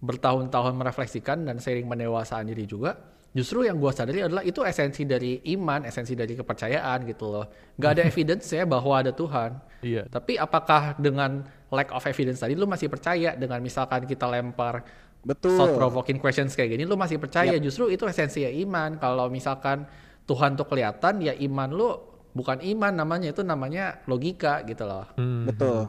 bertahun-tahun 0.00 0.72
merefleksikan 0.72 1.44
dan 1.44 1.60
seiring 1.60 1.84
pendewasaan 1.84 2.48
diri 2.48 2.64
juga, 2.64 2.96
justru 3.36 3.68
yang 3.68 3.76
gue 3.76 3.92
sadari 3.92 4.24
adalah 4.24 4.40
itu 4.40 4.64
esensi 4.64 5.04
dari 5.04 5.44
iman, 5.52 5.84
esensi 5.84 6.16
dari 6.16 6.32
kepercayaan 6.32 7.04
gitu 7.04 7.28
loh. 7.28 7.44
Gak 7.76 8.00
ada 8.00 8.02
evidence 8.10 8.48
ya 8.56 8.64
bahwa 8.64 9.04
ada 9.04 9.12
Tuhan. 9.12 9.60
iya 9.84 10.08
Tapi 10.08 10.40
apakah 10.40 10.96
dengan 10.96 11.44
lack 11.68 11.92
of 11.92 12.00
evidence 12.08 12.40
tadi 12.40 12.56
lu 12.56 12.64
masih 12.64 12.88
percaya 12.88 13.36
dengan 13.36 13.60
misalkan 13.60 14.08
kita 14.08 14.24
lempar 14.30 14.80
Betul. 15.24 15.56
thought 15.56 15.74
provoking 15.76 16.20
questions 16.20 16.54
kayak 16.54 16.76
gini 16.76 16.84
lu 16.86 16.94
masih 16.94 17.16
percaya 17.16 17.56
justru 17.58 17.90
itu 17.90 18.04
esensi 18.04 18.44
ya 18.44 18.52
iman 18.64 19.00
kalau 19.00 19.26
misalkan 19.32 19.88
Tuhan 20.24 20.56
tuh 20.56 20.68
kelihatan 20.68 21.20
ya 21.20 21.32
iman 21.36 21.68
lu 21.72 22.13
bukan 22.34 22.58
iman 22.60 22.92
namanya 22.92 23.30
itu 23.30 23.40
namanya 23.40 24.02
logika 24.04 24.60
gitu 24.66 24.84
loh 24.84 25.06
Hmm. 25.14 25.46
Betul. 25.46 25.88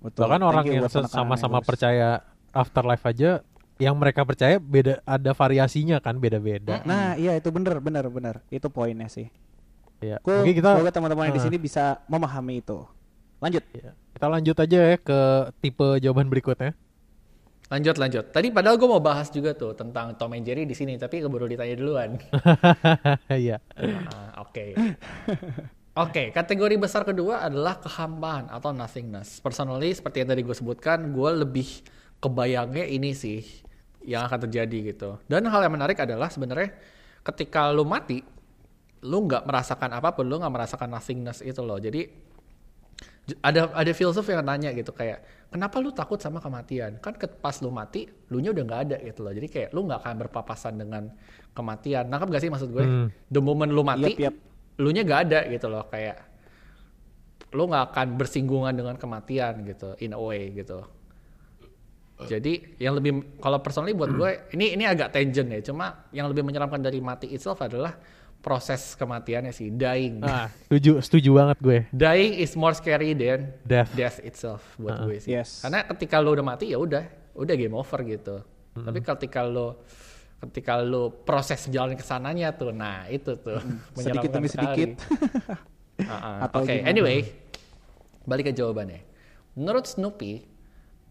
Betul. 0.00 0.20
Bahkan 0.24 0.40
orang 0.40 0.64
yang 0.64 0.88
sama-sama 0.88 1.60
percaya 1.60 2.24
afterlife 2.56 3.04
aja, 3.04 3.44
yang 3.76 3.92
mereka 3.92 4.24
percaya 4.24 4.56
beda 4.56 5.04
ada 5.04 5.36
variasinya 5.36 6.00
kan 6.00 6.16
beda-beda. 6.16 6.80
Nah, 6.88 7.20
iya 7.20 7.36
itu 7.36 7.52
bener 7.52 7.84
bener 7.84 8.08
bener. 8.08 8.40
Itu 8.48 8.72
poinnya 8.72 9.12
sih. 9.12 9.28
Ya. 10.00 10.16
Gua, 10.24 10.40
Mungkin 10.40 10.56
kita 10.56 10.72
semoga 10.72 10.92
teman-teman 10.96 11.28
yang 11.28 11.36
di 11.36 11.42
Ah. 11.44 11.46
sini 11.52 11.56
bisa 11.60 11.84
memahami 12.08 12.64
itu. 12.64 12.80
Lanjut. 13.40 13.60
ya, 13.72 13.92
kita 14.16 14.26
lanjut 14.28 14.56
aja 14.56 14.78
ya 14.84 14.96
ke 14.96 15.20
tipe 15.60 16.00
jawaban 16.00 16.28
berikutnya. 16.28 16.72
Lanjut 17.70 18.02
lanjut. 18.02 18.24
Tadi 18.34 18.50
padahal 18.50 18.74
gue 18.74 18.88
mau 18.90 18.98
bahas 18.98 19.30
juga 19.30 19.54
tuh 19.54 19.78
tentang 19.78 20.18
Tom 20.18 20.34
and 20.34 20.42
Jerry 20.42 20.66
di 20.66 20.74
sini, 20.74 20.98
tapi 20.98 21.22
keburu 21.22 21.46
ditanya 21.46 21.78
duluan. 21.78 22.18
Iya. 23.30 23.62
Ah, 24.10 24.42
Oke. 24.42 24.74
Oke, 25.94 26.34
kategori 26.34 26.74
besar 26.82 27.06
kedua 27.06 27.46
adalah 27.46 27.78
kehampaan 27.78 28.50
atau 28.50 28.74
nothingness. 28.74 29.38
Personally, 29.38 29.94
seperti 29.94 30.22
yang 30.22 30.34
tadi 30.34 30.42
gue 30.42 30.56
sebutkan, 30.56 31.14
gue 31.14 31.30
lebih 31.46 31.86
kebayangnya 32.18 32.90
ini 32.90 33.14
sih 33.14 33.42
yang 34.02 34.26
akan 34.26 34.50
terjadi 34.50 34.90
gitu. 34.90 35.22
Dan 35.30 35.46
hal 35.46 35.62
yang 35.62 35.74
menarik 35.74 35.98
adalah 36.02 36.26
sebenarnya 36.26 36.74
ketika 37.22 37.70
lu 37.70 37.86
mati, 37.86 38.18
lu 39.06 39.30
nggak 39.30 39.46
merasakan 39.46 39.94
apa 39.94 40.10
pun, 40.10 40.26
lu 40.26 40.42
nggak 40.42 40.54
merasakan 40.58 40.90
nothingness 40.90 41.38
itu 41.42 41.62
loh. 41.62 41.78
Jadi 41.78 42.06
ada 43.40 43.70
ada 43.70 43.92
filsuf 43.94 44.26
yang 44.26 44.42
nanya 44.42 44.74
gitu 44.74 44.90
kayak 44.90 45.22
kenapa 45.50 45.78
lu 45.78 45.94
takut 45.94 46.18
sama 46.18 46.42
kematian? 46.42 46.98
Kan 46.98 47.14
ke- 47.14 47.30
pas 47.30 47.54
lu 47.62 47.70
mati 47.70 48.10
lu 48.30 48.42
nya 48.42 48.50
udah 48.50 48.64
nggak 48.66 48.80
ada 48.90 48.96
gitu 49.02 49.22
loh. 49.22 49.30
Jadi 49.30 49.46
kayak 49.46 49.68
lu 49.70 49.86
nggak 49.86 50.00
akan 50.02 50.14
berpapasan 50.26 50.74
dengan 50.78 51.10
kematian. 51.54 52.10
Nangkap 52.10 52.26
gak 52.30 52.42
sih 52.42 52.50
maksud 52.50 52.70
gue? 52.74 52.84
Hmm. 52.84 53.06
the 53.30 53.38
moment 53.42 53.70
lu 53.70 53.82
mati 53.82 54.14
Yap, 54.18 54.30
yap. 54.30 54.34
lu 54.82 54.88
nya 54.90 55.02
nggak 55.06 55.20
ada 55.30 55.40
gitu 55.46 55.66
loh. 55.70 55.86
Kayak 55.90 56.26
lu 57.50 57.66
nggak 57.66 57.84
akan 57.94 58.06
bersinggungan 58.14 58.74
dengan 58.74 58.94
kematian 58.94 59.62
gitu 59.66 59.94
in 60.02 60.14
a 60.14 60.20
way 60.20 60.50
gitu. 60.54 60.82
Jadi 62.20 62.76
yang 62.76 63.00
lebih 63.00 63.40
kalau 63.40 63.64
personally 63.64 63.96
buat 63.96 64.12
gue 64.12 64.52
ini 64.52 64.76
ini 64.76 64.84
agak 64.84 65.14
tangent 65.14 65.48
ya. 65.48 65.60
Cuma 65.64 66.04
yang 66.12 66.28
lebih 66.28 66.44
menyeramkan 66.44 66.82
dari 66.82 67.00
mati 67.00 67.32
itself 67.32 67.64
adalah 67.64 67.96
proses 68.40 68.92
kematiannya 68.94 69.52
sih 69.52 69.68
dying 69.68 70.18
Nah, 70.18 70.48
setuju, 70.64 71.00
setuju 71.00 71.30
banget 71.30 71.56
gue. 71.60 71.78
dying 71.90 72.32
is 72.34 72.52
more 72.54 72.72
scary 72.72 73.12
than 73.12 73.52
Death. 73.62 73.92
death 73.92 74.18
itself 74.20 74.64
buat 74.76 74.96
Uh-uh. 74.96 75.06
gue 75.06 75.16
sih. 75.20 75.30
Yes. 75.30 75.60
Karena 75.60 75.84
ketika 75.86 76.16
lu 76.18 76.32
udah 76.32 76.42
mati 76.42 76.68
ya 76.68 76.76
udah, 76.76 77.04
udah 77.32 77.54
game 77.54 77.72
over 77.72 78.00
gitu. 78.02 78.40
Tapi 78.72 78.98
ketika 78.98 79.42
lu 79.42 79.76
ketika 80.40 80.80
lu 80.80 81.12
proses 81.20 81.68
jalan 81.68 81.92
ke 81.92 82.00
sananya 82.00 82.48
tuh, 82.50 82.72
nah 82.72 83.04
itu 83.06 83.36
tuh 83.36 83.60
Sedikit 83.92 84.32
menyeramkan 84.32 84.32
demi 84.32 84.48
sedikit. 84.48 84.90
Uh-uh. 86.00 86.36
Atau 86.48 86.64
Oke, 86.64 86.72
gimana? 86.74 86.88
anyway, 86.88 87.18
balik 88.22 88.48
ke 88.48 88.52
jawabannya. 88.54 89.04
Menurut 89.52 89.84
Snoopy, 89.84 90.32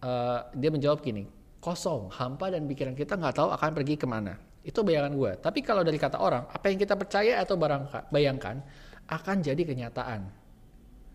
eh, 0.02 0.40
dia 0.52 0.70
menjawab 0.72 1.00
gini, 1.00 1.30
kosong, 1.60 2.10
hampa 2.10 2.50
dan 2.50 2.66
pikiran 2.66 2.98
kita 2.98 3.14
nggak 3.14 3.36
tahu 3.36 3.54
akan 3.54 3.70
pergi 3.72 3.96
ke 3.96 4.08
mana. 4.08 4.34
Itu 4.70 4.86
bayangan 4.86 5.10
gue. 5.18 5.32
Tapi 5.42 5.66
kalau 5.66 5.82
dari 5.82 5.98
kata 5.98 6.22
orang, 6.22 6.46
apa 6.46 6.70
yang 6.70 6.78
kita 6.78 6.94
percaya 6.94 7.42
atau 7.42 7.58
barangka, 7.58 8.14
bayangkan 8.14 8.62
akan 9.10 9.42
jadi 9.42 9.58
kenyataan. 9.66 10.22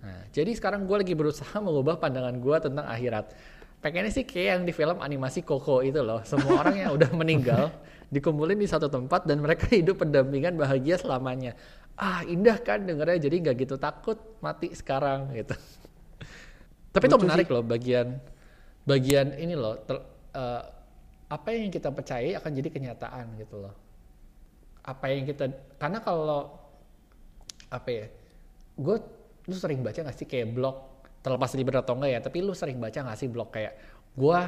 Nah, 0.02 0.22
jadi 0.34 0.50
sekarang 0.59 0.90
gue 0.90 0.96
lagi 1.07 1.14
berusaha 1.14 1.55
mengubah 1.66 2.02
pandangan 2.02 2.34
gue 2.34 2.57
tentang 2.59 2.82
akhirat. 2.90 3.30
Pengennya 3.78 4.11
sih 4.11 4.26
kayak 4.26 4.48
yang 4.59 4.62
di 4.66 4.72
film 4.74 4.98
animasi 4.98 5.46
Coco 5.46 5.86
itu 5.86 6.02
loh. 6.02 6.26
Semua 6.26 6.66
orang 6.66 6.74
yang 6.82 6.90
udah 6.98 7.14
meninggal 7.14 7.70
dikumpulin 8.14 8.59
di 8.59 8.66
satu 8.66 8.90
tempat 8.90 9.22
dan 9.22 9.38
mereka 9.38 9.70
hidup 9.70 10.02
pendampingan 10.02 10.59
bahagia 10.59 10.98
selamanya. 10.98 11.55
Ah 11.94 12.26
indah 12.26 12.59
kan 12.59 12.82
dengernya 12.82 13.30
jadi 13.30 13.36
nggak 13.38 13.57
gitu 13.62 13.78
takut 13.78 14.18
mati 14.42 14.74
sekarang 14.74 15.30
gitu. 15.30 15.55
Tapi 16.90 17.05
itu 17.07 17.16
Lucu 17.16 17.22
menarik 17.22 17.46
sih. 17.46 17.55
loh 17.55 17.62
bagian 17.62 18.18
bagian 18.82 19.36
ini 19.38 19.55
loh. 19.55 19.78
ter- 19.84 20.05
eh, 20.34 20.62
apa 21.35 21.49
yang 21.51 21.66
kita 21.68 21.91
percayai 21.91 22.39
akan 22.39 22.51
jadi 22.55 22.68
kenyataan 22.70 23.35
gitu 23.37 23.59
loh. 23.59 23.74
Apa 24.80 25.11
yang 25.11 25.26
kita 25.26 25.51
karena 25.74 25.99
kalau 25.99 26.55
apa 27.68 27.89
ya 27.91 28.07
gue 28.74 28.97
lu 29.45 29.55
sering 29.55 29.82
baca 29.82 29.99
gak 29.99 30.14
sih 30.14 30.24
kayak 30.24 30.55
blog 30.55 30.76
terlepas 31.20 31.51
libet 31.53 31.74
atau 31.74 31.99
enggak 31.99 32.11
ya 32.12 32.20
tapi 32.22 32.39
lu 32.39 32.55
sering 32.55 32.78
baca 32.78 32.95
gak 33.03 33.18
sih 33.18 33.26
blog 33.26 33.51
kayak 33.51 33.74
gue 34.14 34.41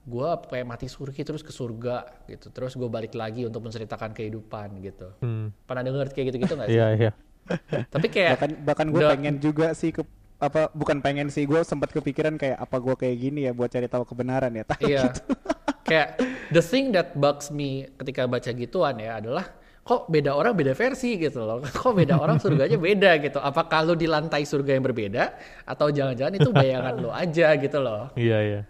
gue 0.00 0.28
kayak 0.48 0.66
mati 0.66 0.86
surga 0.86 1.20
terus 1.20 1.42
ke 1.42 1.50
surga 1.50 1.96
gitu 2.24 2.48
terus 2.48 2.72
gue 2.72 2.86
balik 2.86 3.12
lagi 3.12 3.44
untuk 3.44 3.66
menceritakan 3.66 4.14
kehidupan 4.14 4.80
gitu 4.80 5.12
Hmm. 5.20 5.50
pernah 5.66 5.82
denger 5.82 6.08
kayak 6.08 6.26
gitu-gitu 6.30 6.54
gak 6.54 6.68
sih 6.68 6.78
Iya, 6.78 6.86
iya. 6.94 7.10
tapi 7.94 8.06
kayak 8.06 8.30
bahkan 8.36 8.50
bahkan 8.62 8.86
gue 8.88 9.02
pengen 9.02 9.36
juga 9.42 9.74
sih 9.74 9.90
ke 9.90 10.06
apa 10.40 10.72
bukan 10.72 11.04
pengen 11.04 11.28
sih 11.28 11.44
gue 11.44 11.60
sempat 11.62 11.92
kepikiran 11.92 12.40
kayak 12.40 12.56
apa 12.56 12.76
gue 12.80 12.94
kayak 12.96 13.16
gini 13.18 13.44
ya 13.44 13.52
buat 13.52 13.68
cari 13.68 13.90
tahu 13.90 14.04
kebenaran 14.04 14.52
ya 14.54 14.64
Tapi 14.64 14.94
Iya. 14.94 15.10
kayak 15.90 16.08
the 16.54 16.62
thing 16.62 16.94
that 16.94 17.18
bugs 17.18 17.50
me 17.50 17.90
ketika 17.98 18.30
baca 18.30 18.54
gituan 18.54 18.94
ya 19.02 19.18
adalah 19.18 19.50
kok 19.82 20.06
beda 20.06 20.30
orang 20.38 20.54
beda 20.54 20.70
versi 20.78 21.18
gitu 21.18 21.42
loh. 21.42 21.58
Kok 21.82 21.98
beda 21.98 22.14
orang 22.14 22.38
surganya 22.38 22.78
beda 22.78 23.18
gitu. 23.18 23.42
Apakah 23.42 23.82
lu 23.82 23.98
di 23.98 24.06
lantai 24.06 24.46
surga 24.46 24.78
yang 24.78 24.86
berbeda 24.86 25.34
atau 25.66 25.90
jangan-jangan 25.90 26.38
itu 26.38 26.50
bayangan 26.54 26.94
lu 27.00 27.10
aja 27.10 27.58
gitu 27.58 27.78
loh. 27.82 28.06
Iya, 28.14 28.38
iya. 28.38 28.60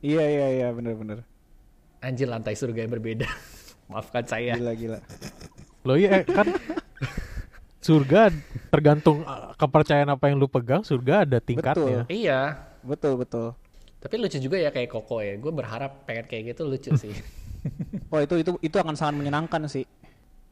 iya 0.00 0.24
iya 0.24 0.46
iya 0.48 0.68
bener-bener 0.72 1.28
Anjir 2.00 2.24
lantai 2.26 2.56
surga 2.56 2.88
yang 2.88 2.92
berbeda. 2.94 3.28
Maafkan 3.92 4.24
saya. 4.24 4.56
gila 4.56 4.72
gila 4.72 4.98
Loh 5.84 5.98
iya 5.98 6.22
eh, 6.22 6.24
kan 6.24 6.48
surga 7.82 8.32
tergantung 8.72 9.26
uh, 9.28 9.52
kepercayaan 9.58 10.08
apa 10.08 10.30
yang 10.30 10.40
lu 10.40 10.48
pegang, 10.48 10.80
surga 10.86 11.28
ada 11.28 11.36
tingkatnya. 11.42 12.08
Iya. 12.08 12.70
betul 12.82 13.14
betul 13.20 13.54
Tapi 14.02 14.14
lucu 14.18 14.38
juga 14.42 14.58
ya 14.58 14.74
kayak 14.74 14.90
Koko 14.90 15.22
ya. 15.22 15.38
Gue 15.38 15.54
berharap 15.54 16.02
pengen 16.04 16.26
kayak 16.26 16.52
gitu 16.52 16.66
lucu 16.66 16.90
sih. 16.98 17.14
oh 18.12 18.18
itu 18.18 18.34
itu 18.42 18.50
itu 18.58 18.76
akan 18.76 18.98
sangat 18.98 19.14
menyenangkan 19.22 19.70
sih 19.70 19.86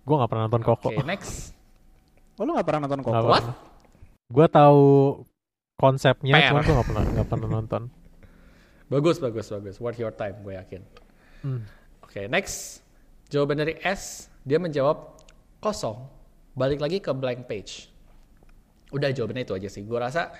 Gue 0.06 0.14
nggak 0.14 0.30
pernah 0.30 0.44
nonton 0.46 0.62
Oke, 0.62 0.94
Koko. 0.94 1.02
next. 1.02 1.54
oh 2.38 2.46
lu 2.46 2.54
nggak 2.56 2.66
pernah 2.66 2.80
nonton 2.86 3.02
Koko 3.02 3.26
What? 3.26 3.44
Gue 4.30 4.46
tahu 4.46 4.82
konsepnya, 5.74 6.38
cuma 6.52 6.62
gue 6.62 6.70
nggak 6.70 6.88
pernah 6.92 7.04
nggak 7.08 7.28
pernah 7.28 7.48
nonton. 7.58 7.82
Bagus, 8.92 9.22
bagus, 9.22 9.46
bagus. 9.54 9.78
Worth 9.78 10.02
your 10.02 10.10
time, 10.10 10.34
gue 10.42 10.54
yakin. 10.58 10.82
Hmm. 11.46 11.62
Oke, 12.02 12.26
next. 12.26 12.82
Jawaban 13.30 13.62
dari 13.62 13.78
S, 13.86 14.26
dia 14.42 14.58
menjawab 14.58 15.14
kosong. 15.62 16.10
Balik 16.58 16.82
lagi 16.82 16.98
ke 16.98 17.14
blank 17.14 17.46
page. 17.46 17.86
Udah 18.90 19.14
jawabannya 19.14 19.46
itu 19.46 19.54
aja 19.54 19.70
sih. 19.70 19.86
Gue 19.86 19.94
rasa 19.94 20.34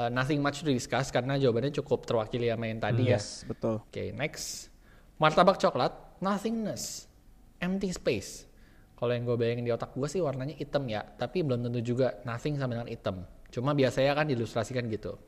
uh, 0.00 0.08
nothing 0.08 0.40
much 0.40 0.64
to 0.64 0.72
discuss 0.72 1.12
karena 1.12 1.36
jawabannya 1.36 1.76
cukup 1.76 2.08
terwakili 2.08 2.48
sama 2.48 2.64
yang 2.72 2.80
tadi 2.80 3.12
ya. 3.12 3.20
yes 3.20 3.44
betul 3.44 3.84
Oke, 3.84 4.16
next. 4.16 4.72
Martabak 5.20 5.60
coklat, 5.60 5.92
nothingness. 6.24 7.04
Empty 7.60 7.92
space. 7.92 8.48
Kalau 8.96 9.12
yang 9.12 9.28
gue 9.28 9.36
bayangin 9.36 9.68
di 9.68 9.72
otak 9.72 9.92
gue 9.92 10.08
sih 10.08 10.24
warnanya 10.24 10.56
hitam 10.56 10.88
ya. 10.88 11.04
Tapi 11.04 11.44
belum 11.44 11.68
tentu 11.68 11.84
juga 11.84 12.16
nothing 12.24 12.56
sama 12.56 12.80
dengan 12.80 12.88
hitam. 12.88 13.16
Cuma 13.52 13.76
biasanya 13.76 14.16
kan 14.16 14.24
diilustrasikan 14.24 14.88
gitu. 14.88 15.20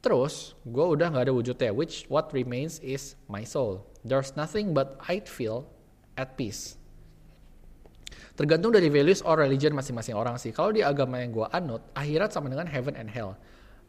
Terus, 0.00 0.56
gue 0.64 0.84
udah 0.84 1.12
nggak 1.12 1.28
ada 1.28 1.32
wujudnya. 1.36 1.72
Which 1.72 2.08
what 2.08 2.32
remains 2.32 2.80
is 2.80 3.16
my 3.28 3.44
soul. 3.44 3.84
There's 4.04 4.36
nothing 4.36 4.72
but 4.72 5.00
I'd 5.04 5.28
feel 5.28 5.68
at 6.16 6.36
peace. 6.36 6.80
Tergantung 8.36 8.72
dari 8.72 8.88
values 8.88 9.20
or 9.24 9.40
religion 9.40 9.72
masing-masing 9.76 10.16
orang 10.16 10.36
sih. 10.40 10.52
Kalau 10.52 10.72
di 10.72 10.84
agama 10.84 11.20
yang 11.20 11.32
gue 11.32 11.48
anut, 11.52 11.84
akhirat 11.96 12.32
sama 12.32 12.52
dengan 12.52 12.68
heaven 12.68 12.96
and 12.96 13.08
hell. 13.08 13.36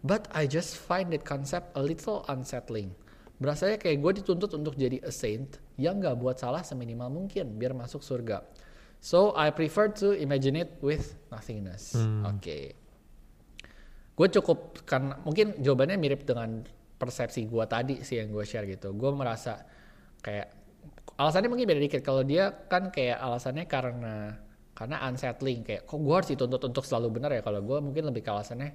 But 0.06 0.30
I 0.30 0.46
just 0.46 0.78
find 0.78 1.10
that 1.18 1.26
concept 1.26 1.74
a 1.74 1.82
little 1.82 2.22
unsettling. 2.30 2.94
Berasanya 3.42 3.82
kayak 3.82 3.98
gue 4.06 4.12
dituntut 4.22 4.54
untuk 4.54 4.78
jadi 4.78 5.02
a 5.02 5.10
saint 5.10 5.58
yang 5.82 5.98
gak 5.98 6.22
buat 6.22 6.38
salah 6.38 6.62
seminimal 6.62 7.10
mungkin 7.10 7.58
biar 7.58 7.74
masuk 7.74 8.06
surga. 8.06 8.46
So 9.02 9.34
I 9.34 9.50
prefer 9.50 9.90
to 10.06 10.14
imagine 10.14 10.62
it 10.62 10.78
with 10.86 11.18
nothingness. 11.34 11.98
Oke. 12.22 12.78
Gue 14.14 14.28
cukup 14.30 14.86
karena 14.86 15.18
mungkin 15.26 15.58
jawabannya 15.58 15.98
mirip 15.98 16.22
dengan 16.24 16.64
persepsi 16.96 17.50
gue 17.50 17.66
tadi 17.68 18.06
sih 18.06 18.22
yang 18.22 18.30
gue 18.30 18.46
share 18.46 18.70
gitu. 18.70 18.94
Gue 18.94 19.10
merasa 19.10 19.66
kayak 20.22 20.54
alasannya 21.18 21.50
mungkin 21.50 21.66
beda 21.66 21.82
dikit. 21.82 22.02
Kalau 22.06 22.22
dia 22.22 22.54
kan 22.54 22.94
kayak 22.94 23.20
alasannya 23.20 23.66
karena 23.66 24.38
karena 24.76 25.02
unsettling 25.08 25.66
kayak 25.66 25.84
kok 25.84 26.00
gue 26.00 26.14
harus 26.16 26.30
dituntut 26.30 26.62
untuk 26.62 26.86
selalu 26.88 27.20
benar 27.20 27.34
ya. 27.36 27.42
Kalau 27.44 27.60
gue 27.60 27.78
mungkin 27.84 28.06
lebih 28.08 28.22
ke 28.24 28.32
alasannya 28.32 28.72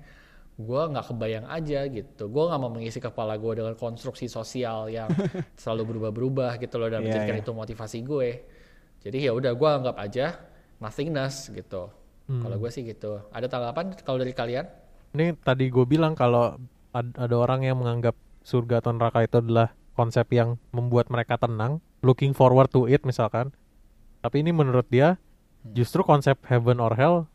gue 0.64 0.82
nggak 0.92 1.06
kebayang 1.12 1.46
aja 1.48 1.80
gitu. 1.88 2.28
Gue 2.28 2.44
nggak 2.48 2.60
mau 2.60 2.70
mengisi 2.72 3.00
kepala 3.00 3.36
gue 3.36 3.52
dengan 3.60 3.74
konstruksi 3.74 4.28
sosial 4.28 4.92
yang 4.92 5.08
selalu 5.60 5.96
berubah-berubah 5.96 6.60
gitu 6.60 6.76
loh 6.76 6.88
dan 6.88 7.04
menjadikan 7.04 7.36
iya. 7.38 7.42
itu 7.42 7.52
motivasi 7.52 7.98
gue. 8.04 8.30
Jadi 9.00 9.18
ya 9.24 9.32
udah 9.32 9.52
gue 9.56 9.68
anggap 9.68 9.96
aja 9.96 10.36
nothingness 10.80 11.52
gitu. 11.52 11.92
Kalau 12.30 12.56
gue 12.62 12.70
sih 12.70 12.86
gitu. 12.86 13.26
Ada 13.34 13.50
tanggapan 13.50 13.90
kalau 14.06 14.22
dari 14.22 14.30
kalian? 14.30 14.62
Ini 15.18 15.34
tadi 15.42 15.66
gue 15.66 15.82
bilang 15.82 16.14
kalau 16.14 16.54
ad- 16.94 17.16
ada 17.18 17.34
orang 17.34 17.66
yang 17.66 17.82
menganggap 17.82 18.14
surga 18.46 18.78
atau 18.78 18.94
neraka 18.94 19.26
itu 19.26 19.42
adalah 19.42 19.74
konsep 19.98 20.30
yang 20.30 20.54
membuat 20.70 21.10
mereka 21.10 21.34
tenang, 21.36 21.82
looking 22.06 22.30
forward 22.30 22.70
to 22.70 22.86
it 22.86 23.02
misalkan. 23.02 23.50
Tapi 24.22 24.46
ini 24.46 24.54
menurut 24.54 24.86
dia 24.86 25.18
justru 25.74 26.06
konsep 26.06 26.38
heaven 26.46 26.78
or 26.78 26.94
hell 26.94 27.26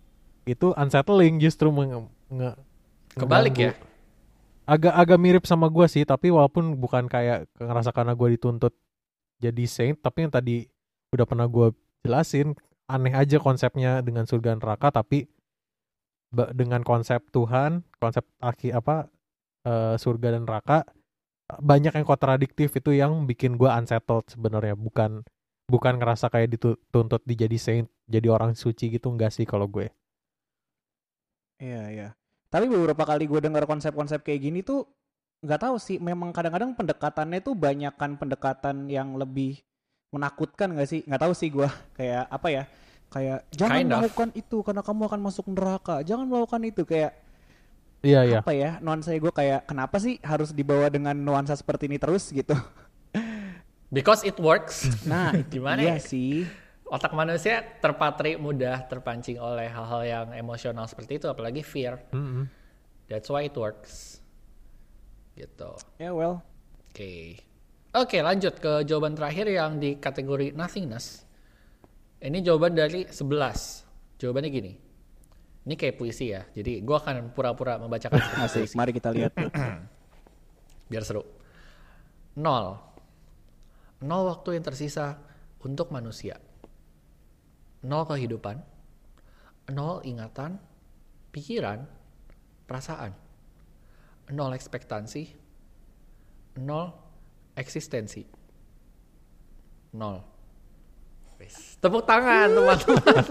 itu 0.48 0.72
unsettling 0.78 1.42
justru 1.42 1.70
meng- 1.74 2.10
nge- 2.30 2.58
Kebalik 3.16 3.56
ya? 3.56 3.72
agak-agak 4.66 5.20
mirip 5.22 5.44
sama 5.46 5.70
gua 5.70 5.86
sih 5.86 6.04
tapi 6.04 6.34
walaupun 6.34 6.74
bukan 6.82 7.06
kayak 7.06 7.46
ngerasa 7.62 7.94
karena 7.94 8.18
gua 8.18 8.34
dituntut 8.34 8.74
jadi 9.38 9.66
saint 9.70 9.98
tapi 10.02 10.26
yang 10.26 10.34
tadi 10.34 10.66
udah 11.14 11.26
pernah 11.30 11.46
gua 11.46 11.70
jelasin 12.02 12.58
aneh 12.90 13.14
aja 13.14 13.38
konsepnya 13.38 14.02
dengan 14.02 14.26
surga 14.26 14.58
dan 14.58 14.60
neraka 14.62 14.90
tapi 14.90 15.30
dengan 16.34 16.82
konsep 16.82 17.22
Tuhan 17.30 17.86
konsep 18.02 18.26
akhir 18.42 18.82
apa 18.82 18.96
eh, 19.70 19.96
surga 20.02 20.28
dan 20.36 20.50
neraka 20.50 20.84
banyak 21.62 21.94
yang 21.94 22.06
kontradiktif 22.10 22.74
itu 22.74 22.90
yang 22.98 23.30
bikin 23.30 23.62
gua 23.62 23.78
unsettled 23.78 24.26
sebenarnya 24.34 24.74
bukan 24.74 25.22
bukan 25.70 26.02
ngerasa 26.02 26.34
kayak 26.34 26.58
dituntut 26.58 27.22
dijadi 27.26 27.58
saint 27.62 27.88
jadi 28.10 28.34
orang 28.34 28.58
suci 28.58 28.98
gitu 28.98 29.14
enggak 29.14 29.34
sih 29.34 29.46
kalau 29.46 29.66
gue 29.66 29.90
Iya 31.56 31.84
iya. 31.88 32.10
Tapi 32.56 32.72
beberapa 32.72 33.04
kali 33.04 33.28
gue 33.28 33.44
dengar 33.44 33.68
konsep-konsep 33.68 34.24
kayak 34.24 34.40
gini 34.40 34.64
tuh 34.64 34.88
nggak 35.44 35.60
tahu 35.60 35.76
sih. 35.76 36.00
Memang 36.00 36.32
kadang-kadang 36.32 36.72
pendekatannya 36.72 37.44
tuh 37.44 37.52
banyakkan 37.52 38.16
pendekatan 38.16 38.88
yang 38.88 39.20
lebih 39.20 39.60
menakutkan 40.16 40.72
nggak 40.72 40.88
sih? 40.88 41.04
Nggak 41.04 41.20
tahu 41.28 41.34
sih 41.36 41.52
gue. 41.52 41.68
Kayak 42.00 42.32
apa 42.32 42.48
ya? 42.48 42.64
Kayak 43.12 43.44
jangan 43.52 43.76
Kind 43.76 43.92
of. 43.92 43.98
melakukan 44.00 44.30
itu 44.40 44.58
karena 44.64 44.82
kamu 44.88 45.02
akan 45.12 45.20
masuk 45.20 45.46
neraka. 45.52 46.00
Jangan 46.08 46.26
melakukan 46.32 46.62
itu 46.64 46.88
kayak 46.88 47.12
iya 48.00 48.24
iya 48.24 48.40
apa 48.40 48.56
ya? 48.56 48.80
Nuansa 48.80 49.12
gue 49.12 49.34
kayak 49.36 49.68
kenapa 49.68 50.00
sih 50.00 50.16
harus 50.24 50.56
dibawa 50.56 50.88
dengan 50.88 51.12
nuansa 51.20 51.60
seperti 51.60 51.92
ini 51.92 52.00
terus 52.00 52.32
gitu? 52.40 52.56
Because 53.92 54.24
it 54.24 54.40
works. 54.40 54.88
Nah 55.04 55.36
Gimana 55.52 55.84
iya 55.84 56.00
ya? 56.00 56.00
sih. 56.00 56.48
Otak 56.86 57.18
manusia 57.18 57.66
terpatri 57.82 58.38
mudah 58.38 58.86
terpancing 58.86 59.42
oleh 59.42 59.66
hal-hal 59.66 60.02
yang 60.06 60.28
emosional 60.38 60.86
seperti 60.86 61.18
itu, 61.18 61.26
apalagi 61.26 61.66
fear. 61.66 61.98
Mm-mm. 62.14 62.46
That's 63.10 63.30
why 63.30 63.50
it 63.50 63.58
works. 63.58 64.22
Gitu. 65.34 65.72
Ya 65.98 66.14
well. 66.14 66.46
Oke. 66.94 67.42
Oke, 67.96 68.20
lanjut 68.22 68.60
ke 68.60 68.86
jawaban 68.86 69.18
terakhir 69.18 69.50
yang 69.50 69.82
di 69.82 69.98
kategori 69.98 70.54
nothingness. 70.54 71.26
Ini 72.22 72.40
jawaban 72.46 72.78
dari 72.78 73.08
11. 73.08 74.20
Jawabannya 74.22 74.50
gini. 74.52 74.74
Ini 75.66 75.74
kayak 75.74 75.98
puisi 75.98 76.30
ya. 76.30 76.46
Jadi 76.54 76.86
gua 76.86 77.02
akan 77.02 77.34
pura-pura 77.34 77.82
membacakan 77.82 78.22
Asik. 78.46 78.70
puisi 78.70 78.78
Mari 78.78 78.92
kita 78.94 79.10
lihat. 79.10 79.34
biar 80.90 81.02
seru. 81.02 81.26
Nol. 82.38 82.78
Nol 84.06 84.24
waktu 84.30 84.60
yang 84.60 84.66
tersisa 84.66 85.18
untuk 85.66 85.90
manusia. 85.90 86.38
Nol 87.86 88.04
kehidupan. 88.10 88.58
Nol 89.74 90.02
ingatan, 90.06 90.58
pikiran, 91.30 91.86
perasaan. 92.66 93.14
Nol 94.34 94.58
ekspektasi. 94.58 95.24
Nol 96.66 96.90
eksistensi. 97.54 98.26
Nol. 99.94 100.34
Tepuk 101.84 102.08
tangan 102.08 102.48
teman-teman. 102.48 103.06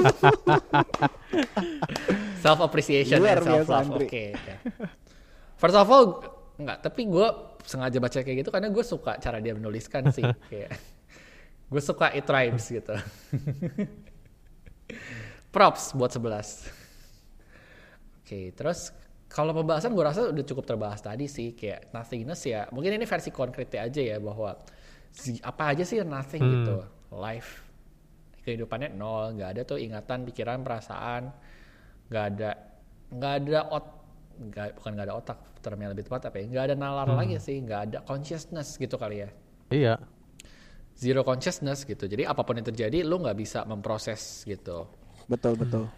self 2.45 2.61
appreciation 2.61 3.19
Luar 3.19 3.41
and 3.41 3.47
self 3.49 3.67
love. 3.67 3.91
Oke. 3.97 4.37
oke. 4.37 4.55
First 5.57 5.77
of 5.81 5.89
all, 5.89 6.21
enggak. 6.61 6.85
Tapi 6.85 7.01
gue 7.09 7.29
sengaja 7.65 7.99
baca 7.99 8.19
kayak 8.21 8.37
gitu 8.45 8.51
karena 8.53 8.69
gue 8.69 8.85
suka 8.85 9.17
cara 9.19 9.41
dia 9.41 9.57
menuliskan 9.57 10.13
sih. 10.13 10.23
kayak 10.53 10.77
gue 11.73 11.83
suka 11.83 12.13
it 12.13 12.29
rhymes 12.29 12.69
gitu. 12.69 12.95
Props 15.51 15.95
buat 15.95 16.11
11. 16.11 16.69
Oke, 18.21 18.51
terus 18.57 18.91
kalau 19.29 19.53
pembahasan 19.55 19.95
gue 19.95 20.05
rasa 20.05 20.31
udah 20.31 20.45
cukup 20.47 20.65
terbahas 20.67 21.01
tadi 21.03 21.27
sih 21.31 21.55
kayak 21.55 21.93
nothingness 21.93 22.43
ya. 22.47 22.67
Mungkin 22.73 22.97
ini 22.99 23.07
versi 23.07 23.31
konkretnya 23.31 23.87
aja 23.87 24.01
ya 24.01 24.17
bahwa 24.19 24.57
apa 25.43 25.63
aja 25.71 25.85
sih 25.87 26.03
nothing 26.03 26.43
Hmm. 26.43 26.53
gitu. 26.59 26.77
Life 27.15 27.63
kehidupannya 28.45 28.93
nol, 28.93 29.41
nggak 29.41 29.51
ada 29.57 29.63
tuh 29.65 29.79
ingatan, 29.81 30.29
pikiran, 30.29 30.61
perasaan, 30.61 31.33
nggak 32.13 32.25
ada 32.35 32.51
nggak 33.15 33.33
ada 33.41 33.61
ot 33.71 33.87
nggak 34.35 34.69
bukan 34.83 34.91
nggak 34.99 35.07
ada 35.07 35.15
otak 35.15 35.39
termnya 35.63 35.95
lebih 35.95 36.05
tepat 36.11 36.27
apa 36.27 36.43
ya 36.43 36.45
nggak 36.51 36.65
ada 36.67 36.75
nalar 36.75 37.07
Hmm. 37.07 37.15
lagi 37.15 37.39
sih 37.39 37.63
nggak 37.63 37.81
ada 37.87 37.99
consciousness 38.03 38.75
gitu 38.75 38.99
kali 38.99 39.23
ya 39.23 39.29
iya 39.71 39.95
zero 40.95 41.27
consciousness 41.27 41.83
gitu 41.85 42.07
jadi 42.07 42.31
apa 42.31 42.43
pun 42.43 42.57
yang 42.59 42.67
terjadi 42.67 43.03
lu 43.03 43.21
nggak 43.21 43.37
bisa 43.37 43.63
memproses 43.67 44.43
gitu 44.47 44.87
Betul 45.25 45.57
betul. 45.57 45.89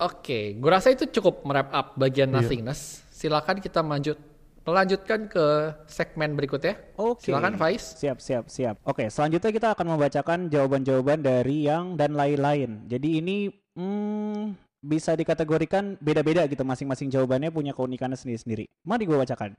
Oke, 0.00 0.56
gue 0.56 0.70
rasa 0.72 0.88
itu 0.96 1.04
cukup 1.12 1.44
merap 1.44 1.68
up 1.76 1.86
bagian 2.00 2.32
Iya. 2.32 2.40
nothingness. 2.40 3.04
Silakan 3.12 3.60
kita 3.60 3.84
lanjut 3.84 4.16
melanjutkan 4.64 5.28
ke 5.28 5.44
segmen 5.84 6.32
berikutnya. 6.36 6.76
Oke. 6.96 7.28
Silakan 7.28 7.60
Faiz. 7.60 8.00
Siap, 8.00 8.16
siap, 8.16 8.48
siap. 8.48 8.80
Oke, 8.88 9.12
selanjutnya 9.12 9.52
kita 9.52 9.68
akan 9.76 9.86
membacakan 9.96 10.48
jawaban-jawaban 10.48 11.20
dari 11.20 11.68
yang 11.68 12.00
dan 12.00 12.16
lain-lain. 12.16 12.88
Jadi 12.88 13.20
ini 13.20 13.52
hmm, 13.76 14.56
bisa 14.80 15.12
dikategorikan 15.12 16.00
beda-beda 16.00 16.48
gitu 16.48 16.64
masing-masing 16.64 17.12
jawabannya 17.12 17.52
punya 17.52 17.76
keunikannya 17.76 18.16
sendiri-sendiri. 18.16 18.72
Mari 18.88 19.04
gue 19.04 19.16
bacakan. 19.20 19.52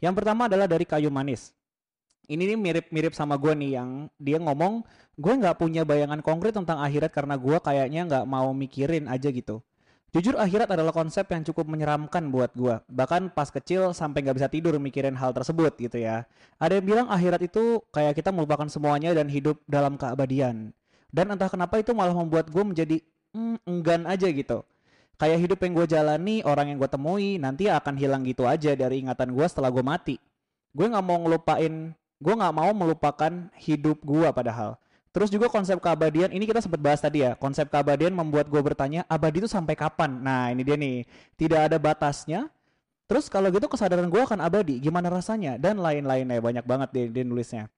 Yang 0.00 0.14
pertama 0.16 0.48
adalah 0.48 0.64
dari 0.64 0.88
kayu 0.88 1.12
manis. 1.12 1.52
Ini 2.30 2.54
nih 2.54 2.58
mirip-mirip 2.58 3.12
sama 3.18 3.34
gue 3.34 3.50
nih 3.54 3.82
yang 3.82 4.06
dia 4.20 4.38
ngomong 4.38 4.86
gue 5.18 5.34
nggak 5.34 5.58
punya 5.58 5.82
bayangan 5.82 6.22
konkret 6.22 6.54
tentang 6.54 6.78
akhirat 6.78 7.10
karena 7.10 7.34
gue 7.34 7.58
kayaknya 7.58 8.00
nggak 8.06 8.24
mau 8.30 8.54
mikirin 8.54 9.10
aja 9.10 9.28
gitu. 9.28 9.60
Jujur 10.12 10.36
akhirat 10.36 10.68
adalah 10.68 10.92
konsep 10.92 11.24
yang 11.32 11.40
cukup 11.40 11.72
menyeramkan 11.72 12.28
buat 12.28 12.52
gue. 12.52 12.84
Bahkan 12.84 13.32
pas 13.32 13.48
kecil 13.48 13.96
sampai 13.96 14.20
nggak 14.20 14.36
bisa 14.36 14.48
tidur 14.52 14.76
mikirin 14.76 15.16
hal 15.16 15.32
tersebut 15.32 15.72
gitu 15.80 16.04
ya. 16.04 16.28
Ada 16.60 16.78
yang 16.78 16.86
bilang 16.86 17.06
akhirat 17.08 17.40
itu 17.48 17.80
kayak 17.96 18.20
kita 18.20 18.28
melupakan 18.28 18.68
semuanya 18.68 19.16
dan 19.16 19.32
hidup 19.32 19.64
dalam 19.64 19.96
keabadian. 19.96 20.76
Dan 21.08 21.32
entah 21.32 21.48
kenapa 21.48 21.80
itu 21.80 21.96
malah 21.96 22.12
membuat 22.12 22.52
gue 22.52 22.60
menjadi 22.60 22.96
mm, 23.32 23.64
enggan 23.64 24.04
aja 24.04 24.28
gitu. 24.28 24.60
Kayak 25.16 25.48
hidup 25.48 25.58
yang 25.64 25.72
gue 25.80 25.86
jalani, 25.88 26.36
orang 26.44 26.72
yang 26.72 26.78
gue 26.80 26.90
temui 26.92 27.40
nanti 27.40 27.72
akan 27.72 27.96
hilang 27.96 28.20
gitu 28.28 28.44
aja 28.44 28.76
dari 28.76 29.00
ingatan 29.00 29.32
gue 29.32 29.46
setelah 29.48 29.72
gue 29.72 29.84
mati. 29.84 30.16
Gue 30.76 30.92
nggak 30.92 31.04
mau 31.04 31.24
ngelupain, 31.24 31.96
gue 32.22 32.34
nggak 32.38 32.54
mau 32.54 32.70
melupakan 32.70 33.32
hidup 33.58 33.98
gue 34.06 34.28
padahal. 34.30 34.78
Terus 35.12 35.28
juga 35.28 35.52
konsep 35.52 35.76
keabadian, 35.76 36.32
ini 36.32 36.48
kita 36.48 36.64
sempat 36.64 36.80
bahas 36.80 37.02
tadi 37.02 37.20
ya. 37.20 37.36
Konsep 37.36 37.68
keabadian 37.68 38.16
membuat 38.16 38.48
gue 38.48 38.62
bertanya, 38.64 39.04
abadi 39.10 39.44
itu 39.44 39.50
sampai 39.50 39.76
kapan? 39.76 40.08
Nah 40.08 40.48
ini 40.48 40.64
dia 40.64 40.78
nih, 40.78 41.04
tidak 41.36 41.68
ada 41.68 41.76
batasnya. 41.76 42.48
Terus 43.04 43.28
kalau 43.28 43.52
gitu 43.52 43.68
kesadaran 43.68 44.08
gue 44.08 44.22
akan 44.24 44.40
abadi, 44.40 44.80
gimana 44.80 45.12
rasanya? 45.12 45.60
Dan 45.60 45.84
lain-lainnya, 45.84 46.40
banyak 46.40 46.64
banget 46.64 46.88
dia, 46.96 47.04
dia 47.12 47.24
nulisnya. 47.28 47.68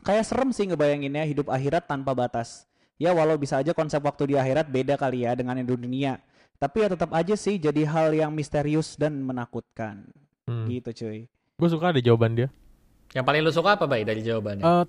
Kayak 0.00 0.24
serem 0.24 0.56
sih 0.56 0.64
ngebayanginnya 0.72 1.28
hidup 1.28 1.52
akhirat 1.52 1.84
tanpa 1.84 2.16
batas. 2.16 2.64
Ya 2.96 3.12
walau 3.12 3.36
bisa 3.36 3.60
aja 3.60 3.76
konsep 3.76 4.00
waktu 4.00 4.32
di 4.32 4.34
akhirat 4.40 4.72
beda 4.72 4.96
kali 4.96 5.28
ya 5.28 5.36
dengan 5.36 5.60
di 5.60 5.68
dunia. 5.68 6.16
Tapi 6.56 6.84
ya 6.84 6.88
tetap 6.88 7.12
aja 7.12 7.36
sih 7.36 7.60
jadi 7.60 7.84
hal 7.84 8.16
yang 8.16 8.32
misterius 8.32 8.96
dan 8.96 9.20
menakutkan. 9.20 10.08
Hmm. 10.48 10.64
Gitu 10.64 11.04
cuy. 11.04 11.20
gue 11.60 11.68
suka 11.68 11.92
ada 11.92 12.00
jawaban 12.00 12.32
dia 12.32 12.48
Yang 13.10 13.24
paling 13.24 13.42
lu 13.42 13.50
suka 13.50 13.74
apa 13.74 13.84
Bay 13.84 14.02
dari 14.02 14.20
jawabannya? 14.20 14.62
Eh, 14.62 14.84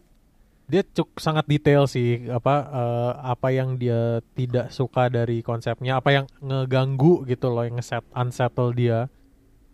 dia 0.67 0.83
cuk 0.85 1.17
sangat 1.17 1.43
detail 1.45 1.83
sih 1.83 2.25
apa 2.27 2.55
eh, 2.63 3.11
apa 3.27 3.47
yang 3.49 3.75
dia 3.75 4.23
tidak 4.31 4.71
suka 4.71 5.07
dari 5.07 5.41
konsepnya 5.41 5.99
apa 5.99 6.09
yang 6.13 6.25
ngeganggu 6.39 7.25
gitu 7.25 7.51
loh 7.51 7.61
yang 7.61 7.75
ngeset 7.75 8.05
unsettle 8.13 8.71
dia 8.71 9.11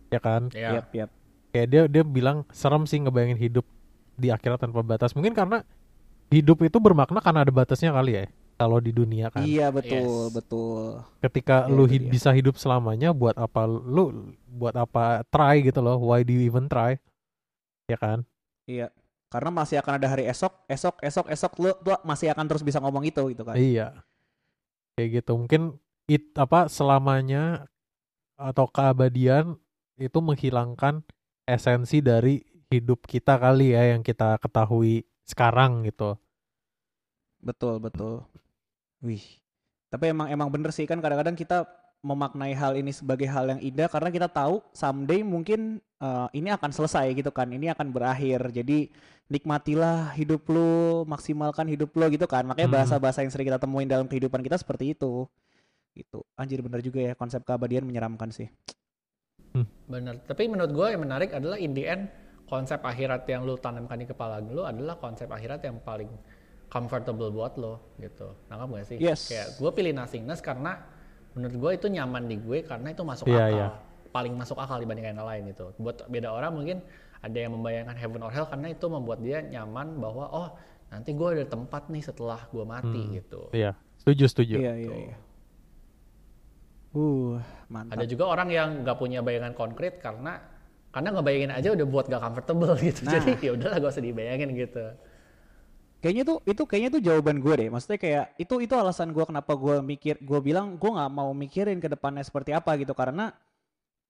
ya 0.07 0.17
kan 0.17 0.49
ya. 0.49 0.81
Yap, 0.81 0.89
yap. 0.91 1.09
kayak 1.47 1.67
dia 1.67 1.81
dia 1.85 2.01
bilang 2.01 2.47
serem 2.49 2.83
sih 2.83 2.97
ngebayangin 2.97 3.37
hidup 3.37 3.65
di 4.15 4.33
akhirat 4.33 4.57
tanpa 4.57 4.81
batas 4.81 5.13
mungkin 5.13 5.37
karena 5.37 5.61
hidup 6.27 6.65
itu 6.65 6.81
bermakna 6.81 7.21
karena 7.21 7.45
ada 7.45 7.53
batasnya 7.53 7.93
kali 7.93 8.11
ya 8.15 8.25
kalau 8.57 8.81
di 8.81 8.89
dunia 8.89 9.29
kan 9.29 9.45
Iya 9.45 9.69
betul, 9.69 10.01
Yes. 10.01 10.33
betul. 10.33 10.81
ketika 11.21 11.69
Ya, 11.69 11.69
lu 11.69 11.85
hid- 11.85 12.09
bisa 12.09 12.33
hidup 12.33 12.57
selamanya 12.57 13.13
buat 13.13 13.37
apa 13.37 13.69
lu 13.69 14.33
buat 14.49 14.73
apa 14.73 15.21
try 15.29 15.61
gitu 15.61 15.77
loh 15.77 16.01
why 16.01 16.25
do 16.25 16.33
you 16.33 16.41
even 16.41 16.65
try 16.65 16.97
ya 17.85 18.01
kan 18.01 18.25
Iya. 18.67 18.91
Karena 19.27 19.51
masih 19.51 19.79
akan 19.79 19.99
ada 19.99 20.07
hari 20.07 20.23
esok, 20.27 20.67
esok, 20.71 20.99
esok, 21.03 21.27
esok 21.31 21.53
lu, 21.59 21.71
lu 21.83 21.95
masih 22.03 22.31
akan 22.31 22.45
terus 22.47 22.63
bisa 22.63 22.79
ngomong 22.79 23.03
itu 23.07 23.19
gitu 23.31 23.43
kan. 23.43 23.55
Iya. 23.55 24.03
Kayak 24.95 25.23
gitu. 25.23 25.31
Mungkin 25.35 25.75
it 26.07 26.31
apa 26.39 26.71
selamanya 26.71 27.67
atau 28.39 28.69
keabadian 28.69 29.59
itu 29.97 30.19
menghilangkan 30.21 31.03
esensi 31.43 31.99
dari 31.99 32.39
hidup 32.71 33.07
kita 33.07 33.39
kali 33.39 33.73
ya 33.73 33.95
yang 33.95 34.03
kita 34.03 34.39
ketahui 34.39 35.03
sekarang 35.27 35.83
gitu. 35.87 36.15
Betul, 37.43 37.83
betul. 37.83 38.23
Wih. 39.03 39.23
Tapi 39.87 40.11
emang 40.11 40.27
emang 40.27 40.51
bener 40.51 40.71
sih 40.75 40.83
kan 40.83 40.99
kadang-kadang 40.99 41.35
kita 41.35 41.63
memaknai 42.05 42.53
hal 42.53 42.77
ini 42.77 42.93
sebagai 42.93 43.25
hal 43.25 43.57
yang 43.57 43.61
indah 43.61 43.89
karena 43.89 44.09
kita 44.13 44.27
tahu 44.29 44.61
someday 44.71 45.25
mungkin 45.25 45.81
eh, 45.97 46.27
ini 46.37 46.53
akan 46.53 46.69
selesai 46.69 47.13
gitu 47.17 47.33
kan. 47.33 47.49
Ini 47.49 47.73
akan 47.73 47.89
berakhir. 47.89 48.53
Jadi 48.53 48.89
nikmatilah 49.27 50.15
hidup 50.15 50.47
lu, 50.47 51.03
maksimalkan 51.03 51.67
hidup 51.67 51.91
lu 51.97 52.05
gitu 52.13 52.29
kan. 52.29 52.47
Makanya 52.47 52.69
Hmm. 52.69 52.77
bahasa-bahasa 52.79 53.25
yang 53.25 53.31
sering 53.33 53.47
kita 53.49 53.59
temuin 53.59 53.89
dalam 53.89 54.07
kehidupan 54.07 54.39
kita 54.45 54.55
seperti 54.61 54.95
itu. 54.95 55.27
Gitu. 55.97 56.21
Anjir 56.37 56.61
bener 56.61 56.85
juga 56.85 57.01
ya 57.01 57.13
konsep 57.17 57.41
keabadian 57.41 57.83
menyeramkan 57.83 58.29
sih. 58.29 58.47
Bener. 59.89 60.21
Tapi 60.21 60.45
menurut 60.45 60.69
gue 60.69 60.87
yang 60.93 61.01
menarik 61.01 61.33
adalah 61.33 61.57
in 61.57 61.73
the 61.73 61.81
end 61.89 62.13
konsep 62.47 62.79
akhirat 62.79 63.27
yang 63.27 63.43
lu 63.43 63.57
tanamkan 63.59 63.99
di 63.99 64.07
kepala 64.07 64.39
lu 64.39 64.63
adalah 64.63 64.95
konsep 65.01 65.27
akhirat 65.27 65.65
yang 65.65 65.81
paling 65.81 66.07
comfortable 66.69 67.33
buat 67.33 67.57
lo 67.57 67.97
gitu. 67.97 68.37
Nangkap 68.51 68.67
gak 68.69 68.85
sih? 68.85 68.97
Yes. 69.01 69.27
Kayak 69.27 69.47
gue 69.57 69.71
pilih 69.73 69.93
nothingness 69.97 70.39
karena 70.43 70.77
menurut 71.37 71.55
gue 71.55 71.71
itu 71.77 71.87
nyaman 71.87 72.25
di 72.25 72.41
gue 72.41 72.65
karena 72.65 72.89
itu 72.89 73.05
masuk 73.05 73.29
Iya, 73.29 73.37
akal. 73.39 73.53
iya. 73.53 73.67
Paling 74.09 74.33
masuk 74.33 74.57
akal 74.57 74.81
dibandingkan 74.81 75.13
yang 75.13 75.23
lain 75.23 75.53
itu. 75.53 75.69
Buat 75.77 76.09
beda 76.09 76.33
orang 76.33 76.51
mungkin 76.51 76.77
ada 77.21 77.37
yang 77.37 77.53
membayangkan 77.53 77.93
heaven 77.93 78.21
or 78.25 78.33
hell 78.33 78.49
karena 78.49 78.73
itu 78.73 78.85
membuat 78.89 79.21
dia 79.21 79.39
nyaman 79.39 80.01
bahwa 80.01 80.25
oh 80.27 80.47
nanti 80.89 81.13
gue 81.13 81.27
ada 81.37 81.45
tempat 81.45 81.85
nih 81.87 82.01
setelah 82.01 82.41
gue 82.49 82.65
mati 82.65 83.01
Hmm. 83.05 83.13
gitu. 83.13 83.41
Iya, 83.53 83.77
setuju 84.01 84.25
setuju. 84.25 84.55
Iya 84.57 84.73
iya 84.75 84.95
iya. 85.07 85.17
Uh, 86.97 87.37
mantap. 87.69 87.99
Ada 87.99 88.05
juga 88.09 88.25
orang 88.25 88.49
yang 88.49 88.69
nggak 88.81 88.97
punya 88.97 89.19
bayangan 89.21 89.53
konkret 89.53 90.01
karena 90.01 90.39
karena 90.89 91.13
ngebayangin 91.13 91.51
aja 91.53 91.69
udah 91.77 91.85
buat 91.85 92.05
gak 92.09 92.23
comfortable 92.23 92.73
gitu. 92.81 93.05
Nah. 93.05 93.11
Jadi 93.21 93.31
ya 93.43 93.51
udahlah 93.53 93.77
gak 93.77 93.91
usah 93.93 94.01
dibayangin 94.01 94.49
gitu. 94.55 94.85
Kayaknya 95.97 96.23
tuh 96.29 96.37
itu 96.45 96.63
kayaknya 96.69 96.89
tuh 96.93 97.01
jawaban 97.01 97.37
gue 97.41 97.53
deh. 97.57 97.69
Maksudnya 97.73 97.99
kayak 97.99 98.25
itu 98.37 98.55
itu 98.61 98.73
alasan 98.77 99.09
gue 99.11 99.25
kenapa 99.25 99.57
gue 99.57 99.81
mikir 99.81 100.21
gue 100.21 100.39
bilang 100.41 100.77
gue 100.77 100.89
nggak 100.93 101.11
mau 101.11 101.33
mikirin 101.33 101.81
ke 101.81 101.89
depannya 101.89 102.21
seperti 102.21 102.53
apa 102.53 102.77
gitu 102.77 102.93
karena 102.93 103.33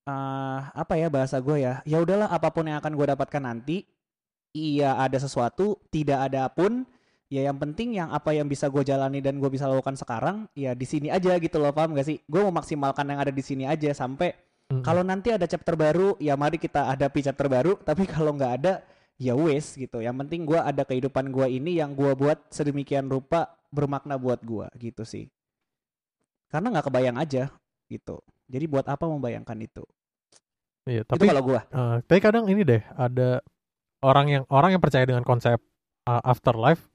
eh 0.07 0.59
apa 0.71 0.95
ya 0.95 1.11
bahasa 1.11 1.43
gue 1.43 1.67
ya 1.67 1.83
ya 1.83 1.99
udahlah 1.99 2.31
apa 2.31 2.47
pun 2.47 2.63
yang 2.63 2.79
akan 2.79 2.95
gue 2.95 3.05
dapatkan 3.11 3.43
nanti 3.43 3.83
iya 4.55 4.95
ada 4.95 5.19
sesuatu 5.19 5.75
tidak 5.91 6.31
ada 6.31 6.47
pun 6.47 6.88
ya 7.27 7.43
yang 7.43 7.59
penting 7.59 7.99
yang 7.99 8.07
apa 8.15 8.31
yang 8.31 8.47
bisa 8.47 8.71
gue 8.71 8.88
jalani 8.88 9.19
dan 9.19 9.35
gue 9.35 9.49
bisa 9.51 9.67
lakukan 9.67 9.99
sekarang 9.99 10.47
ya 10.55 10.71
di 10.71 10.88
sini 10.88 11.11
aja 11.11 11.35
gitu 11.35 11.59
loh 11.59 11.75
paham 11.75 11.91
gak 11.91 12.07
sih 12.07 12.17
gue 12.23 12.39
memaksimalkan 12.39 13.03
yang 13.03 13.19
ada 13.19 13.35
di 13.35 13.43
sini 13.43 13.67
aja 13.67 13.91
sampai 13.91 14.31
Mm-mm. 14.71 14.79
kalau 14.79 15.03
nanti 15.03 15.35
ada 15.35 15.43
chapter 15.43 15.75
baru 15.75 16.15
ya 16.23 16.39
mari 16.39 16.55
kita 16.55 16.88
hadapi 16.95 17.19
chapter 17.27 17.51
baru 17.51 17.75
tapi 17.88 18.07
kalau 18.07 18.31
nggak 18.31 18.53
ada 18.63 18.79
ya 19.18 19.34
wes 19.34 19.76
gitu. 19.76 19.99
Yang 20.01 20.15
penting 20.26 20.41
gue 20.45 20.59
ada 20.61 20.86
kehidupan 20.86 21.34
gue 21.34 21.47
ini 21.49 21.78
yang 21.78 21.93
gue 21.97 22.13
buat 22.13 22.49
sedemikian 22.53 23.09
rupa 23.09 23.57
bermakna 23.74 24.15
buat 24.15 24.41
gue 24.41 24.65
gitu 24.78 25.03
sih. 25.03 25.28
Karena 26.47 26.72
nggak 26.72 26.88
kebayang 26.88 27.18
aja 27.20 27.51
gitu. 27.91 28.24
Jadi 28.47 28.65
buat 28.70 28.88
apa 28.88 29.03
membayangkan 29.03 29.59
itu? 29.59 29.84
Iya, 30.88 31.03
itu 31.03 31.11
tapi 31.11 31.28
kalau 31.28 31.43
gue 31.43 31.59
eh, 31.59 31.95
tapi 32.07 32.20
kadang 32.24 32.47
ini 32.47 32.63
deh 32.63 32.80
ada 32.95 33.43
orang 33.99 34.28
yang 34.32 34.43
orang 34.47 34.72
yang 34.78 34.80
percaya 34.80 35.03
dengan 35.03 35.28
konsep 35.28 35.59
uh, 36.07 36.24
afterlife 36.24 36.88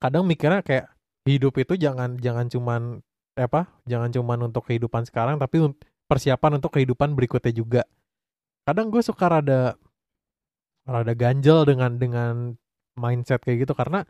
kadang 0.00 0.24
mikirnya 0.24 0.64
kayak 0.64 0.88
hidup 1.28 1.52
itu 1.60 1.76
jangan 1.76 2.16
jangan 2.16 2.48
cuman 2.48 3.04
apa 3.36 3.68
jangan 3.84 4.08
cuman 4.08 4.48
untuk 4.48 4.64
kehidupan 4.64 5.04
sekarang 5.04 5.36
tapi 5.36 5.60
persiapan 6.08 6.56
untuk 6.56 6.72
kehidupan 6.72 7.12
berikutnya 7.12 7.52
juga. 7.52 7.82
Kadang 8.64 8.88
gue 8.88 9.04
suka 9.04 9.28
rada 9.28 9.76
rada 10.88 11.12
ganjel 11.12 11.68
dengan 11.68 12.00
dengan 12.00 12.56
mindset 12.96 13.44
kayak 13.44 13.68
gitu. 13.68 13.76
Karena 13.76 14.08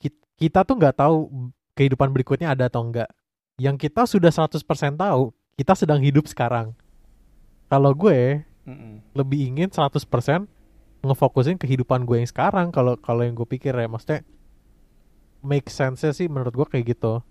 ki- 0.00 0.24
kita 0.40 0.64
tuh 0.64 0.80
nggak 0.80 0.96
tahu 0.96 1.28
kehidupan 1.76 2.10
berikutnya 2.16 2.56
ada 2.56 2.72
atau 2.72 2.80
enggak 2.80 3.12
yang 3.60 3.76
kita 3.80 4.04
sudah 4.04 4.28
100% 4.28 4.64
tahu 4.96 5.32
kita 5.56 5.72
sedang 5.72 6.00
hidup 6.04 6.28
sekarang. 6.28 6.76
Kalau 7.68 7.92
gue 7.96 8.44
lebih 9.16 9.40
ingin 9.52 9.68
100% 9.72 10.44
ngefokusin 11.04 11.56
kehidupan 11.56 12.04
gue 12.04 12.20
yang 12.20 12.28
sekarang. 12.28 12.68
Kalau 12.72 13.00
kalau 13.00 13.24
yang 13.24 13.32
gue 13.32 13.48
pikir 13.48 13.72
ya 13.72 13.88
maksudnya 13.88 14.20
make 15.40 15.70
sense 15.72 16.04
sih 16.04 16.28
menurut 16.28 16.52
gue 16.52 16.66
kayak 16.68 16.96
gitu. 16.96 17.24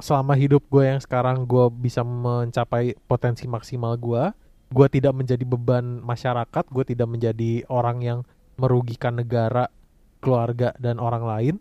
Selama 0.00 0.36
hidup 0.36 0.64
gue 0.68 0.84
yang 0.84 1.00
sekarang 1.00 1.44
gue 1.44 1.66
bisa 1.72 2.04
mencapai 2.04 2.96
potensi 3.08 3.44
maksimal 3.48 3.96
gue 3.96 4.32
gue 4.66 4.86
tidak 4.90 5.14
menjadi 5.14 5.44
beban 5.46 6.02
masyarakat 6.02 6.64
gue 6.68 6.84
tidak 6.84 7.08
menjadi 7.08 7.62
orang 7.70 7.98
yang 8.02 8.18
merugikan 8.56 9.14
negara 9.14 9.70
keluarga 10.18 10.74
dan 10.80 10.98
orang 10.98 11.22
lain 11.22 11.54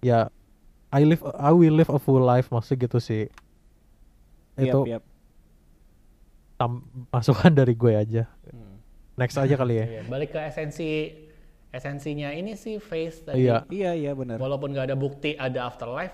ya 0.00 0.28
I 0.90 1.06
live 1.06 1.22
I 1.38 1.52
will 1.54 1.72
live 1.72 1.88
a 1.88 2.00
full 2.02 2.20
life 2.20 2.50
maksudnya 2.50 2.84
gitu 2.84 2.98
sih 2.98 3.24
itu 4.58 4.80
yap. 4.90 5.02
tam- 6.60 6.84
masukan 7.08 7.52
dari 7.60 7.72
gue 7.72 7.92
aja 7.94 8.24
next 9.16 9.36
aja 9.36 9.54
kali 9.56 9.74
ya 9.80 9.86
Iya, 9.96 10.02
balik 10.08 10.32
ke 10.32 10.40
esensi 10.40 11.12
esensinya 11.70 12.34
ini 12.34 12.58
sih 12.58 12.82
face 12.82 13.22
tadi. 13.22 13.46
Iya. 13.46 13.62
iya 13.70 13.94
iya 13.94 14.12
benar 14.12 14.42
Walaupun 14.42 14.74
gak 14.74 14.90
ada 14.90 14.96
bukti 14.98 15.38
ada 15.38 15.70
afterlife, 15.70 16.12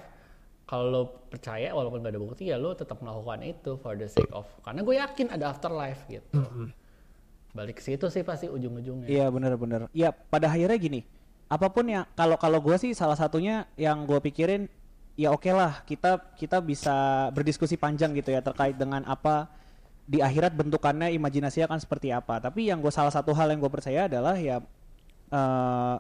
kalau 0.67 0.87
lo 0.91 1.03
percaya 1.31 1.71
walaupun 1.71 2.03
gak 2.03 2.11
ada 2.11 2.21
bukti 2.21 2.51
ya 2.51 2.59
lo 2.59 2.75
tetap 2.75 2.99
melakukan 2.99 3.39
itu 3.47 3.79
for 3.79 3.95
the 3.95 4.11
sake 4.11 4.29
of 4.35 4.51
karena 4.67 4.83
gue 4.83 4.95
yakin 4.99 5.27
ada 5.31 5.55
afterlife 5.55 6.03
gitu. 6.11 6.43
Balik 7.55 7.79
ke 7.79 7.83
situ 7.87 8.11
sih 8.11 8.27
pasti 8.27 8.51
ujung-ujungnya. 8.51 9.07
Iya 9.07 9.27
benar-benar. 9.31 9.89
Iya 9.95 10.11
pada 10.13 10.51
akhirnya 10.51 10.77
gini, 10.77 11.01
apa 11.47 11.71
pun 11.71 11.87
yang 11.87 12.05
kalau 12.19 12.35
kalau 12.37 12.59
gue 12.59 12.77
sih 12.83 12.93
salah 12.93 13.15
satunya 13.15 13.71
yang 13.79 14.05
gue 14.05 14.19
pikirin 14.19 14.67
ya 15.17 15.33
oke 15.33 15.49
lah 15.49 15.81
kita 15.89 16.35
kita 16.37 16.61
bisa 16.61 17.31
berdiskusi 17.33 17.81
panjang 17.81 18.13
gitu 18.13 18.35
ya 18.35 18.45
terkait 18.45 18.77
dengan 18.77 19.01
apa 19.09 19.49
di 20.05 20.21
akhirat 20.21 20.53
bentukannya 20.53 21.15
imajinasinya 21.15 21.71
akan 21.71 21.81
seperti 21.81 22.11
apa. 22.11 22.43
Tapi 22.43 22.69
yang 22.69 22.83
gue 22.83 22.91
salah 22.91 23.15
satu 23.15 23.31
hal 23.33 23.55
yang 23.55 23.63
gue 23.63 23.71
percaya 23.71 24.11
adalah 24.11 24.35
ya 24.35 24.59
eh, 25.31 25.97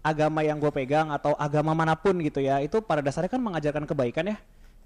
agama 0.00 0.40
yang 0.40 0.56
gue 0.56 0.72
pegang 0.72 1.12
atau 1.12 1.36
agama 1.36 1.76
mana 1.76 1.92
pun 1.92 2.16
gitu 2.24 2.40
ya 2.40 2.64
itu 2.64 2.80
pada 2.80 3.04
dasarnya 3.04 3.28
kan 3.28 3.40
mengajarkan 3.40 3.84
kebaikan 3.84 4.32
ya. 4.32 4.38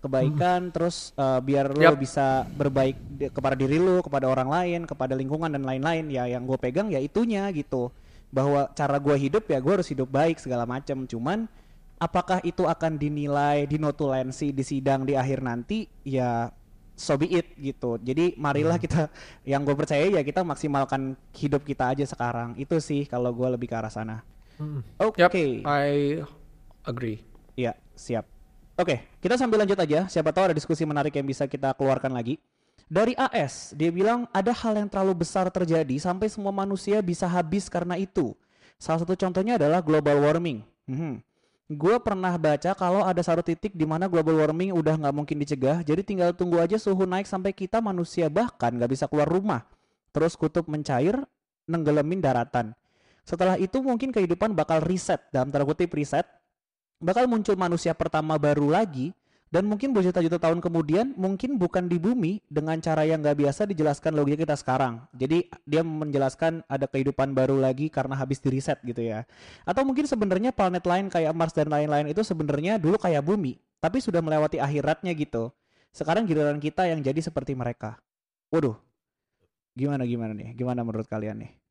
Kebaikan 0.03 0.69
terus 0.69 1.17
eh, 1.17 1.41
biar 1.41 1.73
lo 1.73 1.81
Yap. 1.81 1.97
bisa 1.97 2.45
berbaik 2.45 2.93
di- 3.09 3.33
kepada 3.33 3.57
diri 3.57 3.81
lo 3.81 4.05
kepada 4.05 4.29
orang 4.29 4.53
lain 4.53 4.81
kepada 4.85 5.17
lingkungan 5.17 5.49
dan 5.49 5.65
lain-lain. 5.65 6.13
Ya 6.13 6.29
yang 6.29 6.45
gue 6.45 6.59
pegang 6.61 6.93
ya 6.93 7.01
itunya 7.01 7.49
gitu. 7.57 7.89
Bahwa 8.29 8.69
cara 8.77 9.01
gue 9.01 9.17
hidup 9.17 9.49
ya 9.49 9.63
gue 9.65 9.73
harus 9.81 9.89
hidup 9.89 10.11
baik 10.11 10.43
segala 10.43 10.69
macam 10.69 11.09
cuman 11.09 11.49
apakah 11.97 12.43
itu 12.45 12.69
akan 12.69 13.01
dinilai 13.01 13.65
dinotulensi 13.65 14.53
di 14.53 14.61
sidang 14.67 15.09
di 15.09 15.17
akhir 15.17 15.41
nanti? 15.41 15.89
Ya 16.05 16.53
so 16.99 17.17
be 17.17 17.31
it 17.33 17.57
gitu. 17.57 17.97
Jadi 17.97 18.37
marilah 18.37 18.77
kita 18.77 19.09
yang 19.49 19.65
gue 19.65 19.73
percaya 19.73 20.05
ya 20.05 20.21
kita 20.21 20.45
maksimalkan 20.45 21.17
hidup 21.33 21.65
kita 21.65 21.97
aja 21.97 22.05
sekarang. 22.05 22.61
Itu 22.61 22.77
sih 22.77 23.09
kalau 23.09 23.33
gue 23.33 23.49
lebih 23.57 23.73
ke 23.73 23.79
arah 23.79 23.89
sana 23.89 24.34
Mm. 24.61 24.81
oke 25.03 25.17
Yap, 25.19 25.35
I 25.67 26.23
agree. 26.87 27.19
Iya, 27.55 27.75
siap. 27.95 28.27
Oke, 28.75 29.07
kita 29.23 29.39
sambil 29.39 29.63
lanjut 29.63 29.79
aja. 29.79 30.11
Siapa 30.11 30.35
tahu 30.35 30.51
ada 30.51 30.57
diskusi 30.57 30.83
menarik 30.83 31.15
yang 31.15 31.27
bisa 31.27 31.47
kita 31.47 31.71
keluarkan 31.79 32.11
lagi. 32.11 32.43
Dari 32.91 33.15
AS, 33.17 33.73
dia 33.73 33.89
bilang 33.89 34.29
ada 34.35 34.53
hal 34.53 34.77
yang 34.77 34.91
terlalu 34.91 35.25
besar 35.25 35.49
terjadi 35.49 35.97
sampai 35.97 36.29
semua 36.29 36.53
manusia 36.53 36.99
bisa 37.01 37.25
habis 37.25 37.71
karena 37.71 37.97
itu. 37.97 38.35
Salah 38.77 39.07
satu 39.07 39.15
contohnya 39.17 39.57
adalah 39.57 39.81
global 39.81 40.21
warming. 40.21 40.61
Gue 41.65 41.97
pernah 41.97 42.37
baca 42.37 42.77
kalau 42.77 43.01
ada 43.01 43.25
satu 43.25 43.41
titik 43.41 43.73
di 43.73 43.89
mana 43.89 44.05
global 44.05 44.37
warming 44.37 44.77
udah 44.77 45.01
nggak 45.01 45.15
mungkin 45.17 45.41
dicegah, 45.41 45.81
jadi 45.81 46.05
tinggal 46.05 46.37
tunggu 46.37 46.61
aja 46.61 46.77
suhu 46.77 47.09
naik 47.09 47.25
sampai 47.25 47.57
kita 47.57 47.81
manusia 47.81 48.29
bahkan 48.29 48.77
nggak 48.77 48.91
bisa 48.93 49.09
keluar 49.09 49.25
rumah. 49.25 49.65
Terus 50.13 50.37
kutub 50.37 50.69
mencair, 50.69 51.25
nenggelamin 51.65 52.21
daratan. 52.21 52.77
Setelah 53.25 53.57
itu 53.57 53.81
mungkin 53.81 54.13
kehidupan 54.13 54.53
bakal 54.53 54.85
reset 54.85 55.21
dalam 55.33 55.49
tanda 55.49 55.65
kutip 55.65 55.91
reset 55.97 56.29
bakal 57.01 57.29
muncul 57.29 57.57
manusia 57.57 57.93
pertama 57.97 58.37
baru 58.37 58.69
lagi 58.73 59.13
dan 59.53 59.71
mungkin 59.71 59.95
berjuta-juta 59.95 60.43
tahun 60.43 60.59
kemudian 60.59 61.15
mungkin 61.15 61.63
bukan 61.63 61.87
di 61.87 61.95
bumi 61.95 62.43
dengan 62.51 62.75
cara 62.83 63.07
yang 63.07 63.23
nggak 63.23 63.39
biasa 63.39 63.71
dijelaskan 63.71 64.19
logika 64.19 64.43
kita 64.43 64.59
sekarang. 64.59 65.07
Jadi 65.15 65.47
dia 65.63 65.87
menjelaskan 65.87 66.67
ada 66.67 66.91
kehidupan 66.91 67.39
baru 67.39 67.55
lagi 67.63 67.87
karena 67.87 68.19
habis 68.19 68.43
di 68.43 68.51
reset 68.51 68.83
gitu 68.83 68.99
ya. 68.99 69.23
Atau 69.63 69.87
mungkin 69.87 70.11
sebenarnya 70.11 70.51
planet 70.51 70.83
lain 70.83 71.07
kayak 71.07 71.31
Mars 71.39 71.55
dan 71.55 71.71
lain-lain 71.71 72.11
itu 72.11 72.27
sebenarnya 72.27 72.83
dulu 72.83 72.99
kayak 72.99 73.23
bumi 73.23 73.55
tapi 73.79 74.03
sudah 74.03 74.19
melewati 74.19 74.59
akhiratnya 74.59 75.15
gitu. 75.15 75.55
Sekarang 75.95 76.27
giliran 76.27 76.59
kita 76.59 76.91
yang 76.91 76.99
jadi 76.99 77.23
seperti 77.23 77.55
mereka. 77.55 78.03
Waduh. 78.51 78.75
Gimana 79.79 80.03
gimana 80.03 80.35
nih? 80.35 80.51
Gimana 80.59 80.83
menurut 80.83 81.07
kalian 81.07 81.47
nih? 81.47 81.64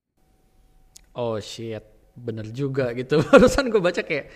Oh 1.13 1.37
shit, 1.37 1.85
bener 2.17 2.49
juga 2.49 2.89
gitu. 2.97 3.21
Barusan 3.29 3.69
gue 3.69 3.81
baca 3.81 4.01
kayak 4.01 4.33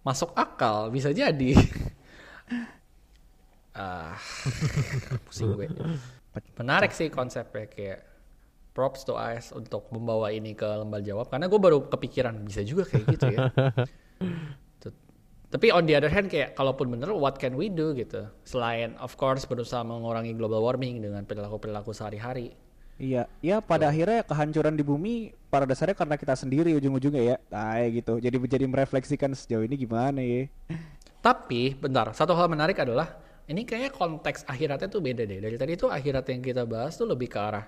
masuk 0.00 0.32
akal, 0.32 0.88
bisa 0.88 1.12
jadi. 1.12 1.52
ah, 3.76 4.16
pusing 5.28 5.52
gue. 5.52 5.68
Menarik 6.56 6.96
sih 6.96 7.12
konsepnya 7.12 7.68
kayak 7.68 8.00
props 8.72 9.04
to 9.04 9.18
us 9.18 9.52
untuk 9.52 9.92
membawa 9.92 10.32
ini 10.32 10.56
ke 10.56 10.64
lembar 10.64 11.02
jawab 11.02 11.26
karena 11.26 11.50
gue 11.50 11.60
baru 11.60 11.90
kepikiran 11.90 12.38
bisa 12.46 12.64
juga 12.64 12.86
kayak 12.86 13.04
gitu 13.12 13.26
ya. 13.34 13.50
Tapi 15.50 15.66
on 15.74 15.82
the 15.82 15.98
other 15.98 16.06
hand 16.06 16.30
kayak 16.30 16.54
kalaupun 16.54 16.94
bener 16.94 17.10
what 17.10 17.34
can 17.34 17.58
we 17.58 17.66
do 17.66 17.90
gitu. 17.98 18.30
Selain 18.46 18.94
of 19.02 19.18
course 19.18 19.42
berusaha 19.50 19.82
mengurangi 19.82 20.38
global 20.38 20.62
warming 20.62 21.02
dengan 21.02 21.26
perilaku-perilaku 21.26 21.90
sehari-hari. 21.90 22.54
Iya, 23.00 23.24
ya 23.40 23.64
pada 23.64 23.88
akhirnya 23.88 24.20
kehancuran 24.28 24.76
di 24.76 24.84
bumi 24.84 25.32
pada 25.48 25.64
dasarnya 25.64 25.96
karena 25.96 26.20
kita 26.20 26.36
sendiri 26.36 26.76
ujung-ujungnya 26.76 27.22
ya, 27.32 27.36
kayak 27.48 27.88
gitu. 28.04 28.12
Jadi 28.20 28.36
jadi 28.44 28.64
merefleksikan 28.68 29.32
sejauh 29.32 29.64
ini 29.64 29.80
gimana 29.80 30.20
ya? 30.20 30.52
Tapi 31.20 31.76
bentar, 31.76 32.12
satu 32.12 32.32
hal 32.36 32.48
menarik 32.52 32.76
adalah 32.80 33.16
ini 33.48 33.64
kayaknya 33.64 33.92
konteks 33.92 34.44
akhiratnya 34.44 34.88
tuh 34.92 35.00
beda 35.00 35.24
deh. 35.24 35.40
Dari 35.40 35.56
tadi 35.56 35.72
tuh 35.80 35.88
akhirat 35.88 36.24
yang 36.28 36.40
kita 36.44 36.62
bahas 36.68 36.96
tuh 37.00 37.08
lebih 37.08 37.28
ke 37.32 37.40
arah 37.40 37.64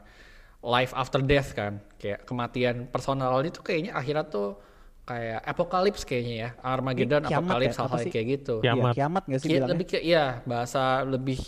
life 0.61 0.93
after 0.93 1.20
death 1.24 1.57
kan. 1.57 1.80
Kayak 1.97 2.28
kematian 2.28 2.76
personal 2.93 3.33
itu 3.45 3.61
kayaknya 3.64 3.97
akhirat 3.97 4.28
tuh 4.28 4.61
kayak 5.09 5.41
apokalips 5.49 6.05
kayaknya 6.05 6.37
ya. 6.37 6.49
Armageddon, 6.61 7.24
apokalips 7.28 7.76
ya? 7.76 7.80
Apa 7.80 7.89
hal-hal 7.89 8.05
sih? 8.05 8.12
kayak 8.12 8.26
gitu. 8.37 8.55
Kiamat. 8.61 8.93
Iya, 8.93 8.97
kiamat 9.01 9.22
gak 9.28 9.41
sih 9.41 9.49
Ki- 9.49 9.55
bilangnya? 9.57 9.72
lebih 9.72 9.87
ke 9.89 9.99
iya 10.01 10.24
bahasa 10.45 11.05
lebih 11.09 11.41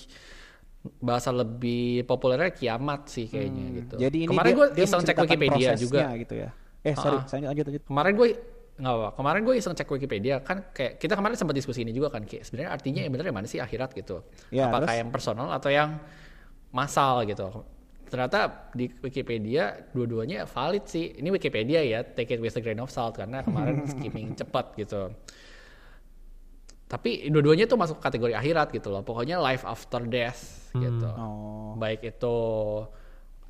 bahasa 1.00 1.32
lebih 1.32 2.04
populernya 2.04 2.52
kiamat 2.52 3.08
sih 3.08 3.24
kayaknya 3.24 3.64
gitu. 3.74 3.94
Jadi 3.96 4.18
ini 4.20 4.28
kemarin 4.28 4.52
gue 4.52 4.68
iseng 4.76 5.00
cek 5.00 5.16
Wikipedia 5.16 5.70
juga. 5.74 6.12
gitu 6.14 6.34
ya. 6.36 6.48
Eh 6.84 6.92
sorry, 6.92 7.16
Ah-ah. 7.16 7.32
lanjut 7.32 7.48
lanjut 7.48 7.64
lanjut. 7.66 7.82
Kemarin 7.88 8.12
gue 8.14 8.28
nggak 8.74 8.92
apa. 8.92 9.08
Kemarin 9.16 9.40
gue 9.42 9.54
iseng 9.56 9.72
cek 9.72 9.88
Wikipedia 9.88 10.34
kan 10.40 10.60
kayak 10.70 11.00
kita 11.00 11.16
kemarin 11.16 11.34
sempat 11.34 11.56
diskusi 11.56 11.80
ini 11.80 11.90
juga 11.90 12.12
kan 12.12 12.22
kayak 12.22 12.44
sebenarnya 12.44 12.70
artinya 12.70 13.00
yang 13.00 13.12
benar 13.12 13.24
yang 13.24 13.36
mana 13.36 13.48
sih 13.48 13.58
akhirat 13.58 13.96
gitu. 13.96 14.20
Ya, 14.52 14.68
Apakah 14.68 14.92
terus? 14.92 15.00
yang 15.00 15.08
personal 15.08 15.48
atau 15.50 15.70
yang 15.70 15.96
massal 16.70 17.24
gitu. 17.24 17.64
Ternyata 18.04 18.70
di 18.70 18.92
Wikipedia 19.00 19.88
dua-duanya 19.90 20.44
valid 20.44 20.84
sih. 20.84 21.16
Ini 21.16 21.28
Wikipedia 21.30 21.80
ya, 21.80 22.04
take 22.04 22.30
it 22.30 22.38
with 22.38 22.52
a 22.52 22.60
grain 22.60 22.78
of 22.78 22.92
salt 22.92 23.16
karena 23.16 23.40
kemarin 23.40 23.82
skimming 23.90 24.36
cepat 24.36 24.76
gitu. 24.76 25.10
Tapi 26.94 27.26
dua-duanya 27.26 27.66
tuh 27.66 27.74
masuk 27.74 27.98
kategori 27.98 28.38
akhirat 28.38 28.70
gitu 28.70 28.94
loh. 28.94 29.02
Pokoknya 29.02 29.42
life 29.42 29.66
after 29.66 30.06
death 30.06 30.70
gitu. 30.70 31.10
Oh. 31.18 31.74
Baik 31.74 32.06
itu 32.06 32.36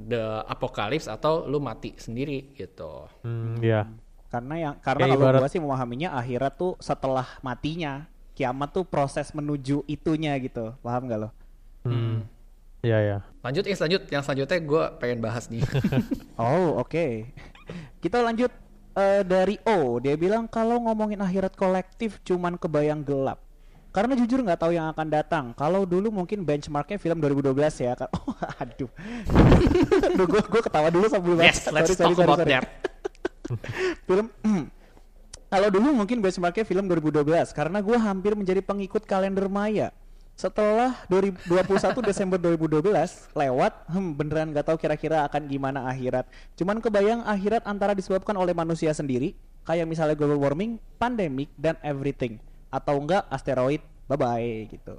the 0.01 0.41
apocalypse 0.49 1.13
atau 1.13 1.45
lu 1.45 1.61
mati 1.61 1.93
sendiri 2.01 2.57
gitu. 2.57 3.05
Hmm, 3.21 3.61
ya. 3.61 3.85
Karena 4.33 4.55
yang 4.57 4.75
karena 4.81 5.13
kalau 5.13 5.17
ibarat- 5.21 5.41
gua 5.45 5.51
sih 5.53 5.61
memahaminya 5.61 6.17
akhirat 6.17 6.57
tuh 6.57 6.73
setelah 6.81 7.29
matinya. 7.45 8.09
Kiamat 8.33 8.73
tuh 8.75 8.83
proses 8.89 9.29
menuju 9.31 9.85
itunya 9.87 10.33
gitu. 10.41 10.73
Paham 10.81 11.07
gak 11.07 11.21
lo? 11.23 11.31
Hmm. 11.85 12.25
Ya 12.81 12.99
ya. 12.99 13.19
Lanjut, 13.45 13.69
eh 13.69 13.77
lanjut. 13.77 14.03
Yang 14.09 14.23
selanjutnya 14.25 14.59
gue 14.65 14.85
pengen 14.99 15.21
bahas 15.21 15.53
nih. 15.53 15.63
Oh, 16.41 16.83
oke. 16.83 17.31
Kita 18.03 18.25
lanjut 18.25 18.51
eh, 18.95 19.23
dari 19.23 19.59
O. 19.67 19.99
Dia 19.99 20.15
bilang 20.15 20.47
kalau 20.47 20.79
ngomongin 20.81 21.19
akhirat 21.19 21.55
kolektif 21.55 22.19
cuman 22.23 22.55
kebayang 22.55 23.03
gelap. 23.03 23.39
Karena 23.95 24.19
jujur 24.19 24.43
nggak 24.43 24.59
tahu 24.59 24.75
yang 24.75 24.91
akan 24.91 25.07
datang. 25.07 25.45
Kalau 25.55 25.87
dulu 25.87 26.11
mungkin 26.11 26.43
benchmarknya 26.43 26.99
film 26.99 27.23
2012 27.23 27.55
ya. 27.79 27.95
Kan- 27.95 28.11
Oh, 28.27 28.35
aduh. 28.59 28.91
Duh, 30.19 30.27
gue 30.27 30.43
gue 30.43 30.63
ketawa 30.63 30.91
dulu 30.91 31.07
sebelum 31.07 31.39
baca. 31.39 31.47
yes, 31.47 31.71
let's 31.71 31.95
Sorry, 31.95 31.95
sorry, 31.95 32.03
talk 32.03 32.19
sorry, 32.19 32.27
about 32.27 32.39
sorry. 32.43 32.53
that. 32.59 32.65
film 34.09 34.27
kalau 35.53 35.69
dulu 35.71 35.89
mungkin 35.95 36.19
benchmarknya 36.19 36.65
film 36.65 36.91
2012 36.91 37.23
karena 37.53 37.79
gue 37.79 37.95
hampir 37.95 38.33
menjadi 38.35 38.59
pengikut 38.65 39.05
kalender 39.05 39.47
Maya 39.47 39.93
setelah 40.35 40.99
2021 41.07 41.95
Desember 42.03 42.39
2012 42.43 42.83
lewat 43.33 43.73
hmm, 43.87 44.11
beneran 44.19 44.51
gak 44.51 44.67
tahu 44.67 44.77
kira-kira 44.77 45.23
akan 45.23 45.47
gimana 45.47 45.87
akhirat 45.87 46.27
cuman 46.59 46.83
kebayang 46.83 47.23
akhirat 47.23 47.63
antara 47.65 47.95
disebabkan 47.95 48.35
oleh 48.35 48.51
manusia 48.51 48.91
sendiri 48.91 49.39
kayak 49.63 49.87
misalnya 49.87 50.19
global 50.19 50.43
warming 50.43 50.83
pandemic 50.99 51.47
dan 51.55 51.79
everything 51.87 52.43
atau 52.67 52.99
enggak 52.99 53.23
asteroid 53.31 53.79
bye 54.11 54.19
bye 54.19 54.67
gitu 54.67 54.99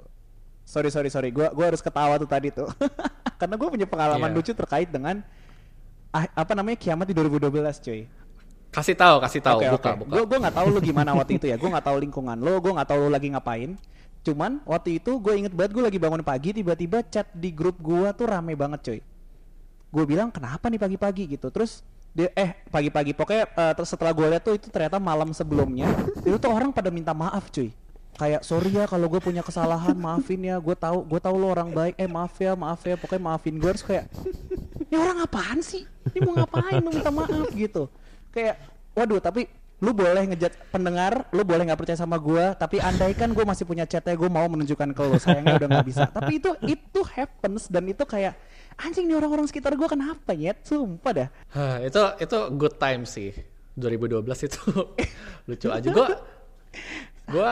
sorry 0.64 0.88
sorry 0.88 1.12
sorry 1.12 1.28
gue 1.28 1.46
gua 1.52 1.68
harus 1.68 1.84
ketawa 1.84 2.16
tuh 2.16 2.26
tadi 2.26 2.48
tuh 2.48 2.66
karena 3.38 3.54
gue 3.60 3.68
punya 3.68 3.86
pengalaman 3.86 4.32
Iya. 4.32 4.36
lucu 4.40 4.52
terkait 4.56 4.88
dengan 4.88 5.20
ah, 6.10 6.24
apa 6.32 6.56
namanya 6.56 6.80
kiamat 6.80 7.06
di 7.06 7.14
2012 7.14 7.52
cuy 7.84 8.02
Kasih 8.66 8.92
tahu, 8.92 9.16
kasih 9.24 9.40
tahu, 9.40 9.58
Oke, 9.62 9.72
buka, 9.72 9.88
oke. 9.88 9.98
buka. 10.04 10.12
Gue 10.12 10.22
gue 10.28 10.38
nggak 10.42 10.56
tahu 10.58 10.66
lu 10.68 10.80
gimana 10.84 11.16
waktu 11.16 11.40
itu 11.40 11.48
ya. 11.48 11.56
Gue 11.56 11.70
nggak 11.72 11.86
tahu 11.86 11.96
lingkungan 11.96 12.36
lo. 12.36 12.60
Gue 12.60 12.76
nggak 12.76 12.88
tahu 12.92 12.98
lu 12.98 13.08
lagi 13.08 13.32
ngapain. 13.32 13.72
Cuman 14.26 14.58
waktu 14.66 14.98
itu 14.98 15.22
gue 15.22 15.32
inget 15.38 15.54
banget 15.54 15.78
gue 15.78 15.84
lagi 15.86 15.98
bangun 16.02 16.26
pagi 16.26 16.50
tiba-tiba 16.50 16.98
chat 17.06 17.30
di 17.30 17.54
grup 17.54 17.78
gue 17.78 18.10
tuh 18.18 18.26
rame 18.26 18.58
banget 18.58 18.80
cuy. 18.82 19.00
Gue 19.94 20.04
bilang 20.04 20.34
kenapa 20.34 20.66
nih 20.66 20.82
pagi-pagi 20.82 21.38
gitu. 21.38 21.46
Terus 21.54 21.86
dia 22.10 22.34
eh 22.34 22.58
pagi-pagi 22.74 23.14
pokoknya 23.14 23.44
eh, 23.46 23.72
terus 23.78 23.92
setelah 23.94 24.10
gue 24.10 24.26
lihat 24.26 24.42
tuh 24.42 24.58
itu 24.58 24.66
ternyata 24.72 24.96
malam 24.98 25.30
sebelumnya 25.36 25.84
itu 26.26 26.34
tuh 26.40 26.50
orang 26.50 26.74
pada 26.74 26.90
minta 26.90 27.14
maaf 27.14 27.54
cuy. 27.54 27.70
Kayak 28.16 28.42
sorry 28.42 28.72
ya 28.72 28.88
kalau 28.90 29.06
gue 29.06 29.20
punya 29.22 29.44
kesalahan 29.46 29.94
maafin 29.94 30.42
ya 30.42 30.58
gue 30.58 30.74
tahu 30.74 31.06
gue 31.06 31.20
tahu 31.22 31.36
lo 31.38 31.52
orang 31.52 31.70
baik 31.70 31.94
eh 31.94 32.08
maaf 32.10 32.34
ya 32.40 32.58
maaf 32.58 32.82
ya 32.82 32.98
pokoknya 32.98 33.22
maafin 33.22 33.60
gue 33.60 33.68
harus 33.70 33.84
kayak 33.84 34.08
ini 34.88 34.96
orang 34.96 35.20
apaan 35.20 35.60
sih 35.60 35.84
ini 36.16 36.18
mau 36.24 36.32
ngapain 36.32 36.80
lu 36.80 36.88
minta 36.88 37.12
maaf 37.12 37.52
gitu 37.52 37.92
kayak 38.32 38.56
waduh 38.96 39.20
tapi 39.20 39.52
lu 39.76 39.92
boleh 39.92 40.24
ngejat 40.32 40.56
pendengar 40.72 41.28
lu 41.36 41.44
boleh 41.44 41.68
nggak 41.68 41.76
percaya 41.76 42.00
sama 42.00 42.16
gua 42.16 42.56
tapi 42.56 42.80
andaikan 42.80 43.36
gue 43.36 43.44
masih 43.44 43.68
punya 43.68 43.84
chatnya 43.84 44.16
gue 44.16 44.30
mau 44.32 44.48
menunjukkan 44.48 44.96
ke 44.96 45.02
lu 45.04 45.20
sayangnya 45.20 45.60
udah 45.60 45.68
nggak 45.68 45.86
bisa. 45.86 46.08
Tapi 46.08 46.40
itu 46.40 46.50
itu 46.64 47.00
happens 47.04 47.68
dan 47.68 47.84
itu 47.84 48.00
kayak 48.08 48.40
anjing 48.80 49.04
nih 49.04 49.16
orang-orang 49.20 49.44
sekitar 49.44 49.76
gua 49.76 49.88
kenapa 49.92 50.32
ya 50.32 50.56
sumpah 50.64 51.12
dah. 51.12 51.28
Hah, 51.52 51.76
itu 51.84 52.02
itu 52.24 52.38
good 52.56 52.80
time 52.80 53.04
sih. 53.04 53.36
2012 53.76 54.24
itu. 54.48 54.60
Lucu 55.48 55.68
aja. 55.68 55.88
Gue 55.92 56.08
gue 57.32 57.48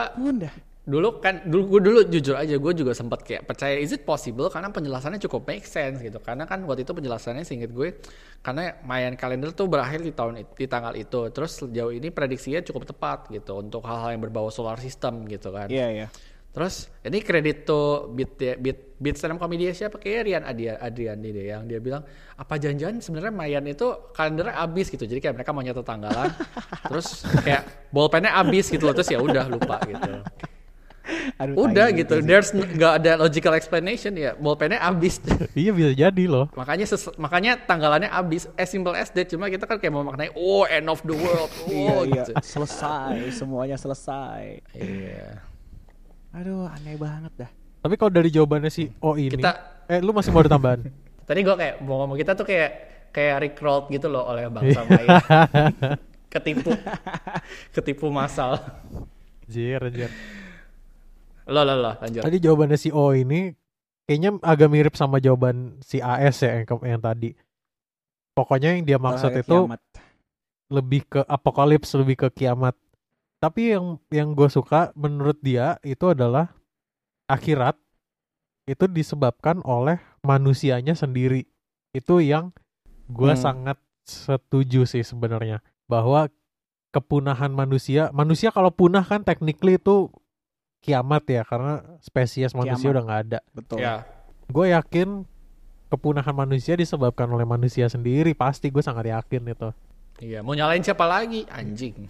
dulu 0.85 1.17
kan 1.17 1.41
dulu 1.49 1.63
gue 1.77 1.81
dulu 1.81 1.99
jujur 2.13 2.37
aja 2.37 2.61
gue 2.61 2.73
juga 2.77 2.93
sempat 2.93 3.25
kayak 3.25 3.49
percaya 3.49 3.73
is 3.81 3.89
it 3.89 4.05
possible? 4.05 4.45
Karena 4.53 4.69
penjelasannya 4.69 5.17
cukup 5.17 5.49
make 5.49 5.65
sense 5.65 5.97
gitu. 5.97 6.21
Karena 6.21 6.45
kan 6.45 6.61
waktu 6.69 6.85
itu 6.85 6.93
penjelasannya 6.93 7.41
seinget 7.41 7.73
gue 7.73 7.97
karena 8.45 8.77
Mayan 8.85 9.17
kalender 9.17 9.49
tuh 9.49 9.65
berakhir 9.65 10.05
di 10.05 10.13
tahun 10.13 10.45
di 10.45 10.67
tanggal 10.69 10.93
itu. 10.93 11.33
Terus 11.33 11.57
sejauh 11.57 11.89
ini 11.89 12.13
prediksinya 12.13 12.61
cukup 12.61 12.85
tepat 12.85 13.33
gitu 13.33 13.57
untuk 13.57 13.81
hal-hal 13.89 14.13
yang 14.13 14.21
berbau 14.21 14.53
solar 14.53 14.77
system 14.77 15.25
gitu 15.25 15.49
kan. 15.49 15.73
Iya 15.73 15.89
iya. 15.89 16.07
Terus 16.53 16.87
ini 17.03 17.19
kredit 17.19 17.67
tuh 17.67 18.13
beat 18.13 18.37
beat 18.37 18.95
beat 19.01 19.15
stand 19.17 19.35
up 19.35 19.41
comedy 19.41 19.73
siapa? 19.73 19.97
Kayak 19.97 20.21
Rian 20.29 20.43
Adrian 20.45 20.77
Adrian 20.79 21.17
deh 21.19 21.49
yang 21.49 21.65
dia 21.65 21.81
bilang 21.81 22.05
apa 22.37 22.61
janjian? 22.61 23.01
Sebenarnya 23.01 23.33
Mayan 23.33 23.65
itu 23.65 23.89
kalendernya 24.13 24.61
abis 24.61 24.93
gitu. 24.93 25.09
Jadi 25.09 25.17
kayak 25.17 25.41
mereka 25.41 25.49
mau 25.49 25.65
nyatet 25.65 25.81
tanggalan. 25.81 26.29
Terus 26.93 27.25
kayak 27.41 27.89
bolpennya 27.89 28.37
abis 28.37 28.69
gitu 28.69 28.85
loh. 28.85 28.93
Terus 28.93 29.09
ya 29.09 29.17
udah 29.17 29.49
lupa 29.49 29.81
gitu 29.89 30.21
Aduh, 31.41 31.65
udah 31.65 31.87
gitu. 31.91 32.17
sih. 32.17 32.25
there's 32.25 32.49
nggak 32.51 32.93
ada 33.01 33.11
logical 33.17 33.53
explanation 33.53 34.13
ya. 34.13 34.33
Bolpennya 34.33 34.81
abis. 34.81 35.21
Iya 35.55 35.71
bisa 35.71 35.91
jadi 35.91 36.23
loh. 36.25 36.49
makanya 36.53 36.85
ses- 36.85 37.15
makanya 37.15 37.57
tanggalannya 37.59 38.09
abis. 38.09 38.49
As 38.53 38.67
simple 38.67 38.91
as 38.91 39.09
that. 39.11 39.27
Cuma 39.27 39.47
kita 39.47 39.63
kan 39.63 39.77
kayak 39.77 39.91
mau 39.91 40.03
maknai 40.03 40.33
oh 40.33 40.65
end 40.65 40.87
of 40.87 40.99
the 41.01 41.13
world. 41.13 41.49
Iya 41.69 41.89
oh 41.89 42.01
iya. 42.03 42.23
gitu. 42.23 42.31
Selesai. 42.41 43.31
Semuanya 43.31 43.75
selesai. 43.75 44.61
Iya. 44.71 45.41
Aduh 46.33 46.67
aneh 46.67 46.95
banget 46.95 47.33
dah. 47.37 47.51
Tapi 47.79 47.93
kalau 47.95 48.09
dari 48.09 48.27
jawabannya 48.27 48.67
si 48.67 48.89
O 48.97 49.13
ini, 49.13 49.37
Kita- 49.37 49.85
eh 49.85 50.01
lu 50.01 50.09
masih 50.09 50.33
mau 50.33 50.41
ada 50.41 50.49
tambahan? 50.49 50.81
Tadi 51.25 51.39
gue 51.41 51.55
kayak 51.55 51.75
mau 51.81 52.01
ngomong 52.01 52.17
kita 52.17 52.33
tuh 52.33 52.43
kayak 52.43 52.69
kayak 53.09 53.35
rickrolled 53.41 53.87
gitu 53.89 54.09
loh 54.09 54.25
oleh 54.25 54.49
bangsa 54.49 54.81
Maya. 54.83 55.21
ketipu. 56.27 56.73
Ketipu 57.71 58.09
masal. 58.09 58.59
Jir, 59.45 59.79
jir. 59.89 60.09
Lo 61.45 61.61
lo 61.61 61.73
lo 61.77 61.91
lanjut. 62.01 62.21
Tadi 62.25 62.37
jawabannya 62.41 62.77
si 62.77 62.89
O 62.89 63.13
ini 63.13 63.53
kayaknya 64.05 64.37
agak 64.41 64.69
mirip 64.69 64.93
sama 64.93 65.17
jawaban 65.17 65.77
si 65.81 66.01
AS 66.01 66.41
ya 66.41 66.61
yang, 66.61 66.67
yang 66.81 67.01
tadi. 67.01 67.33
Pokoknya 68.33 68.75
yang 68.75 68.83
dia 68.83 68.99
maksud 68.99 69.31
Bahaya 69.31 69.43
itu 69.45 69.57
kiamat. 69.63 69.81
lebih 70.67 71.01
ke 71.07 71.21
apokalips, 71.23 71.93
lebih 71.95 72.15
ke 72.17 72.27
kiamat. 72.33 72.75
Tapi 73.39 73.77
yang 73.77 74.01
yang 74.09 74.33
gue 74.33 74.49
suka 74.49 74.89
menurut 74.97 75.37
dia 75.39 75.77
itu 75.85 76.09
adalah 76.09 76.51
akhirat 77.25 77.77
itu 78.65 78.89
disebabkan 78.89 79.61
oleh 79.61 80.01
manusianya 80.25 80.97
sendiri. 80.97 81.45
Itu 81.93 82.19
yang 82.19 82.51
gue 83.05 83.33
Hmm. 83.33 83.39
sangat 83.39 83.77
setuju 84.03 84.89
sih 84.89 85.05
sebenarnya 85.05 85.61
bahwa 85.85 86.29
kepunahan 86.89 87.53
manusia, 87.53 88.09
manusia 88.09 88.49
kalau 88.49 88.73
punah 88.73 89.05
kan 89.05 89.21
technically 89.21 89.77
itu 89.77 90.09
kiamat 90.85 91.23
ya 91.25 91.41
karena 91.41 91.73
spesies 91.99 92.53
manusia 92.53 92.77
Kiamat. 92.79 92.93
udah 92.93 93.03
nggak 93.03 93.21
ada. 93.23 93.39
betul 93.51 93.77
Ya. 93.77 94.05
Gue 94.45 94.69
yakin 94.69 95.25
kepunahan 95.87 96.31
manusia 96.31 96.73
disebabkan 96.73 97.25
oleh 97.27 97.43
manusia 97.43 97.85
sendiri 97.85 98.31
pasti 98.31 98.69
gue 98.69 98.79
sangat 98.79 99.09
yakin 99.09 99.41
itu. 99.47 99.69
Iya, 100.15 100.39
mau 100.39 100.53
nyalain 100.53 100.79
siapa 100.79 101.03
lagi? 101.03 101.43
Anjing. 101.49 102.07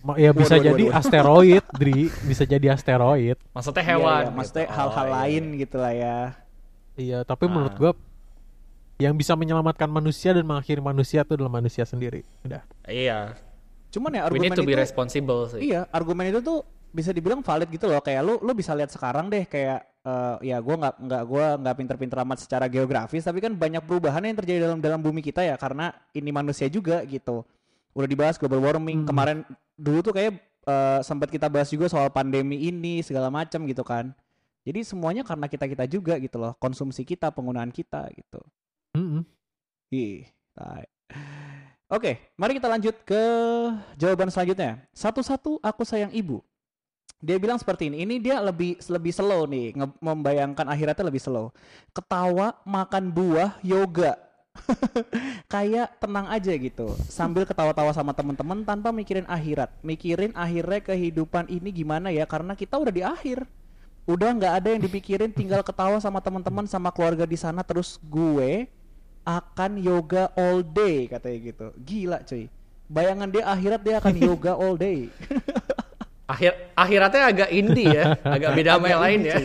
Ma- 0.00 0.16
Ya 0.16 0.30
bisa 0.30 0.54
Waduh, 0.54 0.64
waduh, 0.64 0.68
jadi 0.70 0.84
waduh. 0.86 0.96
asteroid, 0.96 1.64
Dri. 1.74 2.00
Bisa 2.22 2.42
jadi 2.42 2.66
asteroid. 2.70 3.36
Maksudnya 3.50 3.82
Iya, 3.82 3.90
hewan. 3.90 4.22
iya, 4.22 4.30
maksudnya 4.32 4.64
gitu. 4.64 4.72
hal-hal 4.72 4.96
Oh, 5.02 5.06
iya. 5.06 5.16
lain 5.18 5.42
gitu 5.58 5.76
lah 5.76 5.92
ya 5.92 6.18
Iya, 6.94 7.18
tapi 7.22 7.44
menurut 7.44 7.74
Ah. 7.74 7.78
gua 7.80 7.92
yang 8.96 9.12
bisa 9.12 9.34
menyelamatkan 9.34 9.86
manusia 9.86 10.30
dan 10.30 10.42
mengakhiri 10.42 10.78
manusia 10.80 11.20
itu 11.20 11.34
adalah 11.34 11.50
manusia 11.52 11.82
sendiri. 11.82 12.22
Udah. 12.42 12.62
Iya. 12.84 13.34
cuman 13.90 14.10
ya 14.10 14.22
We 14.22 14.26
argumen 14.28 14.46
need 14.48 14.58
to 14.58 14.64
be 14.64 14.72
itu 14.72 14.80
responsible 14.80 15.46
sih. 15.48 15.60
Iya, 15.64 15.86
argumen 15.88 16.26
itu 16.26 16.40
tuh 16.40 16.66
bisa 16.94 17.10
dibilang 17.10 17.42
valid 17.42 17.66
gitu 17.74 17.90
loh. 17.90 17.98
Kayak 17.98 18.22
lu 18.22 18.34
lu 18.38 18.54
bisa 18.54 18.70
lihat 18.70 18.94
sekarang 18.94 19.26
deh 19.26 19.42
kayak 19.50 19.82
eh, 20.06 20.54
ya 20.54 20.62
gua 20.62 20.78
nggak 20.78 20.94
nggak 21.02 21.22
gua 21.26 21.46
nggak 21.58 21.74
pinter-pinter 21.74 22.18
amat 22.22 22.38
secara 22.46 22.70
geografis, 22.70 23.26
tapi 23.26 23.42
kan 23.42 23.50
banyak 23.50 23.82
perubahan 23.82 24.22
yang 24.22 24.38
terjadi 24.38 24.70
dalam 24.70 24.78
dalam 24.78 25.02
bumi 25.02 25.18
kita 25.18 25.42
ya 25.42 25.58
karena 25.58 25.90
ini 26.14 26.30
manusia 26.30 26.70
juga 26.70 27.02
gitu. 27.02 27.42
Udah 27.98 28.06
dibahas 28.06 28.38
global 28.38 28.62
warming 28.62 29.02
Hmm. 29.02 29.08
kemarin 29.10 29.38
dulu 29.74 29.98
tuh 30.06 30.14
kayak 30.14 30.38
eh, 30.64 31.00
sempat 31.02 31.28
kita 31.28 31.50
bahas 31.50 31.68
juga 31.68 31.90
soal 31.90 32.08
pandemi 32.14 32.70
ini 32.70 33.02
segala 33.02 33.28
macam 33.28 33.66
gitu 33.66 33.82
kan. 33.82 34.14
Jadi 34.64 34.80
semuanya 34.80 35.20
karena 35.26 35.44
kita-kita 35.44 35.84
juga 35.84 36.16
gitu 36.16 36.40
loh, 36.40 36.56
konsumsi 36.56 37.04
kita, 37.04 37.28
penggunaan 37.28 37.68
kita 37.68 38.08
gitu. 38.16 38.40
Ih, 39.92 40.24
tai. 40.56 40.88
Oke, 41.92 42.32
mari 42.40 42.56
kita 42.56 42.72
lanjut 42.72 42.96
ke 43.04 43.22
jawaban 44.00 44.32
selanjutnya. 44.32 44.80
Satu-satu 44.96 45.60
aku 45.60 45.84
sayang 45.84 46.08
ibu. 46.16 46.40
Dia 47.24 47.40
bilang 47.40 47.56
seperti 47.56 47.88
ini. 47.88 48.04
Ini 48.04 48.20
dia 48.20 48.36
lebih 48.44 48.76
lebih 48.84 49.12
slow 49.16 49.48
nih, 49.48 49.72
nge- 49.72 49.96
membayangkan 50.04 50.68
akhiratnya 50.68 51.08
lebih 51.08 51.24
slow. 51.24 51.48
Ketawa, 51.96 52.60
makan 52.68 53.08
buah, 53.08 53.56
yoga. 53.64 54.20
Kayak 55.52 55.98
tenang 55.98 56.30
aja 56.30 56.52
gitu, 56.54 56.94
sambil 57.10 57.42
ketawa-tawa 57.42 57.90
sama 57.90 58.14
teman-teman 58.14 58.62
tanpa 58.62 58.94
mikirin 58.94 59.26
akhirat. 59.26 59.72
Mikirin 59.82 60.30
akhirnya 60.36 60.78
kehidupan 60.84 61.50
ini 61.50 61.74
gimana 61.74 62.12
ya 62.12 62.28
karena 62.28 62.52
kita 62.54 62.76
udah 62.78 62.92
di 62.92 63.02
akhir. 63.02 63.48
Udah 64.04 64.36
nggak 64.36 64.54
ada 64.60 64.68
yang 64.76 64.82
dipikirin, 64.84 65.32
tinggal 65.32 65.64
ketawa 65.64 65.96
sama 65.96 66.20
teman-teman 66.20 66.68
sama 66.68 66.92
keluarga 66.92 67.24
di 67.24 67.40
sana 67.40 67.64
terus 67.64 67.96
gue 68.04 68.68
akan 69.24 69.80
yoga 69.80 70.28
all 70.36 70.60
day 70.60 71.08
katanya 71.08 71.38
gitu. 71.40 71.66
Gila 71.80 72.18
cuy. 72.22 72.52
Bayangan 72.84 73.28
dia 73.32 73.44
akhirat 73.48 73.80
dia 73.80 73.94
akan 73.98 74.14
yoga 74.28 74.52
all 74.54 74.76
day. 74.76 75.08
Akhir 76.24 76.72
akhiratnya 76.72 77.22
agak 77.28 77.50
indie 77.52 77.92
ya, 77.92 78.16
agak 78.24 78.56
beda 78.56 78.70
sama 78.80 78.86
yang 78.88 79.02
lain 79.04 79.20
ya. 79.28 79.36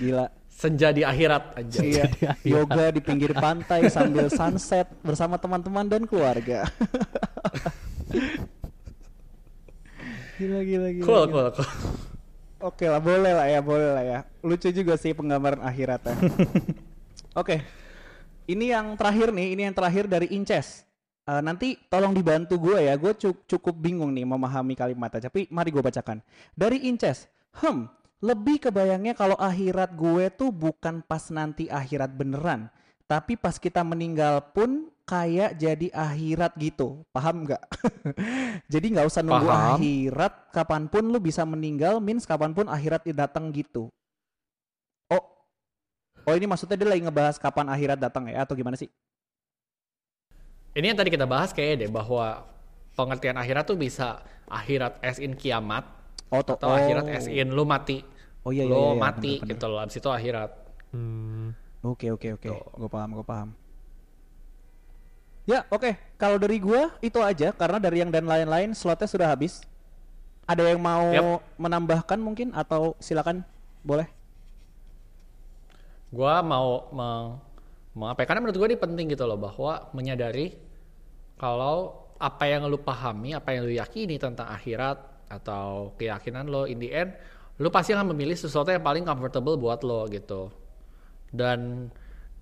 Gila. 0.00 0.26
Senja 0.48 0.94
di 0.94 1.02
akhirat 1.02 1.58
aja. 1.58 1.80
Iya, 1.82 2.04
yoga 2.46 2.94
di 2.94 3.02
pinggir 3.02 3.34
pantai 3.34 3.90
sambil 3.90 4.30
sunset 4.30 4.86
bersama 5.02 5.34
teman-teman 5.34 5.84
dan 5.90 6.06
keluarga. 6.06 6.70
gila 10.38 10.60
gila 10.62 10.88
gila. 10.94 11.04
Cool, 11.04 11.24
gila. 11.26 11.34
cool, 11.34 11.48
cool. 11.58 11.68
Oke 12.62 12.86
lah, 12.86 13.02
boleh 13.02 13.34
lah 13.34 13.50
ya, 13.50 13.58
boleh 13.58 13.90
lah 13.90 14.04
ya. 14.06 14.18
Lucu 14.38 14.70
juga 14.70 14.94
sih 14.94 15.10
penggambaran 15.18 15.66
akhiratnya. 15.66 16.14
Oke, 17.40 17.66
ini 18.46 18.70
yang 18.70 18.94
terakhir 18.94 19.34
nih, 19.34 19.58
ini 19.58 19.66
yang 19.66 19.74
terakhir 19.74 20.06
dari 20.06 20.30
Inces. 20.30 20.86
Eh, 21.22 21.38
nanti 21.38 21.78
tolong 21.86 22.10
dibantu 22.10 22.58
gue 22.58 22.82
ya, 22.82 22.98
gue 22.98 23.14
cu- 23.14 23.46
cukup 23.46 23.78
bingung 23.78 24.10
nih 24.10 24.26
memahami 24.26 24.74
kalimatnya. 24.74 25.30
Tapi 25.30 25.46
mari 25.54 25.70
gue 25.70 25.78
bacakan. 25.78 26.18
Dari 26.58 26.90
Inces, 26.90 27.30
hmm, 27.62 27.86
lebih 28.26 28.58
kebayangnya 28.58 29.14
kalau 29.14 29.38
akhirat 29.38 29.94
gue 29.94 30.34
tuh 30.34 30.50
bukan 30.50 30.98
pas 31.06 31.22
nanti 31.30 31.70
akhirat 31.70 32.10
beneran, 32.18 32.66
tapi 33.06 33.38
pas 33.38 33.54
kita 33.54 33.86
meninggal 33.86 34.42
pun 34.50 34.90
kayak 35.06 35.54
jadi 35.62 35.94
akhirat 35.94 36.58
gitu. 36.58 37.06
Paham 37.14 37.46
nggak? 37.46 37.62
jadi 38.72 38.86
nggak 38.98 39.06
usah 39.06 39.22
nunggu 39.22 39.46
Paham. 39.46 39.78
akhirat, 39.78 40.34
kapan 40.50 40.90
pun 40.90 41.06
lu 41.06 41.22
bisa 41.22 41.46
meninggal, 41.46 42.02
means 42.02 42.26
kapan 42.26 42.50
pun 42.50 42.66
akhirat 42.66 43.06
datang 43.14 43.54
gitu. 43.54 43.86
Oh, 45.06 45.22
oh 46.26 46.34
ini 46.34 46.50
maksudnya 46.50 46.74
dia 46.74 46.90
lagi 46.90 47.06
ngebahas 47.06 47.38
kapan 47.38 47.70
akhirat 47.70 47.98
datang 48.02 48.26
ya 48.26 48.42
atau 48.42 48.58
gimana 48.58 48.74
sih? 48.74 48.90
Ini 50.72 50.92
yang 50.92 50.98
tadi 50.98 51.10
kita 51.12 51.28
bahas 51.28 51.52
kayaknya 51.52 51.86
deh 51.86 51.90
bahwa 51.92 52.48
pengertian 52.96 53.36
akhirat 53.36 53.64
tuh 53.68 53.76
bisa 53.76 54.24
akhirat 54.48 55.00
as 55.04 55.20
in 55.20 55.36
kiamat 55.36 55.84
Oh, 56.32 56.40
to- 56.40 56.56
atau 56.56 56.72
oh. 56.72 56.76
akhirat 56.80 57.04
as 57.12 57.28
in 57.28 57.52
lu 57.52 57.68
mati. 57.68 58.00
Oh 58.42 58.50
iya 58.50 58.64
iya, 58.64 58.72
lu 58.72 58.96
iya, 58.96 58.96
mati 58.96 59.32
bener-bener. 59.36 59.52
gitu 59.52 59.64
loh. 59.68 59.78
Abis 59.84 59.96
itu 60.00 60.08
akhirat. 60.08 60.50
Hmm. 60.96 61.52
Oke 61.82 62.08
oke 62.08 62.38
oke, 62.40 62.48
gue 62.52 62.90
paham 62.90 63.10
gue 63.12 63.26
paham. 63.26 63.48
Ya 65.42 65.66
oke, 65.68 65.98
kalau 66.14 66.38
dari 66.38 66.62
gua 66.62 66.94
itu 67.02 67.18
aja 67.18 67.50
karena 67.50 67.82
dari 67.82 67.98
yang 67.98 68.14
dan 68.14 68.30
lain-lain 68.30 68.78
slotnya 68.78 69.10
sudah 69.10 69.26
habis. 69.34 69.66
Ada 70.46 70.70
yang 70.70 70.78
mau 70.78 71.02
Yap. 71.10 71.42
menambahkan 71.58 72.18
mungkin 72.22 72.54
atau 72.54 72.94
silakan 73.02 73.42
boleh. 73.82 74.06
Gua 76.14 76.38
mau 76.46 76.86
meng, 76.94 77.42
meng- 77.96 78.10
apa 78.12 78.24
ya, 78.24 78.26
karena 78.28 78.40
menurut 78.44 78.56
gue 78.58 78.68
ini 78.72 78.78
penting 78.78 79.06
gitu 79.12 79.24
loh 79.28 79.36
bahwa 79.36 79.92
menyadari 79.92 80.56
kalau 81.36 82.06
apa 82.22 82.44
yang 82.46 82.64
lu 82.70 82.78
pahami, 82.78 83.34
apa 83.34 83.50
yang 83.52 83.66
lu 83.66 83.74
yakini 83.74 84.14
tentang 84.16 84.46
akhirat 84.46 85.26
atau 85.26 85.96
keyakinan 85.98 86.46
lo 86.46 86.68
in 86.68 86.78
the 86.78 86.92
end, 86.92 87.16
lu 87.58 87.68
pasti 87.72 87.90
akan 87.96 88.14
memilih 88.14 88.38
sesuatu 88.38 88.70
yang 88.70 88.84
paling 88.84 89.02
comfortable 89.02 89.58
buat 89.58 89.82
lo 89.82 90.06
gitu. 90.06 90.54
Dan 91.32 91.90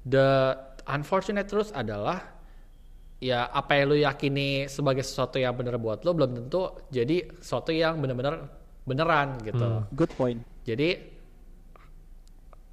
the 0.05 0.53
unfortunate 0.91 1.47
truth 1.49 1.73
adalah 1.73 2.37
ya 3.21 3.49
apa 3.53 3.77
yang 3.77 3.87
lu 3.93 3.97
yakini 4.01 4.67
sebagai 4.67 5.05
sesuatu 5.05 5.37
yang 5.37 5.53
benar 5.53 5.77
buat 5.77 6.03
lo 6.03 6.17
belum 6.17 6.41
tentu 6.41 6.89
jadi 6.89 7.29
sesuatu 7.39 7.71
yang 7.71 8.01
benar-benar 8.01 8.49
beneran 8.85 9.39
gitu. 9.45 9.87
Good 9.93 10.13
point. 10.17 10.41
Jadi 10.65 11.20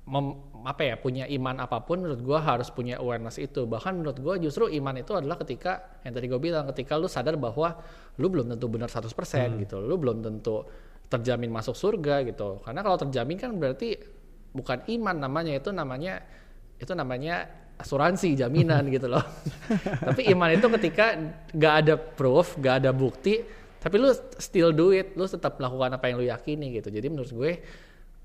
mem- 0.08 0.40
apa 0.68 0.84
ya 0.84 0.96
punya 1.00 1.24
iman 1.28 1.64
apa 1.64 1.80
pun 1.84 2.04
menurut 2.04 2.20
gua 2.24 2.40
harus 2.40 2.72
punya 2.72 3.00
awareness 3.00 3.38
itu. 3.40 3.68
Bahkan 3.68 4.00
menurut 4.00 4.18
gua 4.24 4.36
justru 4.40 4.72
iman 4.72 4.96
itu 5.00 5.12
adalah 5.16 5.36
ketika 5.40 6.00
yang 6.04 6.16
tadi 6.16 6.26
gue 6.32 6.40
bilang 6.40 6.66
ketika 6.72 6.96
lu 6.96 7.12
sadar 7.12 7.36
bahwa 7.36 7.78
lu 8.18 8.28
belum 8.32 8.52
tentu 8.56 8.66
benar 8.72 8.90
100% 8.92 9.62
gitu. 9.64 9.78
Lu 9.84 10.00
belum 10.00 10.24
tentu 10.24 10.64
terjamin 11.08 11.52
masuk 11.52 11.76
surga 11.76 12.24
gitu. 12.28 12.60
Karena 12.64 12.84
kalau 12.84 12.98
terjamin 13.00 13.38
kan 13.40 13.52
berarti 13.56 13.96
bukan 14.52 14.88
iman 14.88 15.16
namanya 15.22 15.54
itu 15.56 15.70
namanya 15.70 16.24
itu 16.82 16.92
namanya 16.96 17.48
asuransi 17.78 18.34
jaminan 18.36 18.88
gitu 18.96 19.08
loh. 19.08 19.24
Tapi 20.04 20.32
iman 20.34 20.50
itu 20.52 20.68
ketika 20.80 21.16
nggak 21.54 21.74
ada 21.86 21.96
proof 21.96 22.58
nggak 22.58 22.76
ada 22.84 22.92
bukti 22.92 23.44
tapi 23.78 24.02
lu 24.02 24.10
still 24.42 24.74
do 24.74 24.90
it 24.92 25.14
lu 25.14 25.30
tetap 25.30 25.62
melakukan 25.62 25.96
apa 25.96 26.06
yang 26.10 26.16
lu 26.20 26.26
yakini 26.28 26.76
gitu. 26.76 26.92
Jadi 26.92 27.08
menurut 27.08 27.32
gue 27.32 27.52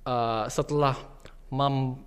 eh, 0.08 0.44
setelah 0.50 1.21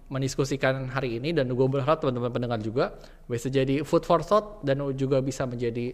mendiskusikan 0.09 0.89
hari 0.89 1.21
ini 1.21 1.29
dan 1.29 1.45
gue 1.53 1.67
berharap 1.69 2.01
teman-teman 2.01 2.33
pendengar 2.33 2.59
juga 2.65 2.97
bisa 3.29 3.45
jadi 3.45 3.85
food 3.85 4.01
for 4.01 4.25
thought 4.25 4.65
dan 4.65 4.81
juga 4.97 5.21
bisa 5.21 5.45
menjadi 5.45 5.93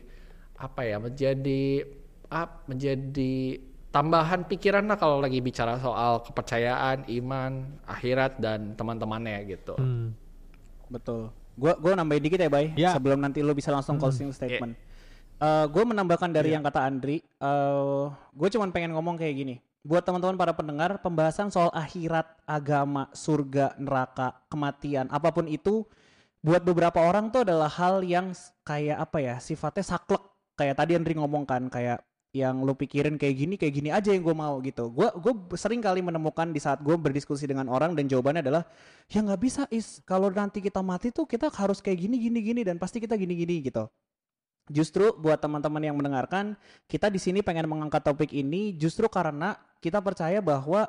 apa 0.55 0.81
ya 0.87 0.97
menjadi 1.03 1.83
ah, 2.31 2.47
menjadi 2.63 3.59
tambahan 3.91 4.47
pikiran 4.47 4.87
lah 4.87 4.95
kalau 4.95 5.19
lagi 5.19 5.43
bicara 5.43 5.75
soal 5.83 6.23
kepercayaan 6.23 7.11
iman 7.11 7.75
akhirat 7.83 8.39
dan 8.39 8.71
teman-temannya 8.79 9.43
gitu 9.51 9.75
Hmm. 9.75 10.15
Betul. 10.91 11.31
Gua 11.55 11.75
gua 11.79 11.95
nambahin 11.95 12.19
dikit 12.19 12.39
ya, 12.39 12.51
Bay. 12.51 12.75
Ya. 12.75 12.91
Sebelum 12.91 13.23
nanti 13.23 13.39
lu 13.39 13.55
bisa 13.55 13.71
langsung 13.71 13.95
closing 13.95 14.35
statement. 14.35 14.75
Eh 15.41 15.65
gue 15.71 15.83
menambahkan 15.87 16.29
dari 16.29 16.53
yang 16.53 16.61
kata 16.61 16.85
Andri, 16.85 17.17
eh 17.23 18.03
gue 18.11 18.47
cuman 18.51 18.69
pengen 18.69 18.93
ngomong 18.93 19.17
kayak 19.17 19.33
gini. 19.39 19.55
Buat 19.81 20.05
teman-teman 20.05 20.37
para 20.37 20.53
pendengar, 20.53 21.01
pembahasan 21.01 21.49
soal 21.49 21.73
akhirat, 21.73 22.37
agama, 22.45 23.09
surga, 23.17 23.73
neraka, 23.81 24.37
kematian, 24.45 25.09
apa 25.09 25.33
pun 25.33 25.49
itu, 25.49 25.89
buat 26.45 26.61
beberapa 26.61 27.01
orang 27.01 27.33
tuh 27.33 27.41
adalah 27.41 27.65
hal 27.65 28.05
yang 28.05 28.29
kayak 28.61 29.01
apa 29.01 29.17
ya, 29.17 29.35
sifatnya 29.41 29.81
saklek. 29.81 30.21
Kayak 30.53 30.77
tadi 30.77 30.93
Andri 30.93 31.17
ngomong 31.17 31.49
kan, 31.49 31.65
kayak 31.73 32.05
yang 32.31 32.61
lu 32.61 32.77
pikirin 32.77 33.17
kayak 33.17 33.35
gini, 33.35 33.55
kayak 33.57 33.73
gini 33.73 33.89
aja 33.89 34.13
yang 34.13 34.21
gue 34.21 34.37
mau 34.37 34.61
gitu. 34.61 34.93
Gue 34.93 35.09
gue 35.17 35.33
sering 35.57 35.81
kali 35.81 36.05
menemukan 36.05 36.53
di 36.53 36.61
saat 36.61 36.79
gue 36.85 36.93
berdiskusi 36.93 37.49
dengan 37.49 37.65
orang 37.65 37.97
dan 37.97 38.05
jawabannya 38.05 38.45
adalah 38.45 38.63
ya 39.09 39.19
nggak 39.25 39.41
bisa 39.41 39.65
is 39.73 39.99
kalau 40.05 40.29
nanti 40.29 40.61
kita 40.61 40.79
mati 40.85 41.09
tuh 41.09 41.25
kita 41.25 41.49
harus 41.49 41.81
kayak 41.81 42.05
gini 42.05 42.21
gini 42.21 42.39
gini 42.39 42.61
dan 42.63 42.77
pasti 42.77 43.03
kita 43.03 43.17
gini 43.19 43.33
gini 43.33 43.65
gitu 43.65 43.89
justru 44.71 45.11
buat 45.19 45.37
teman-teman 45.37 45.83
yang 45.83 45.95
mendengarkan 45.99 46.55
kita 46.87 47.11
di 47.11 47.19
sini 47.19 47.43
pengen 47.43 47.67
mengangkat 47.67 48.01
topik 48.01 48.31
ini 48.31 48.73
justru 48.79 49.11
karena 49.11 49.59
kita 49.83 49.99
percaya 49.99 50.39
bahwa 50.39 50.87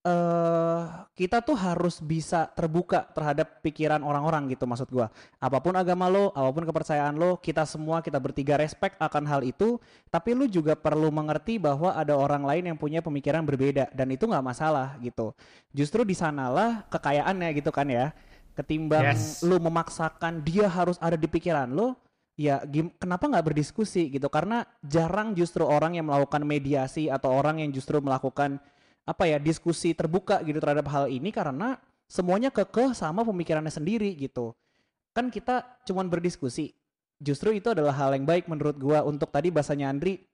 eh 0.00 0.82
kita 1.12 1.44
tuh 1.44 1.52
harus 1.52 2.00
bisa 2.00 2.48
terbuka 2.56 3.04
terhadap 3.12 3.60
pikiran 3.60 4.00
orang-orang 4.00 4.48
gitu 4.48 4.64
maksud 4.64 4.88
gua. 4.88 5.12
Apa 5.36 5.60
pun 5.60 5.76
agama 5.76 6.08
lo 6.08 6.32
apa 6.32 6.48
pun 6.56 6.64
kepercayaan 6.64 7.20
lo 7.20 7.36
kita 7.36 7.68
semua 7.68 8.00
kita 8.00 8.16
bertiga 8.16 8.56
respect 8.56 8.96
akan 8.96 9.28
hal 9.28 9.44
itu. 9.44 9.76
Tapi 10.08 10.32
lu 10.32 10.48
juga 10.48 10.72
perlu 10.72 11.12
mengerti 11.12 11.60
bahwa 11.60 11.92
ada 11.92 12.16
orang 12.16 12.48
lain 12.48 12.72
yang 12.72 12.78
punya 12.80 13.04
pemikiran 13.04 13.44
berbeda 13.44 13.92
dan 13.92 14.08
itu 14.08 14.24
nggak 14.24 14.40
masalah 14.40 14.96
gitu. 15.04 15.36
Justru 15.76 16.00
di 16.08 16.16
sanalah 16.16 16.88
kekayaannya 16.88 17.48
gitu 17.60 17.68
kan 17.68 17.84
ya. 17.92 18.16
Ketimbang 18.56 19.12
Yes. 19.12 19.44
lu 19.44 19.60
memaksakan 19.60 20.40
dia 20.40 20.64
harus 20.64 20.96
ada 20.96 21.14
di 21.20 21.28
pikiran 21.28 21.68
lo 21.68 21.92
ya 22.40 22.64
gim- 22.64 22.96
kenapa 22.96 23.28
nggak 23.28 23.52
berdiskusi 23.52 24.08
gitu? 24.08 24.32
Karena 24.32 24.64
jarang 24.80 25.36
justru 25.36 25.68
orang 25.68 26.00
yang 26.00 26.08
melakukan 26.08 26.40
mediasi 26.40 27.12
atau 27.12 27.36
orang 27.36 27.60
yang 27.60 27.68
justru 27.68 28.00
melakukan 28.00 28.56
apa 29.04 29.28
ya 29.28 29.36
diskusi 29.36 29.92
terbuka 29.92 30.40
gitu 30.48 30.56
terhadap 30.56 30.88
hal 30.88 31.12
ini 31.12 31.28
karena 31.28 31.76
semuanya 32.08 32.48
kekeh 32.48 32.96
sama 32.96 33.20
pemikirannya 33.28 33.68
sendiri 33.68 34.16
gitu. 34.16 34.56
Kan 35.12 35.28
kita 35.28 35.84
cuman 35.84 36.08
berdiskusi. 36.08 36.72
Justru 37.20 37.52
itu 37.52 37.68
adalah 37.68 37.92
hal 37.92 38.16
yang 38.16 38.24
baik 38.24 38.48
menurut 38.48 38.80
gua 38.80 39.04
untuk 39.04 39.28
tadi 39.28 39.52
bahasanya 39.52 39.92
Andri 39.92 40.24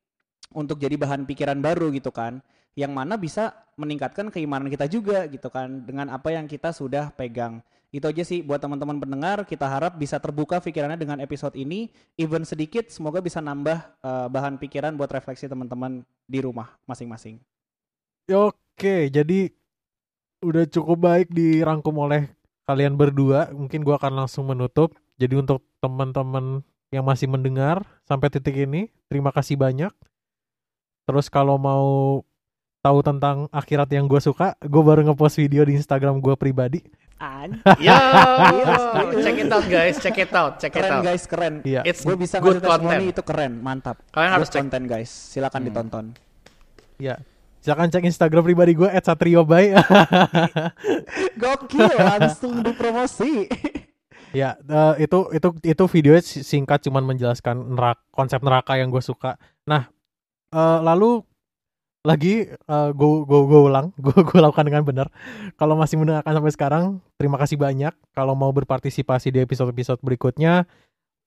untuk 0.54 0.78
jadi 0.78 0.94
bahan 0.94 1.26
pikiran 1.26 1.58
baru 1.58 1.90
gitu 1.90 2.14
kan 2.14 2.38
yang 2.76 2.92
mana 2.92 3.16
bisa 3.16 3.56
meningkatkan 3.80 4.28
keimanan 4.28 4.68
kita 4.68 4.86
juga 4.86 5.24
gitu 5.26 5.48
kan 5.48 5.82
dengan 5.82 6.12
apa 6.12 6.30
yang 6.32 6.44
kita 6.44 6.70
sudah 6.70 7.10
pegang 7.16 7.64
itu 7.90 8.04
aja 8.04 8.22
sih 8.22 8.44
buat 8.44 8.60
teman-teman 8.60 9.00
pendengar 9.00 9.48
kita 9.48 9.64
harap 9.64 9.96
bisa 9.96 10.20
terbuka 10.20 10.60
pikirannya 10.60 11.00
dengan 11.00 11.18
episode 11.24 11.56
ini 11.56 11.88
even 12.20 12.44
sedikit 12.44 12.92
semoga 12.92 13.24
bisa 13.24 13.40
nambah 13.40 13.78
eh, 14.04 14.28
bahan 14.28 14.60
pikiran 14.60 14.92
buat 15.00 15.08
refleksi 15.08 15.48
teman-teman 15.48 16.04
di 16.28 16.38
rumah 16.44 16.76
masing-masing 16.84 17.40
Oke, 18.26 19.06
jadi 19.06 19.54
udah 20.42 20.66
cukup 20.66 20.98
baik 20.98 21.28
dirangkum 21.30 21.94
oleh 22.02 22.26
kalian 22.66 22.98
berdua. 22.98 23.54
Mungkin 23.54 23.86
gua 23.86 24.02
akan 24.02 24.26
langsung 24.26 24.50
menutup. 24.50 24.98
Jadi 25.14 25.38
untuk 25.38 25.62
teman-teman 25.78 26.66
yang 26.90 27.06
masih 27.06 27.30
mendengar 27.30 27.86
sampai 28.02 28.26
titik 28.34 28.58
ini, 28.58 28.90
terima 29.06 29.30
kasih 29.30 29.54
banyak. 29.54 29.94
Terus 31.06 31.30
kalau 31.30 31.54
mau 31.54 31.86
tahu 32.86 33.02
tentang 33.02 33.36
akhirat 33.50 33.90
yang 33.90 34.06
gue 34.06 34.18
suka, 34.18 34.54
gue 34.56 34.78
baru 34.80 35.02
ngepost 35.02 35.36
video 35.36 35.62
di 35.62 35.74
Instagram 35.74 36.22
gue 36.22 36.34
pribadi. 36.34 36.80
An- 37.16 37.58
Yo, 37.80 37.90
Serius, 37.90 38.76
serius. 38.76 39.24
check 39.24 39.38
it 39.38 39.50
out 39.50 39.66
guys, 39.66 39.94
check 39.98 40.16
it 40.18 40.32
out, 40.32 40.52
check 40.58 40.70
it 40.70 40.78
keren 40.78 40.92
out. 40.92 41.02
guys, 41.02 41.24
keren. 41.24 41.54
Iya. 41.64 41.80
It's 41.82 42.04
Gue 42.04 42.14
bisa 42.14 42.38
good 42.38 42.60
content. 42.60 43.08
itu 43.08 43.22
keren, 43.24 43.58
mantap. 43.58 43.98
Kalian 44.10 44.32
harus 44.32 44.46
Good 44.46 44.54
cek. 44.54 44.62
konten 44.62 44.82
guys, 44.84 45.08
silakan 45.08 45.58
Hmm. 45.58 45.66
ditonton. 45.66 46.04
Ya, 46.96 47.16
silakan 47.58 47.88
cek 47.88 48.04
Instagram 48.04 48.44
pribadi 48.44 48.72
gue 48.72 48.88
@satriobay. 48.94 49.72
Gokil, 51.36 51.88
langsung 51.96 52.60
dipromosi. 52.60 53.48
ya, 54.36 54.60
eh, 54.60 54.94
itu 55.00 55.18
itu 55.32 55.48
itu 55.64 55.84
video 55.88 56.12
singkat 56.20 56.84
cuman 56.84 57.04
menjelaskan 57.06 57.56
neraka, 57.72 58.00
konsep 58.10 58.40
neraka 58.40 58.76
yang 58.76 58.88
gue 58.88 59.00
suka. 59.00 59.40
Nah, 59.64 59.88
eh, 60.50 60.78
lalu 60.80 61.24
lagi 62.06 62.46
gue 62.70 63.10
gue 63.26 63.40
gue 63.50 63.60
ulang, 63.66 63.90
gue 64.04 64.14
gue 64.14 64.38
lakukan 64.38 64.62
dengan 64.62 64.86
benar. 64.86 65.06
Kalau 65.58 65.74
masih 65.74 65.98
mendengarkan 65.98 66.38
sampai 66.38 66.52
sekarang, 66.54 66.84
terima 67.18 67.34
kasih 67.42 67.58
banyak. 67.58 67.90
Kalau 68.14 68.38
mau 68.38 68.54
berpartisipasi 68.54 69.34
di 69.34 69.42
episode-episode 69.42 69.98
berikutnya, 70.06 70.62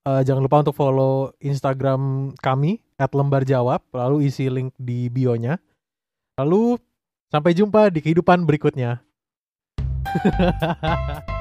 eh, 0.08 0.22
jangan 0.24 0.42
lupa 0.48 0.64
untuk 0.64 0.76
follow 0.80 1.36
Instagram 1.44 2.32
kami 2.40 2.80
@lembarjawab, 2.96 3.84
lalu 3.92 4.32
isi 4.32 4.48
link 4.48 4.72
di 4.80 5.12
bio-nya. 5.12 5.60
Lalu 6.40 6.80
sampai 7.28 7.52
jumpa 7.52 7.92
di 7.92 8.00
kehidupan 8.00 8.48
berikutnya. 8.48 9.04